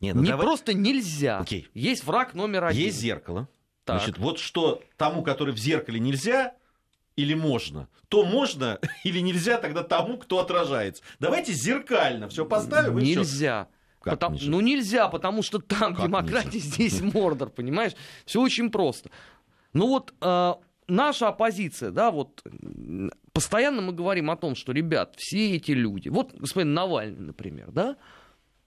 Не, 0.00 0.12
ну 0.12 0.20
Не 0.22 0.28
давай- 0.30 0.44
просто 0.46 0.74
нельзя. 0.74 1.38
Окей. 1.38 1.68
Есть 1.74 2.04
враг 2.04 2.34
номер 2.34 2.64
один. 2.64 2.82
Есть 2.84 2.98
зеркало. 2.98 3.48
Так. 3.84 3.98
Значит, 4.00 4.18
вот 4.18 4.38
что 4.38 4.82
тому, 4.96 5.22
который 5.22 5.54
в 5.54 5.58
зеркале 5.58 5.98
нельзя 5.98 6.54
или 7.16 7.34
можно, 7.34 7.88
то 8.08 8.24
можно 8.24 8.78
или 9.04 9.20
нельзя 9.20 9.56
тогда 9.58 9.82
тому, 9.82 10.18
кто 10.18 10.40
отражается. 10.40 11.02
Давайте 11.18 11.52
зеркально 11.54 12.28
все 12.28 12.44
поставим. 12.44 12.98
Нельзя. 12.98 13.68
Как 14.00 14.14
Потому- 14.14 14.34
нельзя? 14.34 14.50
ну 14.50 14.60
нельзя, 14.60 15.08
потому 15.08 15.42
что 15.42 15.58
там 15.58 15.94
Как 15.94 16.04
демократия, 16.06 16.58
здесь 16.58 17.00
мордор, 17.00 17.48
понимаешь? 17.50 17.92
Все 18.26 18.42
очень 18.42 18.70
просто. 18.70 19.10
Ну 19.72 19.86
вот 19.86 20.12
э, 20.20 20.54
наша 20.92 21.28
оппозиция, 21.28 21.90
да, 21.90 22.10
вот 22.10 22.44
постоянно 23.32 23.82
мы 23.82 23.92
говорим 23.92 24.30
о 24.30 24.36
том, 24.36 24.54
что, 24.54 24.72
ребят, 24.72 25.14
все 25.16 25.56
эти 25.56 25.72
люди, 25.72 26.08
вот 26.08 26.34
господин 26.34 26.74
Навальный, 26.74 27.20
например, 27.20 27.72
да, 27.72 27.96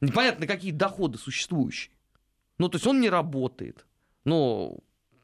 непонятно, 0.02 0.48
какие 0.48 0.72
доходы 0.72 1.18
существующие. 1.18 1.94
Ну, 2.58 2.70
то 2.70 2.76
есть 2.78 2.88
он 2.88 3.02
не 3.02 3.10
работает. 3.10 3.86
Но 4.24 4.78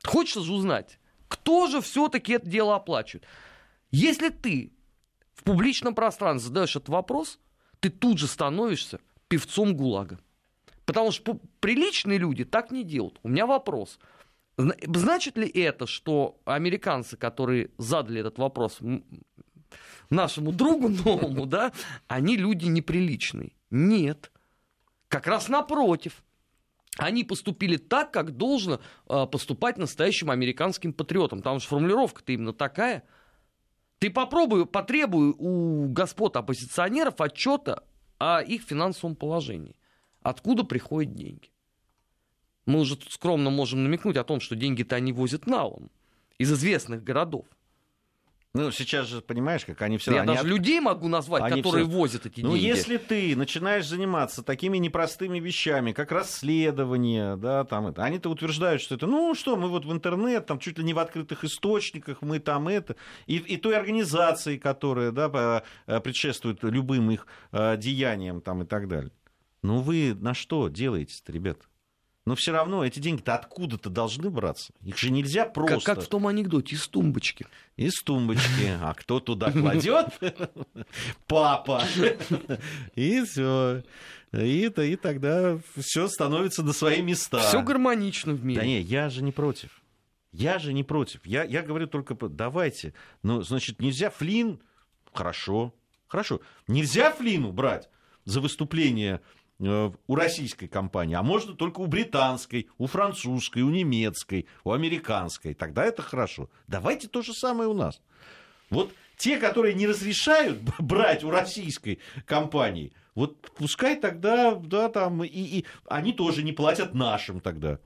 хочется 0.04 0.42
же 0.42 0.54
узнать, 0.54 1.00
кто 1.28 1.68
же 1.68 1.82
все-таки 1.82 2.34
это 2.34 2.48
дело 2.48 2.76
оплачивает. 2.76 3.26
Если 3.90 4.30
ты 4.30 4.74
в 5.34 5.44
публичном 5.44 5.96
пространстве 5.96 6.50
задаешь 6.50 6.76
этот 6.76 6.90
вопрос, 6.90 7.40
ты 7.80 7.90
тут 7.90 8.20
же 8.20 8.28
становишься 8.28 9.00
певцом 9.28 9.76
ГУЛАГа. 9.76 10.20
Потому 10.86 11.12
что 11.12 11.40
приличные 11.62 12.18
люди 12.18 12.44
так 12.44 12.70
не 12.72 12.84
делают. 12.84 13.20
У 13.24 13.30
меня 13.30 13.46
вопрос. 13.46 13.98
Зна- 14.58 14.76
Значит 14.86 15.38
ли 15.38 15.48
это, 15.48 15.88
что 15.88 16.40
американцы, 16.46 17.18
которые 17.18 17.72
задали 17.78 18.20
этот 18.22 18.38
вопрос 18.38 18.80
нашему 20.10 20.52
другу 20.52 20.90
новому, 20.90 21.46
да, 21.46 21.72
они 22.08 22.38
люди 22.38 22.66
неприличные? 22.66 23.54
Нет. 23.70 24.32
Как 25.08 25.28
раз 25.28 25.50
напротив. 25.50 26.24
Они 26.98 27.24
поступили 27.24 27.78
так, 27.78 28.12
как 28.12 28.36
должно 28.36 28.82
э, 29.08 29.26
поступать 29.26 29.78
настоящим 29.78 30.30
американским 30.30 30.92
патриотам. 30.92 31.42
Там 31.42 31.60
же 31.60 31.68
формулировка-то 31.68 32.34
именно 32.34 32.54
такая. 32.54 33.04
Ты 34.00 34.10
попробуй, 34.10 34.66
потребуй 34.66 35.34
у 35.38 35.88
господ 35.88 36.36
оппозиционеров 36.36 37.22
отчета 37.22 37.84
о 38.18 38.42
их 38.42 38.64
финансовом 38.64 39.16
положении. 39.16 39.78
Откуда 40.22 40.64
приходят 40.64 41.14
деньги? 41.14 41.51
Мы 42.66 42.80
уже 42.80 42.96
тут 42.96 43.12
скромно 43.12 43.50
можем 43.50 43.84
намекнуть 43.84 44.18
о 44.18 44.24
том, 44.24 44.40
что 44.40 44.56
деньги-то 44.56 44.96
они 44.96 45.14
возят 45.14 45.48
налом 45.48 45.90
из 46.38 46.52
известных 46.52 47.04
городов. 47.04 47.46
Ну, 48.54 48.70
сейчас 48.72 49.08
же, 49.08 49.22
понимаешь, 49.22 49.64
как 49.64 49.82
они 49.82 49.98
все 49.98 50.12
Я 50.14 50.22
они 50.24 50.28
даже 50.34 50.42
от- 50.42 50.46
людей 50.46 50.82
могу 50.82 51.08
назвать, 51.08 51.42
они 51.44 51.62
которые 51.62 51.86
всё- 51.86 51.94
возят 51.98 52.26
эти 52.26 52.42
Ну, 52.42 52.52
деньги. 52.52 52.66
если 52.66 52.98
ты 52.98 53.34
начинаешь 53.38 53.88
заниматься 53.88 54.44
такими 54.44 54.78
непростыми 54.78 55.40
вещами, 55.40 55.94
как 55.94 56.12
расследование, 56.12 57.38
да, 57.38 57.64
там 57.64 57.88
это, 57.88 58.04
они-то 58.04 58.30
утверждают, 58.30 58.82
что 58.82 58.96
это, 58.96 59.08
ну 59.08 59.34
что, 59.36 59.56
мы 59.56 59.70
вот 59.70 59.86
в 59.86 59.92
интернет, 59.94 60.48
там 60.48 60.60
чуть 60.60 60.78
ли 60.78 60.84
не 60.84 60.94
в 60.94 61.00
открытых 61.00 61.46
источниках, 61.46 62.22
мы 62.22 62.40
там 62.40 62.68
это, 62.68 62.98
и, 63.26 63.38
и 63.38 63.56
той 63.56 63.78
организации, 63.78 64.58
которая, 64.58 65.12
да, 65.12 65.64
э, 65.88 66.00
предшествует 66.02 66.60
любым 66.64 67.10
их 67.12 67.28
э, 67.54 67.78
деяниям, 67.78 68.42
там 68.42 68.64
и 68.64 68.66
так 68.66 68.90
далее. 68.90 69.12
Ну, 69.64 69.80
вы 69.80 70.14
на 70.14 70.34
что 70.34 70.68
делаете-то, 70.68 71.32
ребят? 71.32 71.58
Но 72.26 72.36
все 72.36 72.52
равно 72.52 72.86
эти 72.86 73.00
деньги-то 73.00 73.34
откуда-то 73.34 73.90
должны 73.90 74.30
браться. 74.30 74.74
Их 74.84 74.98
же 74.98 75.10
нельзя 75.10 75.46
просто 75.46 75.78
как, 75.84 75.96
как 75.98 76.06
в 76.06 76.08
том 76.08 76.28
анекдоте 76.28 76.76
из 76.76 76.88
тумбочки. 76.88 77.48
из 77.78 77.96
тумбочки. 78.04 78.78
А 78.80 78.94
кто 78.94 79.20
туда 79.20 79.52
кладет? 79.52 80.08
Папа. 81.28 81.84
И 82.96 83.24
все. 83.24 83.84
И, 84.34 84.68
и 84.68 84.96
тогда 84.98 85.60
все 85.78 86.08
становится 86.08 86.62
на 86.64 86.74
свои 86.74 87.02
места. 87.02 87.40
Все 87.40 87.64
гармонично 87.64 88.34
в 88.34 88.46
мире. 88.46 88.62
Да 88.62 88.68
не, 88.68 88.80
я 88.82 89.10
же 89.10 89.24
не 89.24 89.32
против. 89.32 89.82
Я 90.32 90.60
же 90.60 90.74
не 90.74 90.84
против. 90.84 91.26
Я, 91.26 91.44
я 91.44 91.62
говорю 91.64 91.88
только, 91.88 92.16
давайте. 92.16 92.94
Ну, 93.24 93.42
значит, 93.42 93.82
нельзя 93.82 94.10
Флин, 94.12 94.62
хорошо, 95.12 95.74
хорошо. 96.08 96.40
Нельзя 96.68 97.12
Флину 97.12 97.52
брать 97.52 97.90
за 98.24 98.40
выступление 98.40 99.22
у 99.62 100.16
российской 100.16 100.68
компании, 100.68 101.16
а 101.16 101.22
можно 101.22 101.54
только 101.54 101.82
у 101.82 101.88
британской, 101.88 102.68
у 102.78 102.88
французской, 102.88 103.62
у 103.62 103.70
немецкой, 103.70 104.48
у 104.64 104.72
американской. 104.72 105.54
Тогда 105.54 105.86
это 105.86 106.02
хорошо. 106.02 106.50
Давайте 106.68 107.08
то 107.08 107.22
же 107.22 107.34
самое 107.34 107.70
у 107.70 107.74
нас. 107.74 108.02
Вот 108.70 108.92
те, 109.18 109.38
которые 109.38 109.76
не 109.76 109.86
разрешают 109.86 110.60
брать 110.80 111.24
у 111.24 111.30
российской 111.30 112.00
компании, 112.26 112.92
вот 113.14 113.52
пускай 113.52 114.00
тогда, 114.00 114.56
да, 114.56 114.90
там, 114.90 115.24
и, 115.24 115.28
и 115.28 115.66
они 115.86 116.14
тоже 116.14 116.44
не 116.44 116.54
платят 116.54 116.94
нашим 116.94 117.40
тогда. 117.40 117.80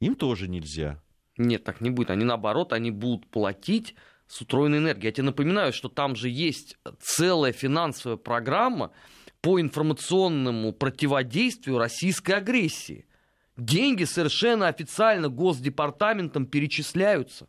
Им 0.00 0.14
тоже 0.14 0.46
нельзя. 0.46 1.02
Нет, 1.38 1.64
так 1.64 1.80
не 1.80 1.90
будет. 1.90 2.10
Они 2.10 2.24
наоборот, 2.24 2.72
они 2.72 2.90
будут 2.90 3.26
платить 3.26 3.94
с 4.26 4.40
утроенной 4.40 4.78
энергией. 4.78 5.06
Я 5.06 5.12
тебе 5.12 5.24
напоминаю, 5.24 5.72
что 5.72 5.88
там 5.88 6.14
же 6.14 6.28
есть 6.28 6.76
целая 7.00 7.52
финансовая 7.52 8.16
программа 8.16 8.92
по 9.46 9.60
информационному 9.60 10.72
противодействию 10.72 11.78
российской 11.78 12.32
агрессии. 12.32 13.06
Деньги 13.56 14.02
совершенно 14.02 14.66
официально 14.66 15.28
Госдепартаментом 15.28 16.46
перечисляются. 16.46 17.46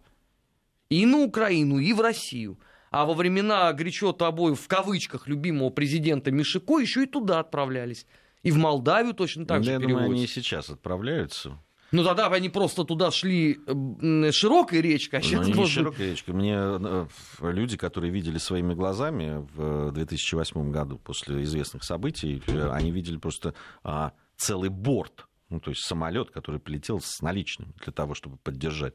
И 0.90 1.08
на 1.08 1.24
Украину, 1.24 1.80
и 1.80 1.92
в 1.94 2.02
Россию. 2.02 2.60
А 2.92 3.04
во 3.04 3.16
времена 3.16 3.74
горячо 3.74 4.12
тобой, 4.12 4.54
в 4.54 4.68
кавычках, 4.68 5.28
любимого 5.28 5.72
президента 5.72 6.30
Мишико 6.30 6.78
еще 6.78 7.02
и 7.02 7.08
туда 7.08 7.40
отправлялись. 7.40 8.06
И 8.44 8.52
в 8.52 8.58
Молдавию 8.58 9.16
точно 9.16 9.48
так 9.48 9.62
да, 9.62 9.64
же 9.64 9.72
я 9.72 9.78
переводятся. 9.80 10.04
думаю, 10.04 10.14
они 10.18 10.26
и 10.26 10.28
сейчас 10.28 10.70
отправляются. 10.70 11.58
Ну 11.92 12.04
тогда 12.04 12.30
бы 12.30 12.36
они 12.36 12.50
просто 12.50 12.84
туда 12.84 13.12
шли 13.12 13.60
м, 13.66 14.32
широкой 14.32 14.82
речкой, 14.82 15.20
а 15.20 15.22
Ну, 15.24 15.30
сейчас 15.30 15.48
не 15.48 15.54
может 15.54 15.74
широкая 15.74 16.10
речка. 16.12 16.34
Мне 16.34 16.56
э, 16.58 17.08
люди, 17.42 17.78
которые 17.78 18.12
видели 18.12 18.38
своими 18.38 18.74
глазами 18.74 19.48
в 19.56 19.92
2008 19.92 20.72
году 20.72 20.98
после 20.98 21.44
известных 21.44 21.84
событий, 21.84 22.42
э, 22.48 22.70
они 22.72 22.92
видели 22.92 23.18
просто 23.18 23.54
а, 23.84 24.12
целый 24.36 24.70
борт, 24.70 25.28
ну, 25.50 25.60
то 25.60 25.70
есть 25.72 25.84
самолет, 25.84 26.30
который 26.32 26.60
полетел 26.60 27.00
с 27.00 27.22
наличным 27.22 27.74
для 27.84 27.94
того, 27.94 28.14
чтобы 28.16 28.38
поддержать. 28.38 28.94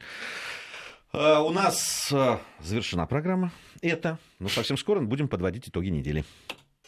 А, 1.13 1.41
У 1.43 1.51
нас 1.51 2.11
а, 2.13 2.41
завершена 2.61 3.07
программа. 3.07 3.53
Это. 3.81 4.19
Но 4.39 4.49
совсем 4.49 4.77
скоро 4.77 5.01
мы 5.01 5.07
будем 5.07 5.29
подводить 5.29 5.69
итоги 5.69 5.89
недели. 5.89 6.25